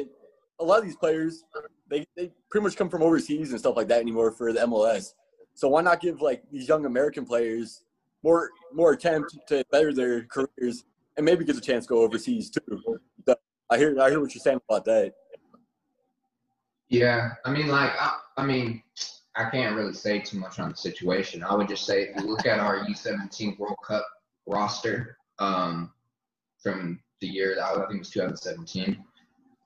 a 0.59 0.63
lot 0.63 0.79
of 0.79 0.85
these 0.85 0.95
players, 0.95 1.43
they, 1.89 2.05
they 2.15 2.31
pretty 2.49 2.63
much 2.63 2.75
come 2.75 2.89
from 2.89 3.03
overseas 3.03 3.51
and 3.51 3.59
stuff 3.59 3.75
like 3.75 3.87
that 3.89 4.01
anymore 4.01 4.31
for 4.31 4.53
the 4.53 4.61
MLS. 4.61 5.13
So 5.53 5.67
why 5.67 5.81
not 5.81 6.01
give, 6.01 6.21
like, 6.21 6.43
these 6.51 6.67
young 6.67 6.85
American 6.85 7.25
players 7.25 7.83
more 8.23 8.49
more 8.73 8.93
attempt 8.93 9.35
to 9.49 9.65
better 9.69 9.93
their 9.93 10.23
careers 10.23 10.85
and 11.17 11.25
maybe 11.25 11.43
get 11.43 11.57
a 11.57 11.61
chance 11.61 11.85
to 11.85 11.89
go 11.89 12.01
overseas, 12.01 12.49
too? 12.49 12.81
So 13.27 13.35
I 13.69 13.77
hear, 13.77 13.99
I 13.99 14.09
hear 14.09 14.19
what 14.19 14.33
you're 14.33 14.41
saying 14.41 14.61
about 14.69 14.85
that. 14.85 15.13
Yeah, 16.89 17.31
I 17.45 17.51
mean, 17.51 17.67
like, 17.67 17.91
I, 17.99 18.17
I 18.37 18.45
mean, 18.45 18.81
I 19.35 19.49
can't 19.49 19.75
really 19.75 19.93
say 19.93 20.19
too 20.19 20.39
much 20.39 20.59
on 20.59 20.69
the 20.69 20.75
situation. 20.75 21.43
I 21.43 21.55
would 21.55 21.67
just 21.67 21.85
say 21.85 22.03
if 22.03 22.21
you 22.21 22.27
look 22.27 22.45
at 22.45 22.59
our 22.59 22.85
U17 22.85 23.57
World 23.57 23.77
Cup 23.85 24.05
roster, 24.45 25.17
um, 25.39 25.91
from 26.63 26.99
the 27.21 27.27
year 27.27 27.55
that 27.55 27.63
I 27.63 27.73
think 27.73 27.95
it 27.95 27.99
was 27.99 28.09
2017. 28.09 29.03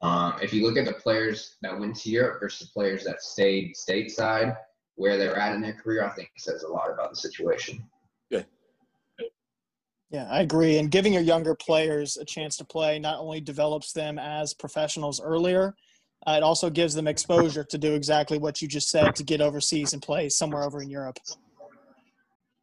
Um, 0.02 0.36
if 0.42 0.54
you 0.54 0.66
look 0.68 0.78
at 0.78 0.86
the 0.86 0.94
players 0.94 1.56
that 1.62 1.80
went 1.80 1.96
to 1.98 2.10
Europe 2.10 2.40
versus 2.40 2.68
the 2.68 2.74
players 2.74 3.04
that 3.06 3.22
stayed 3.22 3.74
stateside, 3.76 4.56
where 4.96 5.18
they're 5.18 5.38
at 5.38 5.56
in 5.56 5.62
their 5.62 5.74
career, 5.74 6.04
I 6.06 6.10
think 6.10 6.30
it 6.36 6.42
says 6.42 6.64
a 6.64 6.68
lot 6.68 6.92
about 6.92 7.12
the 7.12 7.16
situation. 7.16 7.88
Yeah. 8.30 8.44
Yeah, 10.10 10.28
I 10.30 10.42
agree. 10.42 10.80
And 10.80 10.90
giving 10.90 11.14
your 11.14 11.22
younger 11.22 11.56
players 11.56 12.18
a 12.18 12.26
chance 12.26 12.58
to 12.58 12.66
play 12.66 12.98
not 12.98 13.20
only 13.20 13.42
develops 13.42 13.92
them 13.92 14.18
as 14.18 14.54
professionals 14.54 15.22
earlier, 15.22 15.76
uh, 16.26 16.32
it 16.32 16.44
also 16.44 16.70
gives 16.70 16.94
them 16.94 17.08
exposure 17.08 17.64
to 17.64 17.78
do 17.78 17.94
exactly 17.94 18.38
what 18.38 18.62
you 18.62 18.68
just 18.68 18.90
said 18.90 19.16
to 19.16 19.24
get 19.24 19.42
overseas 19.42 19.94
and 19.94 20.02
play 20.02 20.30
somewhere 20.30 20.64
over 20.64 20.82
in 20.82 20.90
Europe. 20.90 21.20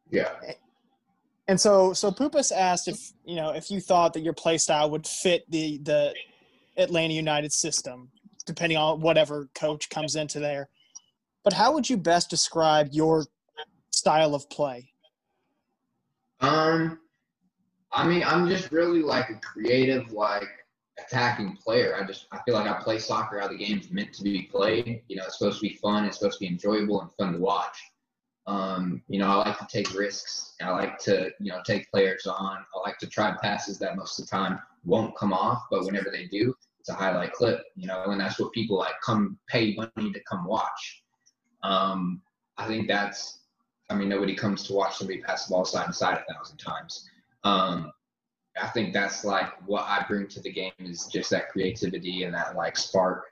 Yeah. 0.09 0.31
And 1.47 1.59
so, 1.59 1.93
so 1.93 2.11
Poopus 2.11 2.51
asked 2.51 2.87
if 2.87 3.11
you 3.23 3.35
know 3.35 3.51
if 3.51 3.69
you 3.69 3.79
thought 3.79 4.13
that 4.13 4.21
your 4.21 4.33
play 4.33 4.57
style 4.57 4.89
would 4.91 5.05
fit 5.05 5.49
the 5.49 5.77
the 5.79 6.13
Atlanta 6.77 7.13
United 7.13 7.53
system, 7.53 8.09
depending 8.45 8.77
on 8.77 8.99
whatever 9.01 9.49
coach 9.53 9.89
comes 9.89 10.15
into 10.15 10.39
there. 10.39 10.69
But 11.43 11.53
how 11.53 11.73
would 11.73 11.87
you 11.89 11.97
best 11.97 12.29
describe 12.29 12.89
your 12.91 13.25
style 13.91 14.33
of 14.33 14.49
play? 14.49 14.89
Um, 16.41 16.99
I 17.91 18.07
mean, 18.07 18.23
I'm 18.23 18.49
just 18.49 18.71
really 18.71 19.01
like 19.01 19.29
a 19.29 19.35
creative, 19.35 20.11
like 20.11 20.47
attacking 20.97 21.57
player. 21.57 21.95
I 21.99 22.05
just 22.05 22.25
I 22.31 22.39
feel 22.45 22.55
like 22.55 22.67
I 22.67 22.81
play 22.81 22.97
soccer 22.97 23.39
how 23.39 23.47
the 23.47 23.57
game's 23.57 23.91
meant 23.91 24.13
to 24.13 24.23
be 24.23 24.43
played. 24.43 25.03
You 25.07 25.17
know, 25.17 25.23
it's 25.25 25.37
supposed 25.37 25.59
to 25.61 25.67
be 25.67 25.75
fun. 25.75 26.05
It's 26.05 26.17
supposed 26.17 26.39
to 26.39 26.45
be 26.45 26.51
enjoyable 26.51 27.01
and 27.01 27.11
fun 27.13 27.33
to 27.33 27.39
watch. 27.39 27.77
Um, 28.47 29.01
you 29.07 29.19
know, 29.19 29.27
I 29.27 29.35
like 29.35 29.57
to 29.59 29.67
take 29.71 29.93
risks. 29.97 30.53
I 30.61 30.69
like 30.69 30.99
to, 30.99 31.31
you 31.39 31.51
know, 31.51 31.61
take 31.65 31.89
players 31.89 32.27
on. 32.27 32.57
I 32.57 32.79
like 32.87 32.97
to 32.99 33.07
try 33.07 33.35
passes 33.41 33.79
that 33.79 33.95
most 33.95 34.19
of 34.19 34.25
the 34.25 34.31
time 34.31 34.59
won't 34.83 35.17
come 35.17 35.33
off, 35.33 35.63
but 35.71 35.83
whenever 35.83 36.11
they 36.11 36.25
do, 36.25 36.53
it's 36.79 36.89
a 36.89 36.93
highlight 36.93 37.33
clip, 37.33 37.63
you 37.75 37.87
know, 37.87 38.03
and 38.05 38.21
that's 38.21 38.39
what 38.39 38.51
people 38.51 38.77
like 38.77 38.93
come 39.03 39.39
pay 39.47 39.75
money 39.75 40.11
to 40.11 40.19
come 40.29 40.45
watch. 40.45 41.01
Um, 41.63 42.21
I 42.57 42.67
think 42.67 42.87
that's, 42.87 43.39
I 43.89 43.95
mean, 43.95 44.09
nobody 44.09 44.35
comes 44.35 44.63
to 44.67 44.73
watch 44.73 44.97
somebody 44.97 45.21
pass 45.21 45.47
the 45.47 45.51
ball 45.51 45.65
side 45.65 45.87
to 45.87 45.93
side 45.93 46.19
a 46.19 46.33
thousand 46.33 46.57
times. 46.57 47.09
Um, 47.43 47.91
I 48.61 48.67
think 48.67 48.93
that's 48.93 49.25
like 49.25 49.49
what 49.67 49.83
I 49.87 50.05
bring 50.07 50.27
to 50.27 50.39
the 50.41 50.51
game 50.51 50.71
is 50.79 51.07
just 51.07 51.31
that 51.31 51.49
creativity 51.49 52.23
and 52.23 52.33
that 52.33 52.55
like 52.55 52.77
spark 52.77 53.25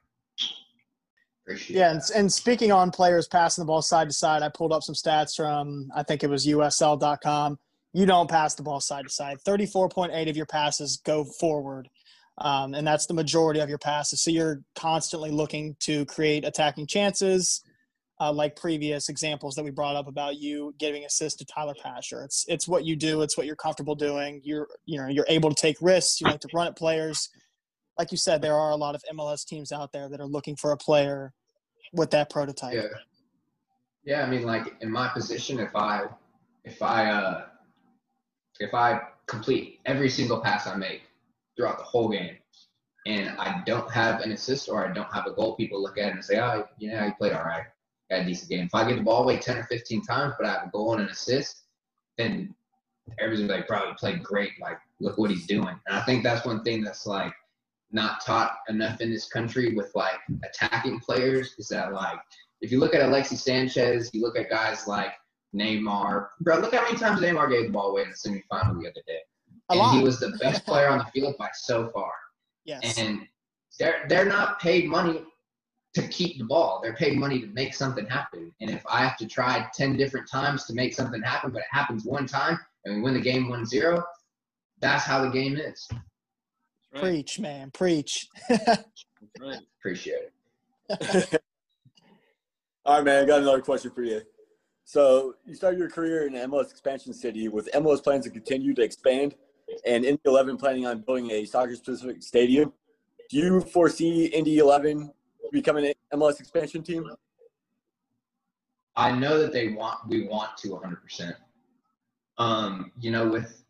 Appreciate 1.45 1.77
yeah, 1.77 1.91
and, 1.91 2.01
and, 2.15 2.32
speaking 2.32 2.71
on 2.71 2.89
players 2.89 3.27
passing 3.27 3.63
the 3.63 3.65
ball 3.65 3.82
side 3.82 4.08
to 4.08 4.13
side, 4.13 4.41
I 4.41 4.49
pulled 4.49 4.71
up 4.71 4.82
some 4.82 4.95
stats 4.95 5.36
from 5.36 5.91
I 5.93 6.01
think 6.01 6.23
it 6.23 6.29
was 6.29 6.47
USL.com. 6.47 7.60
You 7.91 8.06
don't 8.06 8.29
pass 8.29 8.56
the 8.56 8.63
ball 8.63 8.79
side 8.79 9.03
to 9.03 9.10
side. 9.10 9.41
Thirty-four 9.41 9.89
point 9.89 10.13
eight 10.13 10.29
of 10.29 10.38
your 10.38 10.45
passes 10.45 11.01
go 11.03 11.25
forward, 11.25 11.89
um, 12.38 12.73
and 12.73 12.88
that's 12.88 13.08
the 13.08 13.13
majority 13.13 13.60
of 13.60 13.67
your 13.67 13.77
passes. 13.77 14.21
So 14.21 14.32
you're 14.32 14.62
constantly 14.75 15.32
looking 15.32 15.75
to 15.82 16.06
create 16.06 16.45
attacking 16.45 16.88
chances, 16.88 17.62
uh, 18.21 18.32
like 18.32 18.56
previous 18.56 19.10
examples 19.10 19.56
that 19.56 19.65
we 19.65 19.71
brought 19.71 19.97
up 19.97 20.08
about 20.08 20.38
you 20.38 20.73
giving 20.79 21.03
assist 21.03 21.39
to 21.39 21.45
Tyler 21.45 21.75
Pasher. 21.84 22.23
It's 22.23 22.45
it's 22.47 22.69
what 22.69 22.86
you 22.86 22.95
do. 22.95 23.21
It's 23.21 23.38
what 23.38 23.47
you're 23.47 23.58
comfortable 23.58 23.95
doing. 23.95 24.39
You're 24.45 24.69
you 24.86 24.97
know 24.97 25.10
you're 25.10 25.27
able 25.27 25.49
to 25.49 25.62
take 25.62 25.75
risks. 25.82 26.21
You 26.21 26.27
like 26.27 26.39
to 26.39 26.49
run 26.53 26.67
at 26.67 26.77
players 26.77 27.27
like 27.97 28.12
you 28.12 28.17
said, 28.17 28.41
there 28.41 28.56
are 28.56 28.71
a 28.71 28.75
lot 28.75 28.95
of 28.95 29.03
MLS 29.13 29.45
teams 29.45 29.71
out 29.71 29.91
there 29.91 30.10
that 30.10 30.19
are 30.19 30.25
looking 30.25 30.56
for 30.56 30.71
a 30.71 30.77
player 30.77 31.34
with 31.93 32.12
that 32.12 32.29
prototype. 32.29 32.73
Yeah. 32.73 32.88
Yeah, 34.06 34.23
I 34.23 34.29
mean, 34.29 34.43
like 34.43 34.75
in 34.82 34.91
my 34.91 35.08
position, 35.08 35.60
if 35.60 35.73
I, 35.75 36.03
if 36.65 36.82
I, 36.82 37.10
uh, 37.10 37.45
if 38.60 38.73
I 38.73 38.99
complete 39.27 39.79
every 39.86 40.10
single 40.10 40.41
pass 40.41 40.67
I 40.67 40.75
make 40.75 41.03
throughout 41.56 41.77
the 41.77 41.86
whole 41.86 42.10
game, 42.10 42.36
and 43.06 43.29
I 43.38 43.62
don't 43.65 43.89
have 43.91 44.21
an 44.21 44.32
assist 44.32 44.69
or 44.69 44.86
I 44.86 44.93
don't 44.93 45.12
have 45.13 45.25
a 45.25 45.32
goal, 45.32 45.56
people 45.56 45.82
look 45.82 45.97
at 45.97 46.08
it 46.08 46.13
and 46.13 46.23
say, 46.23 46.39
"Oh, 46.39 46.65
yeah, 46.79 47.06
you 47.06 47.13
played 47.17 47.34
all 47.34 47.43
right, 47.43 47.65
had 48.10 48.21
a 48.21 48.25
decent 48.25 48.49
game." 48.49 48.65
If 48.65 48.75
I 48.75 48.88
get 48.88 48.97
the 48.97 49.03
ball 49.03 49.23
away 49.23 49.38
ten 49.38 49.58
or 49.58 49.63
fifteen 49.63 50.01
times, 50.01 50.34
but 50.38 50.47
I 50.47 50.53
have 50.53 50.67
a 50.67 50.71
goal 50.71 50.93
and 50.93 51.03
an 51.03 51.10
assist, 51.10 51.63
then 52.17 52.56
everybody's 53.19 53.49
like, 53.49 53.67
"Probably 53.67 53.93
played 53.95 54.23
great. 54.23 54.51
Like, 54.62 54.79
look 54.99 55.17
what 55.17 55.32
he's 55.32 55.45
doing." 55.47 55.79
And 55.88 55.97
I 55.97 56.01
think 56.01 56.23
that's 56.23 56.45
one 56.45 56.63
thing 56.63 56.82
that's 56.82 57.06
like 57.06 57.34
not 57.93 58.25
taught 58.25 58.58
enough 58.69 58.99
in 59.01 59.12
this 59.12 59.27
country 59.27 59.75
with 59.75 59.91
like 59.95 60.19
attacking 60.43 60.99
players 60.99 61.56
is 61.58 61.67
that 61.69 61.93
like 61.93 62.19
if 62.62 62.71
you 62.71 62.79
look 62.79 62.95
at 62.95 63.01
Alexis 63.01 63.43
Sanchez, 63.43 64.10
you 64.13 64.21
look 64.21 64.38
at 64.38 64.49
guys 64.49 64.88
like 64.88 65.13
Neymar. 65.56 66.27
Bro, 66.41 66.60
look 66.60 66.73
how 66.73 66.82
many 66.82 66.97
times 66.97 67.21
Neymar 67.21 67.49
gave 67.49 67.65
the 67.67 67.71
ball 67.71 67.91
away 67.91 68.03
in 68.03 68.10
the 68.10 68.15
semifinal 68.15 68.82
the 68.82 68.89
other 68.89 69.01
day. 69.08 69.19
A 69.69 69.73
and 69.73 69.79
lot. 69.79 69.95
he 69.95 70.03
was 70.03 70.19
the 70.19 70.38
best 70.41 70.65
player 70.65 70.88
on 70.88 70.99
the 70.99 71.06
field 71.06 71.36
by 71.38 71.49
so 71.53 71.89
far. 71.89 72.12
Yes. 72.65 72.97
And 72.97 73.27
they're 73.79 74.06
they're 74.08 74.25
not 74.25 74.60
paid 74.60 74.88
money 74.88 75.23
to 75.93 76.08
keep 76.08 76.38
the 76.38 76.45
ball. 76.45 76.79
They're 76.82 76.95
paid 76.95 77.17
money 77.17 77.39
to 77.41 77.47
make 77.47 77.73
something 77.73 78.06
happen. 78.06 78.51
And 78.62 78.69
if 78.69 78.84
I 78.89 79.03
have 79.03 79.17
to 79.17 79.27
try 79.27 79.67
10 79.75 79.95
different 79.95 80.27
times 80.27 80.65
to 80.65 80.73
make 80.73 80.93
something 80.93 81.21
happen, 81.21 81.51
but 81.51 81.60
it 81.60 81.67
happens 81.69 82.03
one 82.03 82.25
time 82.25 82.58
and 82.86 82.95
we 82.95 83.01
win 83.01 83.13
the 83.13 83.21
game 83.21 83.47
1-0, 83.47 84.03
that's 84.79 85.03
how 85.03 85.23
the 85.23 85.29
game 85.29 85.56
is. 85.56 85.88
Right. 86.93 87.01
Preach, 87.01 87.39
man, 87.39 87.71
preach. 87.71 88.27
right. 88.49 89.58
Appreciate 89.79 90.19
it. 90.89 91.41
All 92.86 92.97
right, 92.97 93.06
man. 93.06 93.23
I 93.23 93.27
got 93.27 93.41
another 93.41 93.62
question 93.62 93.91
for 93.91 94.03
you. 94.03 94.21
So 94.86 95.36
you 95.45 95.56
started 95.56 95.79
your 95.79 95.89
career 95.89 96.27
in 96.27 96.34
MLS 96.34 96.69
expansion 96.69 97.13
city 97.13 97.47
with 97.47 97.69
MLS 97.73 98.03
plans 98.03 98.25
to 98.25 98.29
continue 98.29 98.73
to 98.75 98.82
expand, 98.84 99.36
and 99.86 100.06
Indy 100.06 100.21
11 100.25 100.58
planning 100.58 100.86
on 100.86 101.01
building 101.01 101.32
a 101.32 101.45
soccer-specific 101.45 102.21
stadium. 102.21 102.73
Do 103.29 103.38
you 103.38 103.62
foresee 103.62 104.25
Indy 104.25 104.58
11 104.60 105.12
becoming 105.51 105.88
an 105.88 105.93
MLS 106.19 106.39
expansion 106.39 106.84
team? 106.84 107.10
I 108.95 109.12
know 109.12 109.39
that 109.39 109.53
they 109.53 109.69
want. 109.69 109.99
We 110.08 110.27
want 110.27 110.58
to 110.58 110.67
100%. 110.69 111.34
Um, 112.38 112.91
you 112.99 113.10
know, 113.10 113.27
with 113.27 113.62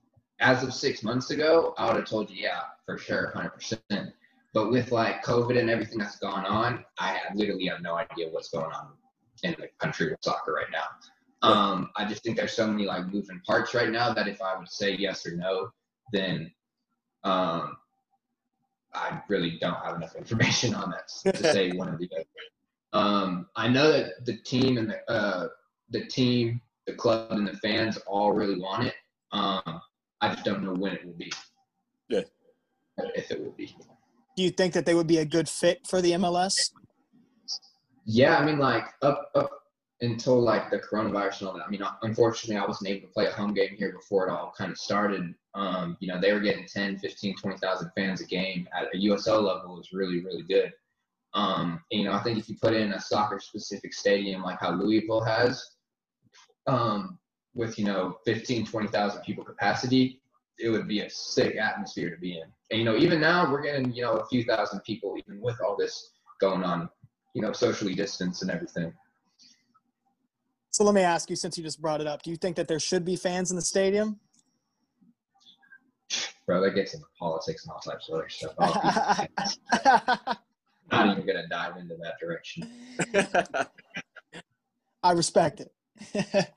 as 0.44 0.62
of 0.62 0.74
six 0.74 1.04
months 1.04 1.32
ago, 1.32 1.74
I 1.78 1.88
would 1.88 1.96
have 1.96 2.06
told 2.06 2.30
you, 2.30 2.44
yeah, 2.44 2.62
for 2.86 2.98
sure, 2.98 3.32
100%. 3.36 4.12
But 4.54 4.70
with 4.70 4.92
like 4.92 5.24
COVID 5.24 5.58
and 5.58 5.70
everything 5.70 5.98
that's 5.98 6.20
gone 6.20 6.46
on, 6.46 6.86
I 7.00 7.18
literally 7.34 7.66
have 7.68 7.82
no 7.82 7.96
idea 7.96 8.28
what's 8.30 8.50
going 8.50 8.72
on 8.72 8.90
in 9.42 9.56
the 9.58 9.70
country 9.80 10.12
of 10.12 10.18
soccer 10.22 10.54
right 10.54 10.68
now. 10.72 11.48
Um, 11.48 11.90
I 11.96 12.06
just 12.06 12.24
think 12.24 12.38
there's 12.38 12.54
so 12.54 12.68
many 12.68 12.86
like 12.86 13.08
moving 13.08 13.42
parts 13.48 13.74
right 13.74 13.90
now 13.90 14.14
that 14.14 14.28
if 14.28 14.42
I 14.42 14.58
would 14.58 14.70
say 14.70 14.96
yes 14.96 15.26
or 15.26 15.36
no, 15.36 15.70
then 16.12 16.52
um, 17.24 17.78
I 18.94 19.22
really 19.30 19.58
don't 19.60 19.84
have 19.84 19.96
enough 19.96 20.16
information 20.16 20.76
on 20.76 20.92
that 20.92 21.08
to 21.34 21.38
say 21.54 21.72
one 21.72 21.90
or 21.90 21.98
the 21.98 22.10
other. 22.14 22.26
Um, 22.94 23.48
I 23.56 23.68
know 23.70 23.92
that 23.92 24.26
the 24.26 24.38
team 24.38 24.78
and 24.78 24.90
the 24.90 25.12
uh, 25.12 25.48
the 25.90 26.06
team, 26.06 26.62
the 26.86 26.94
club, 26.94 27.32
and 27.32 27.48
the 27.48 27.58
fans 27.58 27.98
all 28.06 28.34
really 28.34 28.60
want 28.60 28.86
it. 28.86 28.96
Um, 29.32 29.82
I 30.24 30.34
just 30.34 30.46
don't 30.46 30.64
know 30.64 30.74
when 30.74 30.94
it 30.94 31.06
will 31.06 31.14
be. 31.14 31.32
Yeah 32.10 32.22
if 33.16 33.32
it 33.32 33.42
would 33.42 33.56
be. 33.58 33.76
Do 34.36 34.44
you 34.44 34.50
think 34.50 34.74
that 34.74 34.86
they 34.86 34.96
would 34.96 35.08
be 35.08 35.20
a 35.20 35.26
good 35.26 35.48
fit 35.48 35.86
for 35.88 36.02
the 36.02 36.12
MLS? 36.12 36.56
Yeah, 38.06 38.38
I 38.38 38.46
mean, 38.46 38.58
like 38.58 38.86
up 39.02 39.32
up 39.36 39.50
until 40.02 40.42
like 40.42 40.70
the 40.70 40.80
coronavirus 40.80 41.40
and 41.40 41.50
all 41.50 41.54
that. 41.56 41.66
I 41.66 41.70
mean, 41.70 41.82
unfortunately, 42.02 42.58
I 42.58 42.66
wasn't 42.66 42.90
able 42.90 43.08
to 43.08 43.14
play 43.14 43.28
a 43.28 43.32
home 43.32 43.54
game 43.54 43.76
here 43.78 43.94
before 43.94 44.28
it 44.28 44.32
all 44.32 44.54
kind 44.58 44.72
of 44.72 44.78
started. 44.78 45.34
Um, 45.56 45.98
you 46.00 46.08
know, 46.08 46.20
they 46.20 46.34
were 46.34 46.40
getting 46.40 46.66
10, 46.66 46.98
15, 46.98 47.38
20,000 47.38 47.92
fans 47.96 48.20
a 48.22 48.26
game 48.26 48.68
at 48.78 48.88
a 48.94 48.98
USL 48.98 49.44
level 49.44 49.78
was 49.78 49.94
really, 49.94 50.24
really 50.24 50.44
good. 50.44 50.74
Um, 51.36 51.80
and, 51.92 52.02
you 52.02 52.06
know, 52.06 52.14
I 52.14 52.22
think 52.22 52.38
if 52.38 52.50
you 52.50 52.58
put 52.62 52.74
in 52.74 52.94
a 52.94 53.00
soccer 53.00 53.40
specific 53.40 53.94
stadium 53.94 54.44
like 54.44 54.60
how 54.60 54.72
Louisville 54.72 55.24
has, 55.24 55.64
um, 56.68 57.18
with, 57.56 57.78
you 57.78 57.86
know, 57.86 58.18
15, 58.26 58.66
20,000 58.66 59.22
people 59.22 59.44
capacity, 59.44 60.20
it 60.60 60.70
would 60.70 60.88
be 60.88 61.02
a 61.02 61.10
sick 61.10 61.56
atmosphere 61.58 62.10
to 62.10 62.18
be 62.18 62.38
in. 62.38 62.44
And 62.72 62.80
you 62.80 62.86
know, 62.86 62.96
even 62.96 63.20
now 63.20 63.52
we're 63.52 63.62
getting 63.62 63.94
you 63.94 64.02
know 64.04 64.14
a 64.18 64.26
few 64.26 64.44
thousand 64.44 64.82
people, 64.82 65.16
even 65.18 65.42
with 65.42 65.60
all 65.62 65.76
this 65.78 66.12
going 66.40 66.64
on, 66.64 66.90
you 67.34 67.42
know, 67.42 67.52
socially 67.54 67.94
distanced 67.94 68.42
and 68.42 68.52
everything. 68.52 68.94
So 70.72 70.84
let 70.84 70.96
me 70.96 71.02
ask 71.02 71.30
you, 71.30 71.36
since 71.36 71.58
you 71.58 71.64
just 71.64 71.82
brought 71.82 72.02
it 72.02 72.08
up, 72.08 72.24
do 72.24 72.32
you 72.32 72.38
think 72.38 72.56
that 72.56 72.68
there 72.68 72.80
should 72.80 73.06
be 73.06 73.16
fans 73.16 73.52
in 73.52 73.56
the 73.56 73.62
stadium? 73.62 74.20
Bro, 76.46 76.62
that 76.62 76.72
gets 76.72 76.94
into 76.94 77.06
politics 77.18 77.66
and 77.66 77.72
all 77.72 77.80
types 77.80 78.10
of 78.10 78.16
other 78.16 78.30
stuff. 78.30 78.56
not 80.92 81.18
even 81.18 81.26
gonna 81.26 81.48
dive 81.48 81.78
into 81.78 81.96
that 81.96 82.20
direction. 82.20 82.70
I 85.04 85.12
respect 85.12 85.62
it. 85.62 85.72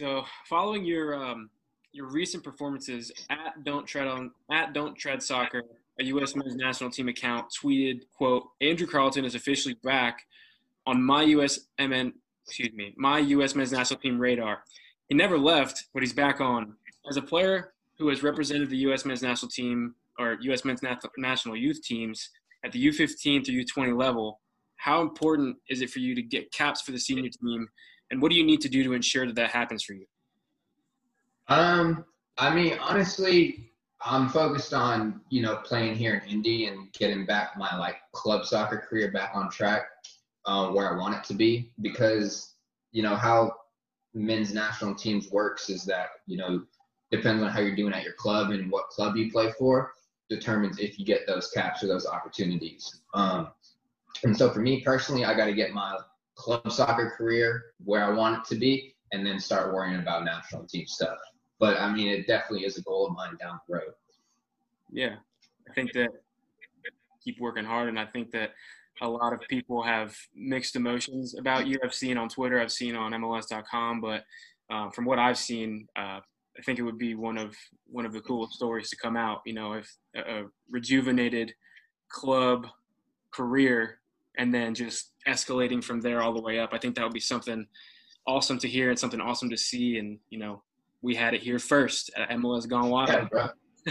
so, 0.00 0.24
following 0.46 0.82
your 0.82 1.14
um, 1.14 1.50
your 1.92 2.06
recent 2.06 2.42
performances 2.42 3.12
at 3.28 3.62
Don't 3.64 3.86
Tread 3.86 4.08
on 4.08 4.30
at 4.50 4.72
Don't 4.72 4.96
Tread 4.96 5.22
Soccer, 5.22 5.62
a 6.00 6.04
U.S. 6.04 6.34
men's 6.34 6.56
national 6.56 6.90
team 6.90 7.08
account, 7.08 7.52
tweeted, 7.62 8.04
"quote 8.16 8.44
Andrew 8.62 8.86
Carleton 8.86 9.26
is 9.26 9.34
officially 9.34 9.74
back 9.84 10.22
on 10.86 11.02
my 11.02 11.24
U.S. 11.24 11.66
MN, 11.78 12.14
excuse 12.46 12.72
me, 12.72 12.94
my 12.96 13.18
U.S. 13.18 13.54
men's 13.54 13.72
national 13.72 14.00
team 14.00 14.18
radar. 14.18 14.64
He 15.10 15.14
never 15.14 15.36
left, 15.36 15.84
but 15.92 16.02
he's 16.02 16.14
back 16.14 16.40
on. 16.40 16.76
As 17.10 17.18
a 17.18 17.22
player 17.22 17.74
who 17.98 18.08
has 18.08 18.22
represented 18.22 18.70
the 18.70 18.78
U.S. 18.78 19.04
men's 19.04 19.20
national 19.20 19.50
team 19.50 19.96
or 20.18 20.38
U.S. 20.40 20.64
men's 20.64 20.80
national 21.18 21.56
youth 21.56 21.82
teams 21.82 22.30
at 22.64 22.72
the 22.72 22.86
U15 22.86 23.44
through 23.44 23.64
U20 23.64 23.98
level, 23.98 24.40
how 24.76 25.02
important 25.02 25.58
is 25.68 25.82
it 25.82 25.90
for 25.90 25.98
you 25.98 26.14
to 26.14 26.22
get 26.22 26.50
caps 26.52 26.80
for 26.80 26.92
the 26.92 26.98
senior 26.98 27.28
team, 27.28 27.68
and 28.10 28.20
what 28.20 28.30
do 28.30 28.36
you 28.36 28.44
need 28.44 28.60
to 28.62 28.68
do 28.68 28.82
to 28.84 28.92
ensure 28.92 29.26
that 29.26 29.36
that 29.36 29.50
happens 29.50 29.82
for 29.82 29.94
you?" 29.94 30.06
Um, 31.48 32.04
I 32.38 32.54
mean, 32.54 32.78
honestly, 32.80 33.70
I'm 34.02 34.28
focused 34.28 34.72
on 34.72 35.20
you 35.30 35.42
know 35.42 35.56
playing 35.56 35.96
here 35.96 36.14
in 36.14 36.30
Indy 36.30 36.66
and 36.66 36.92
getting 36.92 37.26
back 37.26 37.56
my 37.56 37.76
like 37.76 37.96
club 38.12 38.44
soccer 38.46 38.78
career 38.78 39.10
back 39.10 39.32
on 39.34 39.50
track, 39.50 39.82
uh, 40.46 40.70
where 40.70 40.92
I 40.92 40.96
want 40.96 41.16
it 41.16 41.24
to 41.24 41.34
be. 41.34 41.72
Because 41.82 42.54
you 42.92 43.02
know 43.02 43.14
how 43.14 43.54
men's 44.14 44.52
national 44.52 44.94
teams 44.94 45.30
works 45.30 45.70
is 45.70 45.84
that 45.84 46.08
you 46.26 46.36
know 46.36 46.62
depends 47.10 47.42
on 47.42 47.50
how 47.50 47.60
you're 47.60 47.76
doing 47.76 47.92
at 47.92 48.04
your 48.04 48.14
club 48.14 48.50
and 48.50 48.70
what 48.70 48.88
club 48.88 49.16
you 49.16 49.30
play 49.30 49.52
for 49.58 49.92
determines 50.28 50.78
if 50.78 50.98
you 50.98 51.04
get 51.04 51.26
those 51.26 51.50
caps 51.50 51.82
or 51.82 51.88
those 51.88 52.06
opportunities. 52.06 53.00
Um, 53.14 53.48
and 54.22 54.36
so 54.36 54.50
for 54.50 54.60
me 54.60 54.80
personally, 54.82 55.24
I 55.24 55.34
got 55.36 55.46
to 55.46 55.52
get 55.54 55.72
my 55.72 55.98
club 56.40 56.70
soccer 56.72 57.14
career 57.16 57.62
where 57.84 58.04
I 58.04 58.10
want 58.10 58.38
it 58.38 58.54
to 58.54 58.58
be, 58.58 58.94
and 59.12 59.26
then 59.26 59.38
start 59.38 59.74
worrying 59.74 60.00
about 60.00 60.24
national 60.24 60.64
team 60.64 60.86
stuff. 60.86 61.18
But 61.58 61.78
I 61.78 61.92
mean, 61.92 62.08
it 62.08 62.26
definitely 62.26 62.66
is 62.66 62.78
a 62.78 62.82
goal 62.82 63.06
of 63.06 63.12
mine 63.14 63.36
down 63.38 63.60
the 63.68 63.74
road. 63.74 63.92
Yeah, 64.90 65.16
I 65.68 65.72
think 65.74 65.92
that 65.92 66.08
keep 67.22 67.38
working 67.40 67.64
hard, 67.64 67.88
and 67.88 67.98
I 67.98 68.06
think 68.06 68.30
that 68.32 68.52
a 69.02 69.08
lot 69.08 69.32
of 69.32 69.40
people 69.48 69.82
have 69.82 70.16
mixed 70.34 70.76
emotions 70.76 71.34
about 71.38 71.66
you. 71.66 71.78
I've 71.84 71.94
seen 71.94 72.16
on 72.16 72.28
Twitter, 72.28 72.60
I've 72.60 72.72
seen 72.72 72.96
on 72.96 73.12
MLS.com, 73.12 74.00
but 74.00 74.24
uh, 74.70 74.90
from 74.90 75.04
what 75.04 75.18
I've 75.18 75.38
seen, 75.38 75.86
uh, 75.96 76.20
I 76.58 76.62
think 76.64 76.78
it 76.78 76.82
would 76.82 76.98
be 76.98 77.14
one 77.14 77.38
of 77.38 77.54
one 77.86 78.04
of 78.04 78.12
the 78.12 78.20
coolest 78.20 78.54
stories 78.54 78.90
to 78.90 78.96
come 78.96 79.16
out. 79.16 79.40
You 79.44 79.54
know, 79.54 79.74
if 79.74 79.90
a, 80.16 80.20
a 80.20 80.44
rejuvenated 80.70 81.52
club 82.08 82.66
career 83.32 83.99
and 84.38 84.54
then 84.54 84.74
just 84.74 85.12
escalating 85.26 85.82
from 85.82 86.00
there 86.00 86.22
all 86.22 86.32
the 86.32 86.40
way 86.40 86.58
up. 86.58 86.70
I 86.72 86.78
think 86.78 86.94
that 86.96 87.04
would 87.04 87.12
be 87.12 87.20
something 87.20 87.66
awesome 88.26 88.58
to 88.58 88.68
hear 88.68 88.90
and 88.90 88.98
something 88.98 89.20
awesome 89.20 89.50
to 89.50 89.56
see. 89.56 89.98
And 89.98 90.18
you 90.30 90.38
know, 90.38 90.62
we 91.02 91.14
had 91.14 91.34
it 91.34 91.42
here 91.42 91.58
first 91.58 92.10
uh, 92.16 92.22
at 92.22 92.30
MLS 92.30 92.68
Gone 92.68 92.90
Wild. 92.90 93.08
Yeah, 93.08 93.24
bro. 93.30 93.48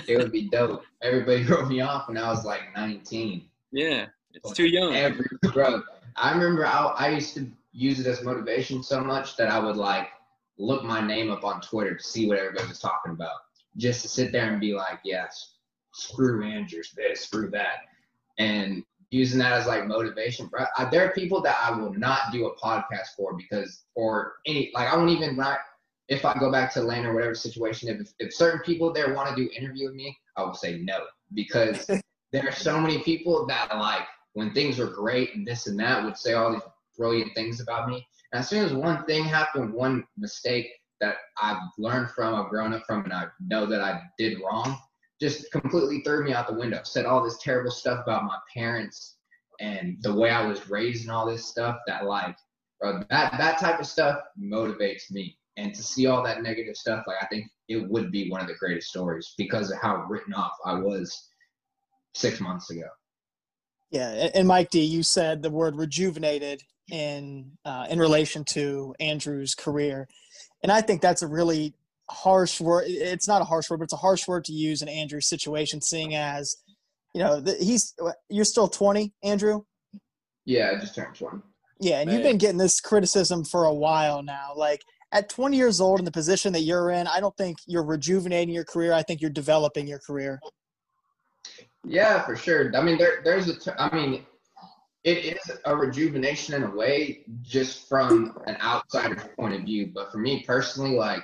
It 0.07 0.17
would 0.17 0.31
be 0.31 0.49
dope. 0.49 0.83
Everybody 1.01 1.43
wrote 1.47 1.67
me 1.67 1.81
off 1.81 2.07
when 2.07 2.17
I 2.17 2.29
was 2.29 2.45
like 2.45 2.61
19. 2.75 3.45
Yeah, 3.71 4.05
it's 4.33 4.53
too 4.53 4.67
young. 4.67 4.95
Every 4.95 5.25
bro, 5.53 5.81
I 6.15 6.31
remember 6.31 6.65
I, 6.65 6.85
I 6.97 7.09
used 7.09 7.33
to 7.35 7.49
use 7.71 7.99
it 7.99 8.07
as 8.07 8.23
motivation 8.23 8.83
so 8.83 9.01
much 9.01 9.37
that 9.37 9.49
I 9.49 9.59
would 9.59 9.77
like 9.77 10.09
look 10.57 10.83
my 10.83 11.05
name 11.05 11.31
up 11.31 11.43
on 11.43 11.61
Twitter 11.61 11.95
to 11.95 12.03
see 12.03 12.27
what 12.27 12.37
everybody 12.37 12.67
was 12.67 12.79
talking 12.79 13.13
about, 13.13 13.37
just 13.77 14.01
to 14.01 14.09
sit 14.09 14.31
there 14.31 14.51
and 14.51 14.59
be 14.59 14.73
like, 14.73 14.99
yes, 15.03 15.53
screw 15.93 16.43
Andrews, 16.43 16.93
this, 16.95 17.21
screw 17.21 17.49
that, 17.51 17.77
and 18.37 18.83
using 19.11 19.39
that 19.39 19.53
as 19.53 19.67
like 19.67 19.87
motivation. 19.87 20.47
Bro, 20.47 20.65
I, 20.77 20.85
there 20.85 21.05
are 21.05 21.11
people 21.11 21.41
that 21.41 21.57
I 21.61 21.71
will 21.71 21.93
not 21.93 22.31
do 22.31 22.47
a 22.47 22.55
podcast 22.55 23.15
for 23.17 23.35
because, 23.35 23.85
or 23.95 24.33
any, 24.45 24.71
like 24.73 24.91
I 24.91 24.95
won't 24.95 25.09
even 25.09 25.35
like 25.35 25.59
if 26.07 26.25
I 26.25 26.37
go 26.37 26.51
back 26.51 26.73
to 26.73 26.81
Atlanta 26.81 27.09
or 27.09 27.13
whatever 27.13 27.35
situation. 27.35 27.89
If 27.89 28.13
if 28.19 28.33
certain 28.33 28.61
people 28.61 28.93
there 28.93 29.13
want 29.13 29.29
to 29.29 29.35
do 29.35 29.49
interview 29.55 29.87
with 29.87 29.95
me, 29.95 30.17
I 30.37 30.43
will 30.43 30.53
say 30.53 30.79
no 30.79 31.05
because 31.33 31.85
there 32.31 32.47
are 32.47 32.51
so 32.51 32.79
many 32.79 32.99
people 32.99 33.45
that 33.47 33.75
like 33.77 34.03
when 34.33 34.53
things 34.53 34.77
were 34.77 34.87
great 34.87 35.35
and 35.35 35.45
this 35.45 35.67
and 35.67 35.79
that 35.79 36.03
would 36.03 36.17
say 36.17 36.33
all 36.33 36.51
these 36.51 36.61
brilliant 36.97 37.33
things 37.35 37.61
about 37.61 37.89
me. 37.89 38.05
And 38.31 38.41
as 38.41 38.49
soon 38.49 38.63
as 38.63 38.73
one 38.73 39.05
thing 39.05 39.23
happened, 39.23 39.73
one 39.73 40.05
mistake 40.17 40.67
that 41.01 41.15
I've 41.41 41.61
learned 41.77 42.11
from, 42.11 42.35
I've 42.35 42.49
grown 42.49 42.73
up 42.73 42.83
from, 42.85 43.03
and 43.05 43.13
I 43.13 43.25
know 43.39 43.65
that 43.65 43.81
I 43.81 44.01
did 44.17 44.39
wrong, 44.41 44.77
just 45.21 45.51
completely 45.51 46.01
threw 46.01 46.23
me 46.23 46.33
out 46.33 46.47
the 46.47 46.53
window. 46.53 46.81
Said 46.83 47.05
all 47.05 47.23
this 47.23 47.37
terrible 47.41 47.71
stuff 47.71 48.03
about 48.03 48.23
my 48.23 48.37
parents 48.53 49.17
and 49.59 49.97
the 50.01 50.13
way 50.13 50.29
I 50.29 50.45
was 50.45 50.69
raised 50.69 51.03
and 51.03 51.11
all 51.11 51.25
this 51.25 51.45
stuff 51.45 51.77
that 51.87 52.05
like 52.05 52.35
bro, 52.79 53.03
that 53.09 53.33
that 53.37 53.59
type 53.59 53.79
of 53.79 53.85
stuff 53.85 54.19
motivates 54.41 55.11
me. 55.11 55.37
And 55.57 55.73
to 55.75 55.83
see 55.83 56.07
all 56.07 56.23
that 56.23 56.41
negative 56.41 56.77
stuff, 56.77 57.03
like 57.05 57.17
I 57.21 57.27
think 57.27 57.47
it 57.67 57.89
would 57.89 58.11
be 58.11 58.29
one 58.29 58.41
of 58.41 58.47
the 58.47 58.55
greatest 58.55 58.89
stories 58.89 59.33
because 59.37 59.71
of 59.71 59.77
how 59.79 60.05
written 60.09 60.33
off 60.33 60.53
I 60.65 60.75
was 60.75 61.29
six 62.13 62.39
months 62.39 62.71
ago. 62.71 62.87
Yeah, 63.91 64.29
and 64.33 64.47
Mike 64.47 64.69
D, 64.69 64.81
you 64.81 65.03
said 65.03 65.41
the 65.41 65.49
word 65.49 65.75
rejuvenated 65.75 66.61
in 66.91 67.51
uh, 67.65 67.87
in 67.89 67.99
relation 67.99 68.45
to 68.45 68.95
Andrew's 68.99 69.55
career, 69.55 70.07
and 70.63 70.71
I 70.71 70.81
think 70.81 71.01
that's 71.01 71.23
a 71.23 71.27
really 71.27 71.73
harsh 72.09 72.59
word. 72.59 72.85
It's 72.87 73.27
not 73.27 73.41
a 73.41 73.45
harsh 73.45 73.69
word, 73.69 73.77
but 73.77 73.85
it's 73.85 73.93
a 73.93 73.97
harsh 73.97 74.27
word 74.27 74.45
to 74.45 74.53
use 74.53 74.81
in 74.81 74.87
Andrew's 74.87 75.27
situation, 75.27 75.81
seeing 75.81 76.15
as 76.15 76.55
you 77.13 77.21
know 77.21 77.39
the, 77.39 77.53
he's 77.55 77.93
you're 78.29 78.45
still 78.45 78.67
20, 78.67 79.13
Andrew. 79.23 79.63
Yeah, 80.45 80.71
I 80.75 80.79
just 80.79 80.95
turned 80.95 81.15
20. 81.15 81.39
Yeah, 81.79 81.99
and 81.99 82.07
Man. 82.07 82.15
you've 82.15 82.23
been 82.23 82.37
getting 82.37 82.57
this 82.57 82.81
criticism 82.81 83.45
for 83.45 83.65
a 83.65 83.73
while 83.73 84.21
now. 84.21 84.51
Like 84.55 84.81
at 85.11 85.29
20 85.29 85.55
years 85.55 85.79
old 85.79 85.99
in 85.99 86.05
the 86.05 86.11
position 86.11 86.53
that 86.53 86.61
you're 86.61 86.91
in, 86.91 87.07
I 87.07 87.19
don't 87.19 87.35
think 87.37 87.57
you're 87.65 87.83
rejuvenating 87.83 88.53
your 88.53 88.65
career. 88.65 88.93
I 88.93 89.03
think 89.03 89.21
you're 89.21 89.29
developing 89.29 89.87
your 89.87 89.99
career. 89.99 90.39
Yeah, 91.85 92.25
for 92.25 92.35
sure. 92.35 92.75
I 92.75 92.81
mean, 92.81 92.97
there, 92.97 93.21
there's 93.23 93.47
a. 93.47 93.57
T- 93.57 93.71
I 93.77 93.95
mean, 93.95 94.25
it 95.03 95.37
is 95.37 95.57
a 95.65 95.75
rejuvenation 95.75 96.55
in 96.55 96.63
a 96.63 96.69
way, 96.69 97.23
just 97.41 97.87
from 97.87 98.37
an 98.47 98.57
outsider's 98.61 99.23
point 99.37 99.53
of 99.53 99.61
view. 99.61 99.91
But 99.93 100.11
for 100.11 100.17
me 100.17 100.43
personally, 100.45 100.95
like, 100.95 101.23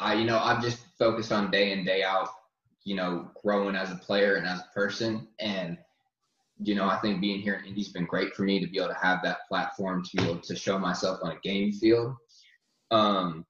I, 0.00 0.14
you 0.14 0.24
know, 0.24 0.38
I've 0.38 0.62
just 0.62 0.78
focused 0.98 1.32
on 1.32 1.50
day 1.50 1.72
in 1.72 1.84
day 1.84 2.02
out, 2.02 2.28
you 2.84 2.96
know, 2.96 3.30
growing 3.42 3.76
as 3.76 3.90
a 3.90 3.96
player 3.96 4.36
and 4.36 4.46
as 4.46 4.60
a 4.60 4.68
person, 4.74 5.28
and 5.38 5.78
you 6.62 6.74
know, 6.74 6.84
I 6.84 6.98
think 6.98 7.20
being 7.20 7.40
here 7.40 7.54
in 7.54 7.64
Indy's 7.64 7.88
been 7.88 8.04
great 8.04 8.34
for 8.34 8.42
me 8.42 8.60
to 8.60 8.66
be 8.66 8.78
able 8.78 8.88
to 8.88 8.94
have 8.94 9.22
that 9.22 9.48
platform 9.48 10.04
to 10.04 10.16
be 10.16 10.22
able 10.24 10.40
to 10.40 10.56
show 10.56 10.78
myself 10.78 11.20
on 11.22 11.32
a 11.32 11.40
game 11.40 11.72
field, 11.72 12.14
um, 12.90 13.46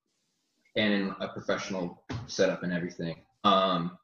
and 0.77 0.93
in 0.93 1.15
a 1.21 1.29
professional 1.29 2.03
setup 2.27 2.63
and 2.63 2.73
everything. 2.73 3.17
Um, 3.45 3.99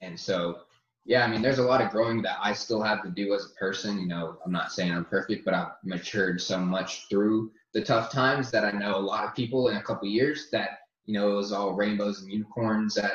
and 0.00 0.18
so 0.18 0.60
yeah, 1.08 1.24
I 1.24 1.28
mean, 1.28 1.40
there's 1.40 1.58
a 1.58 1.64
lot 1.64 1.80
of 1.80 1.90
growing 1.90 2.20
that 2.22 2.36
I 2.38 2.52
still 2.52 2.82
have 2.82 3.02
to 3.02 3.08
do 3.08 3.32
as 3.32 3.46
a 3.46 3.58
person. 3.58 3.98
You 3.98 4.06
know, 4.06 4.36
I'm 4.44 4.52
not 4.52 4.72
saying 4.72 4.92
I'm 4.92 5.06
perfect, 5.06 5.42
but 5.42 5.54
I've 5.54 5.72
matured 5.82 6.38
so 6.38 6.58
much 6.58 7.08
through 7.08 7.50
the 7.72 7.80
tough 7.80 8.12
times 8.12 8.50
that 8.50 8.62
I 8.62 8.72
know 8.72 8.96
a 8.96 9.00
lot 9.00 9.24
of 9.24 9.34
people 9.34 9.68
in 9.68 9.78
a 9.78 9.82
couple 9.82 10.06
years 10.06 10.48
that, 10.52 10.77
you 11.08 11.14
know, 11.14 11.32
it 11.32 11.36
was 11.36 11.52
all 11.52 11.72
rainbows 11.72 12.20
and 12.20 12.30
unicorns 12.30 12.98
at 12.98 13.12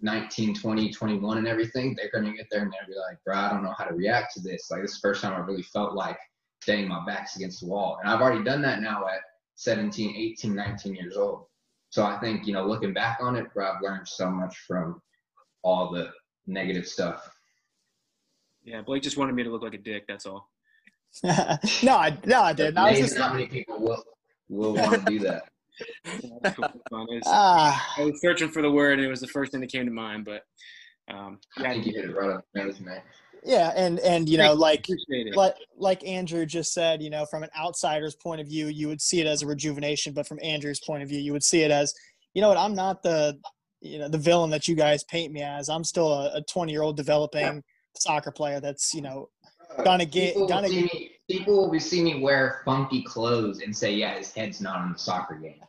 19, 0.00 0.54
20, 0.54 0.90
21 0.90 1.36
and 1.36 1.46
everything. 1.46 1.94
They're 1.94 2.10
going 2.10 2.24
to 2.24 2.34
get 2.34 2.46
there 2.50 2.62
and 2.62 2.72
they'll 2.72 2.88
be 2.88 2.98
like, 2.98 3.18
bro, 3.22 3.36
I 3.36 3.50
don't 3.50 3.62
know 3.62 3.74
how 3.76 3.84
to 3.84 3.94
react 3.94 4.32
to 4.34 4.40
this. 4.40 4.70
Like, 4.70 4.80
this 4.80 4.92
is 4.92 5.00
the 5.00 5.08
first 5.08 5.20
time 5.20 5.34
I 5.34 5.44
really 5.44 5.62
felt 5.62 5.94
like, 5.94 6.16
dang, 6.66 6.88
my 6.88 7.04
back's 7.04 7.36
against 7.36 7.60
the 7.60 7.66
wall. 7.66 7.98
And 8.00 8.10
I've 8.10 8.22
already 8.22 8.42
done 8.42 8.62
that 8.62 8.80
now 8.80 9.06
at 9.06 9.20
17, 9.56 10.16
18, 10.16 10.54
19 10.54 10.94
years 10.94 11.18
old. 11.18 11.44
So 11.90 12.02
I 12.02 12.18
think, 12.18 12.46
you 12.46 12.54
know, 12.54 12.66
looking 12.66 12.94
back 12.94 13.18
on 13.20 13.36
it, 13.36 13.52
bro, 13.52 13.72
I've 13.72 13.82
learned 13.82 14.08
so 14.08 14.30
much 14.30 14.56
from 14.66 14.98
all 15.62 15.92
the 15.92 16.10
negative 16.46 16.88
stuff. 16.88 17.30
Yeah, 18.64 18.80
Blake 18.80 19.02
just 19.02 19.18
wanted 19.18 19.34
me 19.34 19.42
to 19.42 19.50
look 19.50 19.62
like 19.62 19.74
a 19.74 19.78
dick. 19.78 20.04
That's 20.08 20.24
all. 20.24 20.48
no, 21.22 21.94
I 21.94 22.16
no, 22.24 22.42
I 22.42 22.52
didn't. 22.54 22.78
I 22.78 22.90
was 22.90 23.00
just 23.00 23.18
how 23.18 23.32
many 23.32 23.46
people 23.46 23.80
will 23.80 24.02
will 24.48 24.74
want 24.74 25.06
to 25.06 25.10
do 25.10 25.18
that. 25.20 25.44
Yeah, 26.04 26.50
ah. 27.26 27.94
I 27.98 28.04
was 28.04 28.20
searching 28.20 28.48
for 28.48 28.62
the 28.62 28.70
word, 28.70 28.98
and 28.98 29.06
it 29.06 29.10
was 29.10 29.20
the 29.20 29.28
first 29.28 29.52
thing 29.52 29.60
that 29.60 29.70
came 29.70 29.84
to 29.84 29.92
mind. 29.92 30.24
But 30.24 30.42
um, 31.12 31.38
yeah, 31.58 31.70
I 31.70 31.72
think 31.72 31.86
you 31.86 31.92
hit 31.92 32.04
it 32.06 32.16
right 32.16 32.30
on 32.30 32.42
the 32.54 32.64
nose, 32.64 32.80
man. 32.80 33.00
Yeah, 33.44 33.72
and 33.76 33.98
and 34.00 34.28
you 34.28 34.38
know, 34.38 34.52
like 34.52 34.86
like 35.34 35.54
like 35.76 36.06
Andrew 36.06 36.44
just 36.44 36.72
said, 36.72 37.02
you 37.02 37.10
know, 37.10 37.24
from 37.26 37.42
an 37.42 37.50
outsider's 37.58 38.16
point 38.16 38.40
of 38.40 38.48
view, 38.48 38.66
you 38.66 38.88
would 38.88 39.00
see 39.00 39.20
it 39.20 39.26
as 39.26 39.42
a 39.42 39.46
rejuvenation, 39.46 40.12
but 40.12 40.26
from 40.26 40.38
Andrew's 40.42 40.80
point 40.80 41.02
of 41.02 41.08
view, 41.08 41.20
you 41.20 41.32
would 41.32 41.44
see 41.44 41.62
it 41.62 41.70
as, 41.70 41.94
you 42.34 42.42
know 42.42 42.48
what, 42.48 42.58
I'm 42.58 42.74
not 42.74 43.02
the 43.02 43.38
you 43.80 43.98
know 43.98 44.08
the 44.08 44.18
villain 44.18 44.50
that 44.50 44.66
you 44.66 44.74
guys 44.74 45.04
paint 45.04 45.32
me 45.32 45.42
as. 45.42 45.68
I'm 45.68 45.84
still 45.84 46.12
a 46.12 46.42
20 46.42 46.72
year 46.72 46.82
old 46.82 46.96
developing 46.96 47.42
yeah. 47.42 47.60
soccer 47.96 48.30
player 48.30 48.60
that's 48.60 48.92
you 48.92 49.02
know 49.02 49.28
gonna 49.84 50.04
get 50.04 50.34
people 50.34 50.48
gonna. 50.48 50.68
Will 50.68 50.74
see 50.74 50.82
me, 50.82 51.10
people 51.30 51.56
will 51.56 51.70
be 51.70 51.78
see 51.78 52.02
me 52.02 52.20
wear 52.20 52.62
funky 52.64 53.02
clothes 53.02 53.60
and 53.60 53.76
say, 53.76 53.94
"Yeah, 53.94 54.16
his 54.18 54.32
head's 54.32 54.60
not 54.60 54.76
on 54.76 54.92
the 54.92 54.98
soccer 54.98 55.36
game." 55.36 55.60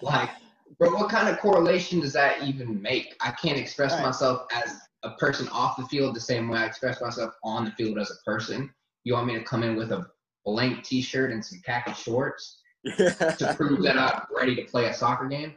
Like, 0.00 0.30
bro, 0.78 0.90
what 0.94 1.10
kind 1.10 1.28
of 1.28 1.38
correlation 1.38 2.00
does 2.00 2.12
that 2.12 2.42
even 2.42 2.80
make? 2.80 3.14
I 3.20 3.32
can't 3.32 3.58
express 3.58 3.92
right. 3.92 4.02
myself 4.02 4.46
as 4.54 4.78
a 5.02 5.10
person 5.12 5.48
off 5.48 5.76
the 5.76 5.84
field 5.84 6.14
the 6.14 6.20
same 6.20 6.48
way 6.48 6.58
I 6.58 6.66
express 6.66 7.00
myself 7.00 7.34
on 7.44 7.64
the 7.64 7.70
field 7.72 7.98
as 7.98 8.10
a 8.10 8.30
person. 8.30 8.70
You 9.04 9.14
want 9.14 9.26
me 9.26 9.34
to 9.34 9.44
come 9.44 9.62
in 9.62 9.76
with 9.76 9.92
a 9.92 10.06
blank 10.44 10.84
T-shirt 10.84 11.30
and 11.30 11.44
some 11.44 11.60
khaki 11.64 11.94
shorts 11.94 12.60
to 12.84 13.54
prove 13.56 13.82
that 13.82 13.98
I'm 13.98 14.22
ready 14.34 14.54
to 14.56 14.64
play 14.64 14.86
a 14.86 14.94
soccer 14.94 15.28
game? 15.28 15.54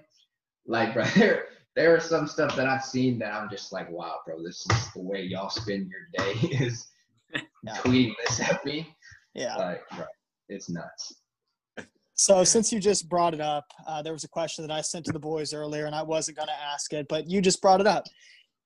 Like, 0.65 0.93
bro, 0.93 1.05
there 1.75 1.95
are 1.95 1.99
some 1.99 2.27
stuff 2.27 2.55
that 2.55 2.67
I've 2.67 2.83
seen 2.83 3.19
that 3.19 3.33
I'm 3.33 3.49
just 3.49 3.71
like, 3.71 3.89
wow, 3.89 4.17
bro, 4.25 4.43
this 4.43 4.65
is 4.69 4.93
the 4.93 5.01
way 5.01 5.23
y'all 5.23 5.49
spend 5.49 5.89
your 5.89 6.07
day 6.17 6.39
is 6.65 6.87
yeah. 7.33 7.75
tweeting 7.77 8.13
this 8.25 8.39
at 8.41 8.63
me. 8.65 8.95
Yeah. 9.33 9.55
Like, 9.55 9.83
right. 9.91 10.07
It's 10.49 10.69
nuts. 10.69 11.20
So 12.21 12.43
since 12.43 12.71
you 12.71 12.79
just 12.79 13.09
brought 13.09 13.33
it 13.33 13.41
up, 13.41 13.65
uh, 13.87 14.03
there 14.03 14.13
was 14.13 14.23
a 14.23 14.29
question 14.29 14.61
that 14.67 14.71
I 14.71 14.81
sent 14.81 15.05
to 15.05 15.11
the 15.11 15.17
boys 15.17 15.55
earlier, 15.55 15.87
and 15.87 15.95
I 15.95 16.03
wasn't 16.03 16.37
going 16.37 16.49
to 16.49 16.53
ask 16.71 16.93
it, 16.93 17.07
but 17.09 17.27
you 17.27 17.41
just 17.41 17.63
brought 17.63 17.81
it 17.81 17.87
up. 17.87 18.05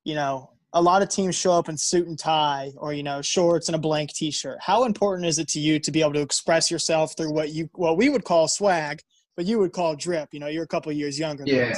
You 0.03 0.15
know, 0.15 0.51
a 0.73 0.81
lot 0.81 1.01
of 1.01 1.07
teams 1.07 1.35
show 1.35 1.53
up 1.53 1.69
in 1.69 1.77
suit 1.77 2.05
and 2.05 2.19
tie, 2.19 2.73
or 2.75 2.91
you 2.91 3.01
know, 3.01 3.21
shorts 3.21 3.69
and 3.69 3.75
a 3.77 3.79
blank 3.79 4.11
T-shirt. 4.11 4.57
How 4.59 4.83
important 4.83 5.25
is 5.25 5.39
it 5.39 5.47
to 5.49 5.61
you 5.61 5.79
to 5.79 5.89
be 5.89 6.01
able 6.01 6.11
to 6.15 6.21
express 6.21 6.69
yourself 6.69 7.15
through 7.15 7.31
what 7.31 7.53
you 7.53 7.69
what 7.75 7.95
we 7.95 8.09
would 8.09 8.25
call 8.25 8.49
swag, 8.49 9.01
but 9.37 9.45
you 9.45 9.57
would 9.59 9.71
call 9.71 9.95
drip? 9.95 10.33
You 10.33 10.41
know, 10.41 10.47
you're 10.47 10.65
a 10.65 10.67
couple 10.67 10.91
years 10.91 11.17
younger. 11.17 11.45
Yeah. 11.47 11.77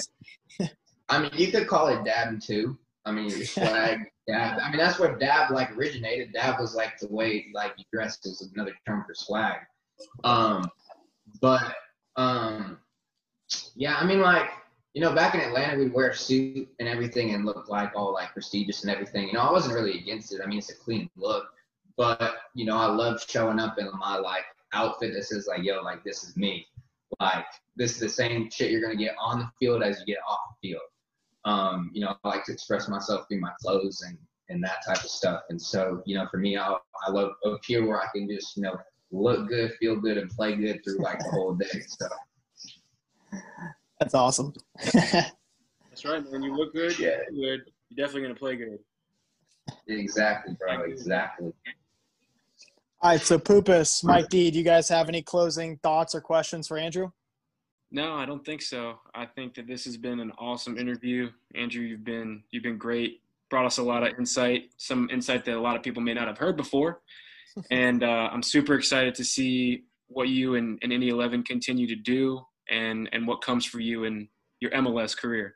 I 1.09 1.21
mean, 1.21 1.32
you 1.36 1.51
could 1.51 1.67
call 1.67 1.89
it 1.89 2.03
dabbing 2.03 2.39
too. 2.39 2.75
I 3.05 3.11
mean, 3.11 3.30
swag, 3.30 3.99
dab. 4.28 4.57
I 4.63 4.71
mean, 4.71 4.80
that's 4.80 4.97
where 4.97 5.15
dab 5.15 5.51
like 5.51 5.78
originated. 5.78 6.34
Dab 6.34 6.59
was 6.59 6.73
like 6.73 6.97
the 6.97 7.07
way 7.09 7.45
like 7.53 7.73
you 7.78 7.86
dress 7.93 8.17
is 8.25 8.51
another 8.55 8.73
term 8.88 9.03
for 9.05 9.13
swag. 9.13 9.57
Um, 10.23 10.71
but 11.41 11.75
um, 12.15 12.79
yeah, 13.75 13.95
I 13.95 14.05
mean, 14.05 14.21
like 14.21 14.49
you 14.93 15.01
know, 15.01 15.13
back 15.13 15.35
in 15.35 15.41
Atlanta, 15.41 15.77
we'd 15.77 15.93
wear 15.93 16.09
a 16.09 16.15
suit 16.15 16.67
and 16.79 16.88
everything 16.88 17.35
and 17.35 17.45
look 17.45 17.69
like 17.69 17.91
all 17.95 18.13
like 18.13 18.33
prestigious 18.33 18.81
and 18.81 18.91
everything. 18.91 19.27
You 19.27 19.33
know, 19.33 19.41
I 19.41 19.51
wasn't 19.51 19.75
really 19.75 19.99
against 19.99 20.33
it. 20.33 20.41
I 20.43 20.47
mean, 20.47 20.57
it's 20.57 20.71
a 20.71 20.75
clean 20.75 21.09
look, 21.15 21.45
but 21.97 22.38
you 22.55 22.65
know, 22.65 22.77
I 22.77 22.88
love 22.88 23.23
showing 23.27 23.59
up 23.59 23.77
in 23.77 23.89
my 23.99 24.17
like 24.17 24.43
outfit 24.73 25.13
that 25.13 25.23
says 25.25 25.47
like, 25.47 25.63
yo, 25.63 25.81
like 25.83 26.03
this 26.03 26.23
is 26.23 26.35
me. 26.35 26.65
Like 27.19 27.45
this 27.75 27.91
is 27.91 27.99
the 27.99 28.09
same 28.09 28.49
shit 28.49 28.71
you're 28.71 28.81
gonna 28.81 28.95
get 28.95 29.15
on 29.19 29.39
the 29.39 29.49
field 29.59 29.83
as 29.83 29.99
you 29.99 30.05
get 30.05 30.21
off 30.27 30.39
the 30.61 30.69
field. 30.69 30.81
Um, 31.45 31.91
you 31.93 32.01
know, 32.01 32.15
I 32.23 32.27
like 32.27 32.43
to 32.45 32.53
express 32.53 32.89
myself 32.89 33.27
through 33.27 33.39
my 33.39 33.51
clothes 33.61 34.01
and 34.01 34.17
and 34.49 34.63
that 34.63 34.83
type 34.85 35.03
of 35.03 35.09
stuff. 35.09 35.43
And 35.49 35.61
so, 35.61 36.01
you 36.05 36.17
know, 36.17 36.25
for 36.31 36.38
me, 36.38 36.57
I 36.57 36.75
I 37.05 37.11
love 37.11 37.33
appear 37.45 37.85
where 37.85 38.01
I 38.01 38.07
can 38.13 38.27
just 38.27 38.57
you 38.57 38.63
know 38.63 38.77
look 39.11 39.47
good, 39.47 39.73
feel 39.79 39.95
good, 39.95 40.17
and 40.17 40.29
play 40.29 40.55
good 40.55 40.83
through 40.83 40.99
like 40.99 41.19
the 41.19 41.29
whole 41.29 41.53
day. 41.53 41.83
So. 41.87 42.07
That's 43.99 44.13
awesome. 44.13 44.53
That's 44.93 45.31
right, 46.05 46.23
man. 46.31 46.43
You 46.43 46.55
look 46.55 46.73
good. 46.73 46.97
Yeah. 46.99 47.17
You're 47.31 47.57
good. 47.57 47.71
You're 47.89 48.05
definitely 48.05 48.23
gonna 48.23 48.35
play 48.35 48.55
good. 48.55 48.79
Exactly, 49.87 50.55
bro. 50.59 50.83
Exactly. 50.83 51.51
All 52.99 53.11
right, 53.11 53.21
so 53.21 53.37
Poopus, 53.37 54.03
Mike 54.03 54.27
D, 54.29 54.49
do 54.49 54.57
you 54.57 54.63
guys 54.63 54.89
have 54.89 55.07
any 55.07 55.21
closing 55.21 55.77
thoughts 55.83 56.15
or 56.15 56.21
questions 56.21 56.67
for 56.67 56.79
Andrew? 56.79 57.11
No, 57.91 58.15
I 58.15 58.25
don't 58.25 58.43
think 58.43 58.61
so. 58.61 58.99
I 59.13 59.25
think 59.25 59.53
that 59.53 59.67
this 59.67 59.85
has 59.85 59.97
been 59.97 60.19
an 60.19 60.31
awesome 60.39 60.77
interview. 60.77 61.29
Andrew, 61.55 61.83
you've 61.83 62.03
been 62.03 62.43
you've 62.51 62.63
been 62.63 62.77
great. 62.77 63.21
Brought 63.49 63.65
us 63.65 63.77
a 63.77 63.83
lot 63.83 64.05
of 64.05 64.17
insight, 64.17 64.71
some 64.77 65.09
insight 65.09 65.45
that 65.45 65.55
a 65.55 65.61
lot 65.61 65.75
of 65.75 65.83
people 65.83 66.01
may 66.01 66.13
not 66.13 66.27
have 66.27 66.37
heard 66.37 66.57
before. 66.57 67.01
And 67.71 68.03
uh, 68.03 68.29
I'm 68.31 68.43
super 68.43 68.75
excited 68.75 69.15
to 69.15 69.23
see 69.23 69.83
what 70.07 70.29
you 70.29 70.55
and, 70.55 70.79
and 70.81 70.91
Indy 70.91 71.09
11 71.09 71.43
continue 71.43 71.87
to 71.87 71.95
do 71.95 72.41
and 72.69 73.09
and 73.11 73.27
what 73.27 73.41
comes 73.41 73.65
for 73.65 73.79
you 73.79 74.03
in 74.05 74.27
your 74.59 74.71
MLS 74.71 75.17
career. 75.17 75.55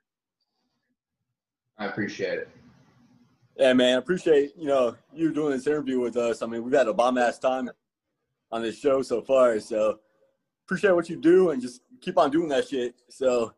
I 1.77 1.85
appreciate 1.85 2.39
it. 2.39 2.49
Yeah, 3.57 3.73
man, 3.73 3.95
I 3.95 3.97
appreciate 3.99 4.53
you 4.57 4.67
know 4.67 4.95
you 5.13 5.33
doing 5.33 5.51
this 5.51 5.67
interview 5.67 5.99
with 5.99 6.17
us. 6.17 6.41
I 6.41 6.45
mean, 6.47 6.63
we've 6.63 6.73
had 6.73 6.87
a 6.87 6.93
bomb 6.93 7.17
ass 7.17 7.39
time 7.39 7.69
on 8.51 8.61
this 8.61 8.79
show 8.79 9.01
so 9.01 9.21
far. 9.21 9.59
So 9.59 9.99
appreciate 10.65 10.91
what 10.91 11.09
you 11.09 11.15
do 11.15 11.51
and 11.51 11.61
just 11.61 11.81
keep 12.01 12.17
on 12.17 12.31
doing 12.31 12.49
that 12.49 12.67
shit. 12.67 12.95
So 13.09 13.53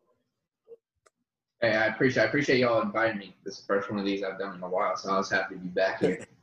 Hey, 1.63 1.77
I 1.77 1.85
appreciate 1.85 2.23
I 2.23 2.25
appreciate 2.25 2.59
y'all 2.59 2.81
inviting 2.81 3.17
me. 3.17 3.33
This 3.45 3.55
is 3.55 3.61
the 3.61 3.67
first 3.67 3.89
one 3.89 3.97
of 3.97 4.05
these 4.05 4.21
I've 4.21 4.37
done 4.37 4.55
in 4.55 4.63
a 4.63 4.69
while, 4.69 4.97
so 4.97 5.09
I 5.11 5.17
was 5.17 5.29
happy 5.29 5.55
to 5.55 5.61
be 5.61 5.69
back 5.69 6.01
here. 6.01 6.27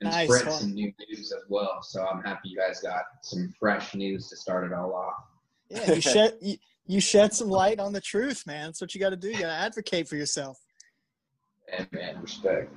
And 0.00 0.10
Nice 0.10 0.28
spread 0.28 0.46
one. 0.46 0.60
some 0.60 0.74
new 0.74 0.92
news 1.08 1.32
as 1.32 1.42
well. 1.48 1.82
So 1.82 2.06
I'm 2.06 2.22
happy 2.22 2.48
you 2.48 2.56
guys 2.56 2.80
got 2.80 3.02
some 3.22 3.52
fresh 3.58 3.94
news 3.94 4.28
to 4.28 4.36
start 4.36 4.64
it 4.64 4.72
all 4.72 4.94
off. 4.94 5.14
Yeah, 5.68 5.92
you 5.92 6.00
shed 6.00 6.38
you, 6.40 6.56
you 6.86 7.00
shed 7.00 7.34
some 7.34 7.48
light 7.48 7.78
on 7.78 7.92
the 7.92 8.00
truth, 8.00 8.46
man. 8.46 8.68
That's 8.68 8.80
what 8.80 8.94
you 8.94 9.00
got 9.00 9.10
to 9.10 9.16
do. 9.16 9.28
You 9.28 9.40
got 9.40 9.46
to 9.48 9.52
advocate 9.52 10.08
for 10.08 10.16
yourself. 10.16 10.58
And 11.70 11.86
man, 11.92 12.20
respect. 12.22 12.72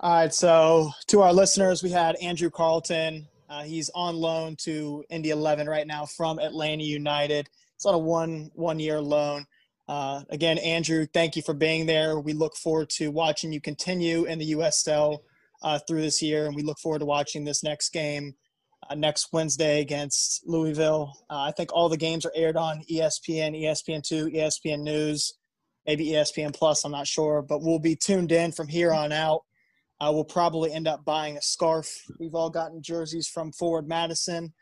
All 0.00 0.12
right, 0.12 0.34
so 0.34 0.90
to 1.06 1.22
our 1.22 1.32
listeners, 1.32 1.82
we 1.82 1.90
had 1.90 2.16
Andrew 2.16 2.50
Carleton. 2.50 3.26
Uh, 3.48 3.62
he's 3.62 3.90
on 3.94 4.14
loan 4.14 4.56
to 4.56 5.02
Indy 5.08 5.30
11 5.30 5.66
right 5.66 5.86
now 5.86 6.04
from 6.04 6.38
Atlanta 6.38 6.84
United. 6.84 7.48
It's 7.74 7.86
on 7.86 7.94
a 7.94 7.98
one 7.98 8.50
one 8.54 8.78
year 8.78 9.00
loan. 9.00 9.46
Uh, 9.88 10.22
again, 10.30 10.58
Andrew, 10.58 11.06
thank 11.14 11.34
you 11.36 11.42
for 11.42 11.54
being 11.54 11.86
there. 11.86 12.18
We 12.18 12.34
look 12.34 12.56
forward 12.56 12.90
to 12.90 13.10
watching 13.10 13.52
you 13.52 13.60
continue 13.60 14.24
in 14.24 14.38
the 14.38 14.52
USL 14.52 15.20
uh, 15.62 15.78
through 15.86 16.02
this 16.02 16.22
year, 16.22 16.46
and 16.46 16.54
we 16.54 16.62
look 16.62 16.78
forward 16.78 17.00
to 17.00 17.06
watching 17.06 17.44
this 17.44 17.62
next 17.62 17.90
game 17.90 18.34
uh, 18.88 18.94
next 18.94 19.28
Wednesday 19.32 19.80
against 19.80 20.42
Louisville. 20.46 21.12
Uh, 21.30 21.40
I 21.40 21.52
think 21.52 21.72
all 21.72 21.88
the 21.88 21.96
games 21.96 22.24
are 22.26 22.32
aired 22.34 22.56
on 22.56 22.82
ESPN, 22.90 23.60
ESPN2, 23.60 24.34
ESPN 24.34 24.80
News, 24.80 25.34
maybe 25.86 26.08
ESPN 26.08 26.54
Plus. 26.54 26.84
I'm 26.84 26.92
not 26.92 27.06
sure, 27.06 27.42
but 27.42 27.62
we'll 27.62 27.78
be 27.78 27.96
tuned 27.96 28.32
in 28.32 28.52
from 28.52 28.68
here 28.68 28.92
on 28.92 29.12
out. 29.12 29.42
Uh, 30.00 30.10
we'll 30.12 30.24
probably 30.24 30.72
end 30.72 30.86
up 30.86 31.04
buying 31.04 31.36
a 31.36 31.42
scarf. 31.42 31.90
We've 32.20 32.34
all 32.34 32.50
gotten 32.50 32.82
jerseys 32.82 33.28
from 33.28 33.52
Forward 33.52 33.88
Madison, 33.88 34.52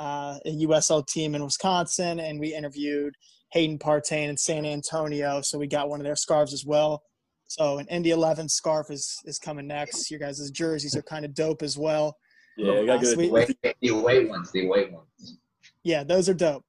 uh, 0.00 0.38
a 0.44 0.66
USL 0.66 1.06
team 1.06 1.34
in 1.34 1.44
Wisconsin, 1.44 2.18
and 2.18 2.40
we 2.40 2.54
interviewed 2.54 3.14
Hayden 3.52 3.78
Partain 3.78 4.28
in 4.28 4.36
San 4.36 4.64
Antonio, 4.64 5.40
so 5.42 5.58
we 5.58 5.66
got 5.66 5.88
one 5.88 6.00
of 6.00 6.04
their 6.04 6.16
scarves 6.16 6.52
as 6.52 6.64
well. 6.64 7.02
So 7.50 7.78
an 7.78 7.88
Indy 7.88 8.10
11 8.10 8.48
scarf 8.48 8.92
is 8.92 9.20
is 9.24 9.40
coming 9.40 9.66
next. 9.66 10.08
Your 10.08 10.20
guys' 10.20 10.48
jerseys 10.52 10.94
are 10.94 11.02
kind 11.02 11.24
of 11.24 11.34
dope 11.34 11.62
as 11.62 11.76
well. 11.76 12.16
yeah, 12.56 12.74
I 12.74 12.86
got 12.86 12.98
Uh, 12.98 13.00
good. 13.00 13.14
sweet. 13.14 13.32
Wait, 13.32 13.58
the 13.80 13.88
away 13.88 14.24
ones, 14.26 14.52
the 14.52 14.66
away 14.66 14.88
ones. 14.88 15.38
Yeah, 15.82 16.04
those 16.04 16.28
are 16.28 16.34
dope. 16.34 16.64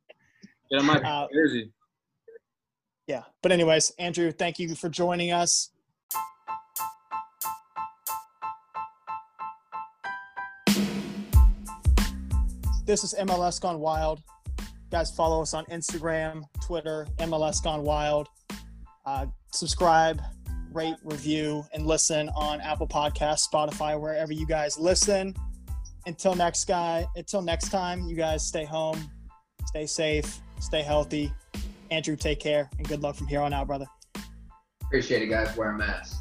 Get 0.72 0.80
on 0.80 0.88
my 0.88 0.96
Uh, 0.96 1.28
jersey. 1.32 1.72
Yeah. 3.06 3.26
But 3.44 3.52
anyways, 3.52 3.92
Andrew, 4.00 4.32
thank 4.32 4.58
you 4.58 4.74
for 4.74 4.90
joining 4.90 5.32
us. 5.32 5.70
This 12.86 13.04
is 13.04 13.14
MLS 13.20 13.60
Gone 13.62 13.80
Wild. 13.80 14.22
Guys, 14.90 15.12
follow 15.12 15.42
us 15.42 15.54
on 15.54 15.66
Instagram, 15.66 16.44
Twitter, 16.62 17.08
MLS 17.20 17.62
Gone 17.64 17.84
Wild. 17.84 18.28
Uh, 19.06 19.28
subscribe, 19.54 20.22
rate, 20.72 20.96
review, 21.04 21.66
and 21.74 21.86
listen 21.86 22.30
on 22.30 22.62
Apple 22.62 22.88
Podcasts, 22.88 23.48
Spotify, 23.52 24.00
wherever 24.00 24.34
you 24.34 24.46
guys 24.46 24.80
listen. 24.80 25.36
Until 26.06 26.34
next 26.36 26.66
guy, 26.66 27.06
until 27.16 27.42
next 27.42 27.70
time, 27.70 28.08
you 28.08 28.16
guys 28.16 28.46
stay 28.46 28.66
home, 28.66 29.10
stay 29.68 29.86
safe, 29.86 30.40
stay 30.60 30.82
healthy. 30.82 31.32
Andrew, 31.92 32.16
take 32.16 32.40
care 32.40 32.70
and 32.78 32.88
good 32.88 33.02
luck 33.02 33.16
from 33.16 33.28
here 33.28 33.42
on 33.42 33.54
out, 33.54 33.68
brother. 33.68 33.86
Appreciate 34.84 35.22
it, 35.22 35.28
guys. 35.28 35.56
Wear 35.56 35.72
a 35.72 35.78
mask. 35.78 36.21